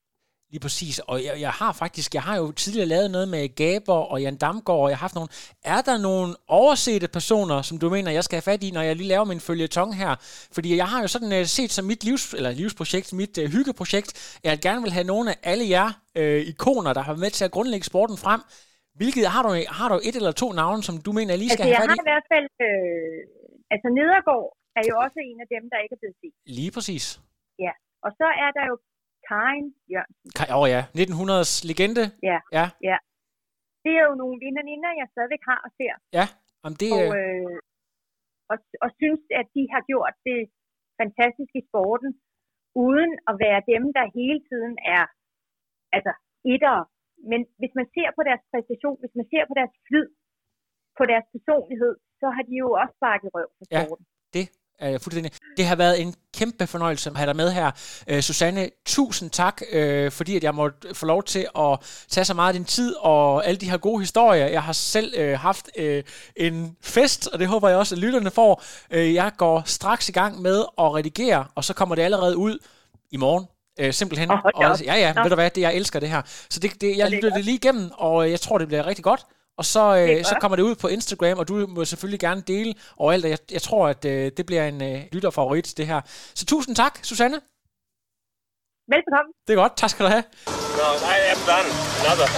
[0.52, 4.00] Lige præcis, og jeg, jeg har faktisk, jeg har jo tidligere lavet noget med Gaber
[4.12, 5.28] og Jan Damgaard, og jeg har haft nogle,
[5.64, 8.96] er der nogle oversete personer, som du mener, jeg skal have fat i, når jeg
[8.96, 10.16] lige laver min følgetong her?
[10.52, 14.38] Fordi jeg har jo sådan uh, set som mit livs, eller livsprojekt, mit uh, hyggeprojekt,
[14.44, 15.88] at jeg gerne vil have nogle af alle jer
[16.18, 16.22] uh,
[16.52, 18.40] ikoner, der har været med til at grundlægge sporten frem,
[19.00, 21.78] Hvilket, har, du, har du et eller to navne, som du mener, lige skal altså,
[21.78, 21.88] have?
[21.88, 23.18] Jeg har i hvert fald, øh,
[23.74, 24.48] altså Nedergaard
[24.78, 26.34] er jo også en af dem, der ikke er blevet set.
[26.58, 27.04] Lige præcis.
[27.64, 27.72] Ja,
[28.04, 28.74] og så er der jo
[29.28, 30.28] Karin Jørgensen.
[30.54, 32.04] Åh oh, ja, 1900's legende.
[32.30, 32.66] Ja, ja.
[32.90, 32.96] ja.
[33.84, 35.94] Det er jo nogle vinderinder, jeg stadigvæk har og ser.
[36.18, 36.26] Ja,
[36.66, 36.92] om det...
[36.98, 37.58] Og, øh,
[38.52, 40.40] og, og synes, at de har gjort det
[41.00, 42.10] fantastisk i sporten,
[42.86, 45.04] uden at være dem, der hele tiden er
[45.96, 46.12] altså
[46.52, 46.76] etter
[47.30, 50.08] men hvis man ser på deres præstation, hvis man ser på deres flyd,
[50.98, 54.04] på deres personlighed, så har de jo også sparket røv for sporten.
[54.08, 54.44] Ja, det
[54.78, 55.32] er fuldstændig.
[55.56, 57.68] Det har været en kæmpe fornøjelse at have dig med her.
[58.12, 61.72] Uh, Susanne, tusind tak, uh, fordi at jeg måtte få lov til at
[62.08, 64.46] tage så meget af din tid og alle de her gode historier.
[64.46, 66.00] Jeg har selv uh, haft uh,
[66.36, 68.62] en fest, og det håber jeg også, at lytterne får.
[68.94, 72.58] Uh, jeg går straks i gang med at redigere, og så kommer det allerede ud
[73.10, 73.46] i morgen.
[73.80, 74.30] Øh, simpelthen.
[74.30, 75.22] Oh, og, ja, ja, Nå.
[75.22, 76.22] ved du hvad, det, jeg elsker det her.
[76.50, 79.26] Så det, det, jeg lytter det lige igennem, og jeg tror, det bliver rigtig godt.
[79.58, 82.74] Og så, øh, så kommer det ud på Instagram, og du må selvfølgelig gerne dele
[82.96, 83.24] overalt.
[83.24, 86.00] Jeg, jeg tror, at øh, det bliver en øh, lytterfavorit, det her.
[86.34, 87.40] Så tusind tak, Susanne.
[88.94, 89.32] Velkommen.
[89.46, 89.76] Det er godt.
[89.76, 90.24] Tak skal du have.
[90.46, 91.68] No, I am done.
[92.02, 92.28] Another.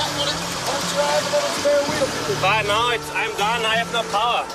[2.45, 3.61] But no, it's, I'm done.
[3.73, 4.45] I have no power.